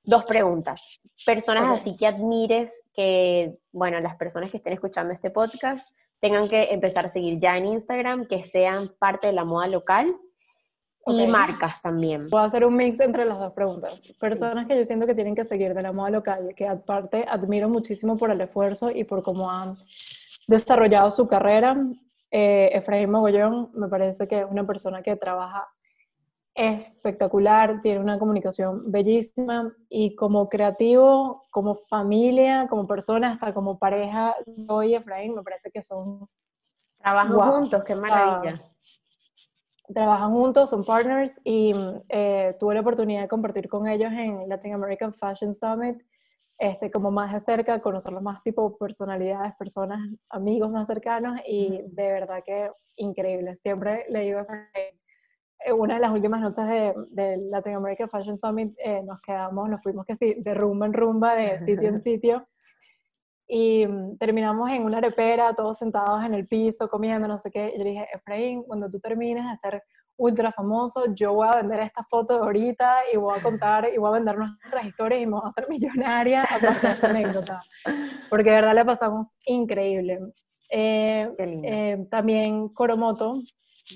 dos 0.07 0.23
preguntas. 0.23 0.81
Personas 1.25 1.81
así 1.81 1.97
que 1.97 2.07
admires 2.07 2.81
que, 2.93 3.59
bueno, 3.73 3.99
las 3.99 4.15
personas 4.15 4.49
que 4.49 4.57
estén 4.57 4.73
escuchando 4.73 5.13
este 5.13 5.29
podcast 5.29 5.87
tengan 6.19 6.47
que 6.47 6.69
empezar 6.71 7.05
a 7.05 7.09
seguir 7.09 7.37
ya 7.39 7.57
en 7.57 7.65
Instagram, 7.65 8.25
que 8.25 8.45
sean 8.45 8.93
parte 8.97 9.27
de 9.27 9.33
la 9.33 9.43
moda 9.43 9.67
local 9.67 10.15
y 11.05 11.27
marcas 11.27 11.81
también. 11.81 12.29
Puedo 12.29 12.45
hacer 12.45 12.65
un 12.65 12.75
mix 12.75 12.99
entre 13.01 13.25
las 13.25 13.37
dos 13.37 13.51
preguntas. 13.51 13.95
Personas 14.17 14.65
que 14.65 14.77
yo 14.77 14.85
siento 14.85 15.05
que 15.05 15.13
tienen 15.13 15.35
que 15.35 15.43
seguir 15.43 15.73
de 15.73 15.81
la 15.81 15.91
moda 15.91 16.09
local, 16.09 16.53
que 16.55 16.65
aparte 16.65 17.25
admiro 17.27 17.67
muchísimo 17.67 18.15
por 18.17 18.31
el 18.31 18.39
esfuerzo 18.39 18.89
y 18.89 19.03
por 19.03 19.23
cómo 19.23 19.51
han 19.51 19.77
desarrollado 20.47 21.11
su 21.11 21.27
carrera. 21.27 21.77
Eh, 22.31 22.69
Efraín 22.73 23.11
Mogollón 23.11 23.71
me 23.73 23.89
parece 23.89 24.27
que 24.27 24.39
es 24.39 24.45
una 24.49 24.65
persona 24.65 25.01
que 25.01 25.17
trabaja 25.17 25.67
espectacular, 26.57 27.81
tiene 27.81 27.99
una 27.99 28.17
comunicación 28.17 28.91
bellísima 28.91 29.71
y 29.89 30.15
como 30.15 30.49
creativo, 30.49 31.45
como 31.51 31.75
familia, 31.75 32.67
como 32.67 32.87
persona, 32.87 33.33
hasta 33.33 33.53
como 33.53 33.77
pareja, 33.77 34.35
yo 34.45 34.81
y 34.81 34.95
Efraín 34.95 35.35
me 35.35 35.43
parece 35.43 35.69
que 35.69 35.83
son... 35.83 36.27
Trabajan 36.97 37.37
juntos, 37.37 37.83
qué 37.83 37.95
maravilla. 37.95 38.59
trabajan 39.93 40.31
juntos, 40.31 40.71
son 40.71 40.83
partners 40.83 41.39
y 41.43 41.75
eh, 42.09 42.55
tuve 42.59 42.73
la 42.73 42.81
oportunidad 42.81 43.21
de 43.21 43.27
compartir 43.27 43.69
con 43.69 43.87
ellos 43.87 44.11
en 44.11 44.49
Latin 44.49 44.73
American 44.73 45.13
Fashion 45.13 45.53
Summit 45.53 46.01
este, 46.57 46.89
como 46.89 47.11
más 47.11 47.33
de 47.33 47.39
cerca, 47.39 47.79
conocerlos 47.81 48.23
más 48.23 48.41
tipo 48.41 48.77
personalidades, 48.77 49.53
personas, 49.55 49.99
amigos 50.29 50.71
más 50.71 50.87
cercanos 50.87 51.39
y 51.45 51.83
de 51.85 52.11
verdad 52.11 52.43
que 52.43 52.71
increíble. 52.95 53.55
Siempre 53.57 54.05
le 54.09 54.21
digo 54.21 54.41
que 54.47 54.97
una 55.75 55.95
de 55.95 55.99
las 55.99 56.11
últimas 56.11 56.41
noches 56.41 56.65
de, 56.67 56.93
de 57.09 57.37
Latin 57.49 57.75
American 57.75 58.09
Fashion 58.09 58.37
Summit 58.37 58.73
eh, 58.77 59.01
nos 59.03 59.21
quedamos, 59.21 59.69
nos 59.69 59.81
fuimos 59.81 60.05
que 60.05 60.15
sí, 60.15 60.35
de 60.37 60.53
rumba 60.53 60.85
en 60.85 60.93
rumba, 60.93 61.35
de 61.35 61.59
sitio 61.65 61.89
en 61.89 62.01
sitio. 62.01 62.47
Y 63.47 63.87
mm, 63.87 64.17
terminamos 64.17 64.69
en 64.69 64.83
una 64.83 64.97
arepera, 64.97 65.53
todos 65.53 65.77
sentados 65.77 66.23
en 66.23 66.33
el 66.33 66.47
piso, 66.47 66.89
comiendo, 66.89 67.27
no 67.27 67.37
sé 67.39 67.49
qué. 67.51 67.71
Y 67.73 67.77
yo 67.77 67.83
dije, 67.83 68.07
Efraín, 68.13 68.63
cuando 68.63 68.89
tú 68.89 68.99
termines 68.99 69.45
de 69.45 69.51
hacer 69.51 69.83
ultra 70.17 70.51
famoso, 70.51 71.13
yo 71.13 71.33
voy 71.33 71.47
a 71.47 71.57
vender 71.57 71.79
esta 71.79 72.03
foto 72.03 72.43
ahorita 72.43 73.01
y 73.13 73.17
voy 73.17 73.37
a 73.37 73.41
contar 73.41 73.87
y 73.93 73.97
voy 73.97 74.09
a 74.09 74.13
vender 74.13 74.37
nuestras 74.37 74.85
historias 74.85 75.21
y 75.21 75.25
me 75.27 75.33
voy 75.33 75.41
a 75.45 75.49
hacer 75.49 75.69
millonaria 75.69 76.43
a 76.43 76.59
partir 76.59 76.81
de 76.81 76.95
esta 76.95 77.09
anécdota. 77.09 77.61
Porque 78.29 78.49
de 78.49 78.55
verdad 78.55 78.75
le 78.75 78.85
pasamos 78.85 79.27
increíble. 79.45 80.19
Eh, 80.69 81.29
eh, 81.39 82.07
también 82.09 82.69
Coromoto, 82.69 83.41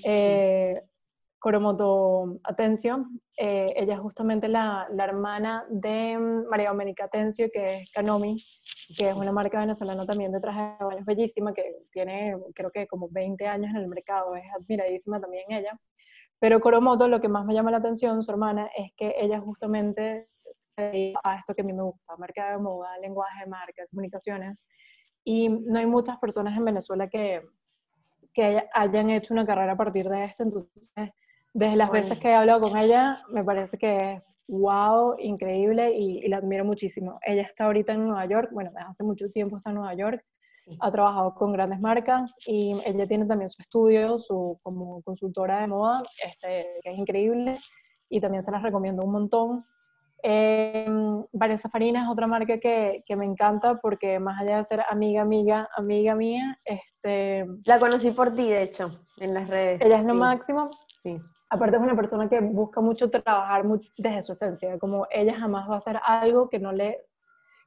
eh, 0.04 0.80
Coromoto 1.42 2.36
Atencio, 2.44 3.04
ella 3.36 3.94
es 3.94 4.00
justamente 4.00 4.46
la, 4.46 4.86
la, 4.92 5.04
hermana 5.04 5.66
de 5.68 6.16
María 6.48 6.68
Doménica 6.68 7.06
Atencio, 7.06 7.48
que 7.52 7.78
es 7.78 7.90
Canomi, 7.90 8.40
que 8.96 9.08
es 9.08 9.16
una 9.16 9.32
marca 9.32 9.58
venezolana 9.58 10.06
también 10.06 10.30
de 10.30 10.38
trajes 10.38 10.78
de 10.78 10.84
baños 10.84 11.04
bellísima, 11.04 11.52
que 11.52 11.74
tiene 11.90 12.36
creo 12.54 12.70
que 12.70 12.86
como 12.86 13.08
20 13.10 13.44
años 13.48 13.70
en 13.70 13.78
el 13.78 13.88
mercado, 13.88 14.36
es 14.36 14.44
admiradísima 14.54 15.20
también 15.20 15.42
ella. 15.48 15.76
Pero 16.38 16.60
Coromoto, 16.60 17.08
lo 17.08 17.20
que 17.20 17.28
más 17.28 17.44
me 17.44 17.54
llama 17.54 17.72
la 17.72 17.78
atención, 17.78 18.22
su 18.22 18.30
hermana, 18.30 18.70
es 18.76 18.92
que 18.96 19.12
ella 19.18 19.40
justamente 19.40 20.28
se 20.48 20.80
dedica 20.80 21.20
a 21.24 21.38
esto 21.38 21.56
que 21.56 21.62
a 21.62 21.64
mí 21.64 21.72
me 21.72 21.82
gusta, 21.82 22.16
marca 22.18 22.52
de 22.52 22.58
moda, 22.58 22.96
lenguaje 22.98 23.40
de 23.40 23.50
marca, 23.50 23.82
comunicaciones. 23.90 24.56
Y 25.24 25.48
no 25.48 25.80
hay 25.80 25.86
muchas 25.86 26.18
personas 26.18 26.56
en 26.56 26.64
Venezuela 26.64 27.08
que, 27.08 27.42
que 28.32 28.62
hayan 28.72 29.10
hecho 29.10 29.34
una 29.34 29.44
carrera 29.44 29.72
a 29.72 29.76
partir 29.76 30.08
de 30.08 30.24
esto. 30.24 30.44
Entonces, 30.44 31.10
desde 31.54 31.76
las 31.76 31.90
veces 31.90 32.18
que 32.18 32.28
he 32.28 32.34
hablado 32.34 32.60
con 32.60 32.78
ella, 32.78 33.22
me 33.28 33.44
parece 33.44 33.76
que 33.76 34.14
es 34.14 34.34
wow, 34.48 35.16
increíble 35.18 35.92
y, 35.94 36.24
y, 36.24 36.28
la 36.28 36.38
admiro 36.38 36.64
muchísimo. 36.64 37.18
Ella 37.22 37.42
está 37.42 37.64
ahorita 37.64 37.92
en 37.92 38.06
Nueva 38.06 38.26
York, 38.26 38.50
bueno, 38.52 38.70
desde 38.74 38.88
hace 38.88 39.04
mucho 39.04 39.30
tiempo 39.30 39.56
está 39.56 39.70
en 39.70 39.76
Nueva 39.76 39.94
York 39.94 40.24
ha 40.80 40.90
trabajado 40.90 41.34
con 41.34 41.52
grandes 41.52 41.80
marcas 41.80 42.32
y 42.46 42.76
ella 42.84 43.06
tiene 43.06 43.26
también 43.26 43.48
su 43.48 43.60
estudio, 43.60 44.18
su 44.18 44.58
como 44.62 45.02
consultora 45.02 45.60
de 45.60 45.66
moda, 45.66 46.02
este, 46.24 46.66
que 46.82 46.92
es 46.92 46.98
increíble 46.98 47.56
y 48.08 48.20
también 48.20 48.44
se 48.44 48.50
las 48.50 48.62
recomiendo 48.62 49.02
un 49.02 49.12
montón. 49.12 49.64
Eh, 50.22 50.86
Vanessa 51.32 51.68
Farina 51.68 52.04
es 52.04 52.08
otra 52.08 52.28
marca 52.28 52.58
que, 52.58 53.02
que, 53.04 53.16
me 53.16 53.24
encanta 53.24 53.80
porque 53.80 54.20
más 54.20 54.40
allá 54.40 54.58
de 54.58 54.64
ser 54.64 54.84
amiga, 54.88 55.22
amiga, 55.22 55.68
amiga 55.76 56.14
mía, 56.14 56.60
este... 56.64 57.44
La 57.64 57.80
conocí 57.80 58.12
por 58.12 58.32
ti, 58.32 58.48
de 58.48 58.62
hecho, 58.62 59.00
en 59.18 59.34
las 59.34 59.48
redes. 59.48 59.80
Ella 59.80 59.98
es 59.98 60.04
lo 60.04 60.14
máximo. 60.14 60.70
Sí. 61.02 61.18
Aparte 61.52 61.76
es 61.76 61.82
una 61.82 61.94
persona 61.94 62.30
que 62.30 62.40
busca 62.40 62.80
mucho 62.80 63.10
trabajar 63.10 63.62
desde 63.98 64.22
su 64.22 64.32
esencia, 64.32 64.78
como 64.78 65.06
ella 65.10 65.38
jamás 65.38 65.68
va 65.68 65.74
a 65.74 65.78
hacer 65.78 66.00
algo 66.02 66.48
que 66.48 66.58
no 66.58 66.72
le 66.72 67.04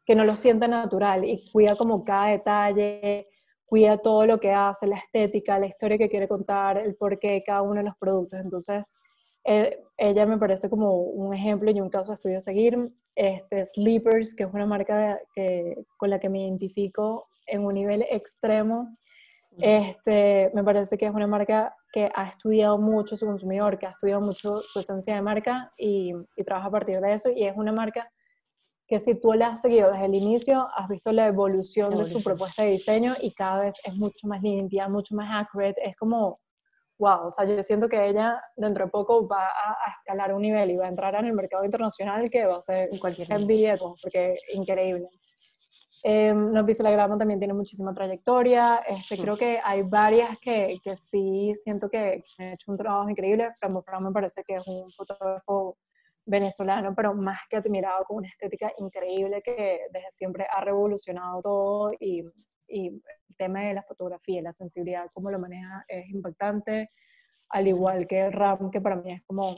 que 0.08 0.16
no 0.16 0.24
lo 0.24 0.36
sienta 0.36 0.68
natural 0.68 1.24
y 1.24 1.46
cuida 1.52 1.76
como 1.76 2.04
cada 2.04 2.30
detalle, 2.30 3.28
cuida 3.68 4.00
todo 4.00 4.26
lo 4.26 4.40
que 4.40 4.52
hace, 4.52 4.88
la 4.88 4.98
estética, 4.98 5.60
la 5.60 5.68
historia 5.68 6.00
que 6.00 6.10
quiere 6.10 6.28
contar, 6.28 6.80
el 6.80 6.96
porqué 6.96 7.34
de 7.34 7.44
cada 7.44 7.62
uno 7.62 7.76
de 7.76 7.84
los 7.84 7.98
productos. 7.98 8.40
Entonces, 8.40 8.96
eh, 9.44 9.80
ella 9.98 10.26
me 10.26 10.40
parece 10.40 10.68
como 10.68 10.96
un 10.96 11.36
ejemplo 11.36 11.70
y 11.70 11.80
un 11.80 11.90
caso 11.90 12.10
de 12.10 12.16
estudio 12.16 12.38
a 12.38 12.42
seguir. 12.42 12.92
Este, 13.16 13.68
Sleepers, 13.68 14.34
que 14.34 14.44
es 14.44 14.50
una 14.52 14.66
marca 14.66 15.20
que, 15.36 15.76
con 15.98 16.10
la 16.10 16.20
que 16.20 16.30
me 16.30 16.42
identifico 16.42 17.28
en 17.46 17.66
un 17.66 17.76
nivel 17.76 18.04
extremo. 18.10 18.96
Este, 19.58 20.52
me 20.54 20.64
parece 20.64 20.98
que 20.98 21.06
es 21.06 21.14
una 21.14 21.28
marca 21.28 21.76
que 21.92 22.10
ha 22.14 22.28
estudiado 22.28 22.78
mucho 22.78 23.16
su 23.16 23.26
consumidor, 23.26 23.78
que 23.78 23.86
ha 23.86 23.92
estudiado 23.92 24.22
mucho 24.22 24.62
su 24.62 24.80
esencia 24.80 25.16
de 25.16 25.22
marca 25.22 25.72
y, 25.78 26.14
y 26.36 26.44
trabaja 26.44 26.68
a 26.68 26.72
partir 26.72 27.00
de 27.00 27.14
eso. 27.14 27.30
Y 27.30 27.46
es 27.46 27.56
una 27.56 27.72
marca 27.72 28.10
que 28.88 29.00
si 29.00 29.16
tú 29.16 29.34
la 29.34 29.48
has 29.48 29.62
seguido 29.62 29.92
desde 29.92 30.06
el 30.06 30.16
inicio, 30.16 30.68
has 30.76 30.88
visto 30.88 31.12
la 31.12 31.28
evolución, 31.28 31.96
de 31.96 32.06
su 32.06 32.22
propuesta 32.24 32.64
de 32.64 32.72
diseño 32.72 33.14
y 33.20 33.34
cada 33.34 33.62
vez 33.62 33.76
es 33.84 33.96
mucho 33.96 34.28
más 34.28 34.42
limpia, 34.42 34.88
mucho 34.88 35.16
más 35.16 35.34
accurate, 35.34 35.88
es 35.88 35.96
como, 35.96 36.40
wow, 37.00 37.26
o 37.26 37.32
sea, 37.32 37.46
yo 37.46 37.62
siento 37.64 37.90
que 37.90 38.08
ella 38.08 38.40
dentro 38.56 38.86
de 38.86 38.92
poco 38.92 39.28
va 39.28 39.48
a, 39.48 39.76
escalar 40.00 40.34
un 40.34 40.44
nivel 40.44 40.70
y 40.72 40.78
va 40.78 40.86
a 40.86 40.90
entrar 40.90 41.16
en 41.16 41.26
el 41.26 41.34
mercado 41.34 41.66
internacional 41.66 42.30
que 42.30 42.46
va 42.46 42.58
a 42.58 42.62
ser 42.62 42.90
en 42.92 43.00
cualquier 43.00 43.28
billete, 43.46 43.84
porque 44.02 44.34
es 44.34 44.42
increíble. 44.54 45.10
Eh, 46.08 46.32
no 46.32 46.64
la 46.68 46.92
grama 46.92 47.18
también 47.18 47.40
tiene 47.40 47.56
muchísima 47.56 47.92
trayectoria, 47.92 48.84
este, 48.88 49.18
creo 49.18 49.36
que 49.36 49.60
hay 49.64 49.82
varias 49.82 50.38
que, 50.38 50.78
que 50.84 50.96
sí 50.96 51.52
siento 51.64 51.90
que, 51.90 52.24
han 52.38 52.50
hecho 52.50 52.72
un 52.72 52.78
trabajo 52.78 53.10
increíble, 53.10 53.56
Frambo 53.60 53.84
me 54.02 54.12
parece 54.12 54.44
que 54.44 54.54
es 54.54 54.68
un 54.68 54.92
fotógrafo 54.92 55.80
venezolano, 56.24 56.94
pero 56.94 57.16
más 57.16 57.40
que 57.50 57.58
admirado, 57.58 58.06
con 58.06 58.18
una 58.18 58.28
estética 58.28 58.72
increíble 58.78 59.42
que 59.42 59.80
desde 59.92 60.12
siempre 60.12 60.46
ha 60.48 60.62
revolucionado 60.62 61.42
todo 61.42 61.92
y, 62.00 62.24
y 62.68 62.90
el 62.90 63.36
tema 63.36 63.62
de 63.62 63.74
la 63.74 63.82
fotografía, 63.82 64.44
la 64.44 64.54
sensibilidad, 64.54 65.10
cómo 65.12 65.32
lo 65.32 65.40
maneja 65.40 65.86
es 65.88 66.08
impactante, 66.12 66.92
al 67.50 67.68
igual 67.68 68.06
que 68.06 68.30
Ram, 68.30 68.70
que 68.70 68.80
para 68.80 68.98
mí 68.98 69.12
es 69.12 69.24
como 69.26 69.58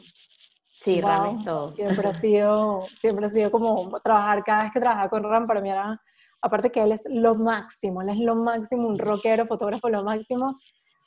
Sí, 0.69 1.01
Ram 1.01 1.39
es 1.39 1.45
todo. 1.45 1.73
Siempre 1.73 2.07
ha 2.07 2.13
sido, 2.13 2.85
siempre 3.01 3.25
ha 3.25 3.29
sido 3.29 3.51
como 3.51 3.99
trabajar, 3.99 4.45
cada 4.45 4.63
vez 4.63 4.71
que 4.71 4.79
trabajaba 4.79 5.09
con 5.09 5.23
Ram 5.23 5.45
para 5.45 5.59
mí 5.59 5.71
era, 5.71 5.99
aparte 6.41 6.71
que 6.71 6.81
él 6.81 6.91
es 6.91 7.03
lo 7.09 7.35
máximo, 7.35 8.01
él 8.01 8.09
es 8.09 8.19
lo 8.19 8.35
máximo, 8.35 8.87
un 8.87 8.97
rockero, 8.97 9.45
fotógrafo 9.45 9.89
lo 9.89 10.03
máximo, 10.03 10.57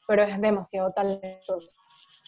pero 0.07 0.22
es 0.22 0.41
demasiado 0.41 0.93
talentoso. 0.93 1.74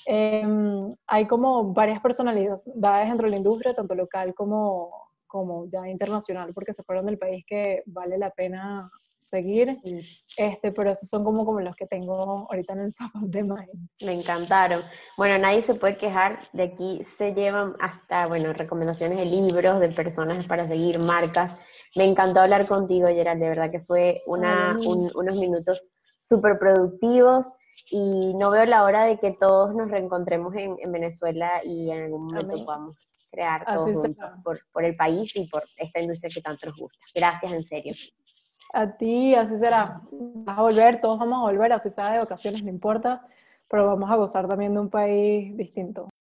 Em, 0.07 0.95
hay 1.07 1.27
como 1.27 1.73
varias 1.73 2.01
personalidades 2.01 2.65
dentro 2.75 3.27
de 3.27 3.31
la 3.31 3.37
industria, 3.37 3.75
tanto 3.75 3.95
local 3.95 4.35
como, 4.35 4.91
como 5.27 5.67
ya 5.71 5.89
internacional, 5.89 6.53
porque 6.55 6.73
se 6.73 6.83
fueron 6.83 7.07
del 7.07 7.19
país 7.19 7.45
que 7.47 7.83
vale 7.87 8.19
la 8.19 8.31
pena 8.31 8.91
seguir, 9.33 9.79
este, 10.37 10.73
pero 10.73 10.91
esos 10.91 11.09
son 11.09 11.25
como, 11.25 11.47
como 11.47 11.61
los 11.61 11.75
que 11.75 11.87
tengo 11.87 12.47
ahorita 12.51 12.75
en 12.75 12.81
el 12.81 12.95
top 12.95 13.11
of 13.15 13.31
the 13.31 13.43
mind. 13.43 13.89
Me 14.05 14.13
encantaron. 14.13 14.83
Bueno, 15.17 15.39
nadie 15.39 15.63
se 15.63 15.75
puede 15.75 15.97
quejar, 15.97 16.39
de 16.53 16.65
aquí 16.65 17.03
se 17.17 17.33
llevan 17.33 17.75
hasta, 17.81 18.27
bueno, 18.27 18.53
recomendaciones 18.53 19.19
de 19.19 19.25
libros, 19.25 19.81
de 19.81 19.89
personas 19.89 20.47
para 20.47 20.69
seguir, 20.69 20.99
marcas. 20.99 21.59
Me 21.97 22.05
encantó 22.05 22.41
hablar 22.41 22.67
contigo, 22.67 23.09
Gerald, 23.09 23.41
de 23.41 23.49
verdad 23.49 23.71
que 23.71 23.81
fue 23.81 24.23
una, 24.27 24.79
unos 24.87 25.37
minutos 25.37 25.89
súper 26.23 26.59
productivos 26.59 27.53
y 27.91 28.33
no 28.35 28.51
veo 28.51 28.65
la 28.65 28.85
hora 28.85 29.05
de 29.05 29.19
que 29.19 29.33
todos 29.33 29.75
nos 29.75 29.91
reencontremos 29.91 30.55
en, 30.55 30.77
en 30.81 30.93
Venezuela 30.93 31.61
y 31.65 31.91
en 31.91 32.05
algún 32.05 32.27
momento 32.27 32.65
podamos 32.65 32.97
crear 33.31 33.65
todos 33.67 33.93
juntos 33.93 34.31
por, 34.45 34.61
por, 34.73 34.85
el 34.85 34.95
país 34.97 35.35
y 35.37 35.47
por 35.49 35.65
esta 35.77 36.01
industria 36.01 36.31
que 36.35 36.41
tanto 36.41 36.67
nos 36.67 36.77
gusta. 36.77 36.99
Gracias, 37.15 37.53
en 37.53 37.65
serio. 37.65 37.95
A 38.73 38.97
ti, 38.97 39.35
así 39.35 39.59
será. 39.59 40.01
Vas 40.11 40.59
a 40.59 40.63
volver, 40.63 41.01
todos 41.01 41.19
vamos 41.19 41.39
a 41.39 41.51
volver, 41.51 41.73
así 41.73 41.91
sea 41.91 42.13
de 42.13 42.19
vacaciones, 42.21 42.63
no 42.63 42.71
importa, 42.71 43.27
pero 43.69 43.87
vamos 43.87 44.11
a 44.11 44.17
gozar 44.17 44.49
también 44.49 44.75
de 44.75 44.81
un 44.81 44.91
país 44.91 45.57
distinto. 45.57 46.12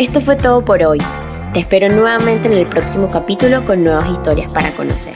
Esto 0.00 0.22
fue 0.22 0.34
todo 0.34 0.64
por 0.64 0.82
hoy. 0.82 0.96
Te 1.52 1.60
espero 1.60 1.90
nuevamente 1.90 2.48
en 2.48 2.54
el 2.54 2.64
próximo 2.64 3.10
capítulo 3.10 3.66
con 3.66 3.84
nuevas 3.84 4.08
historias 4.08 4.50
para 4.50 4.70
conocer. 4.70 5.12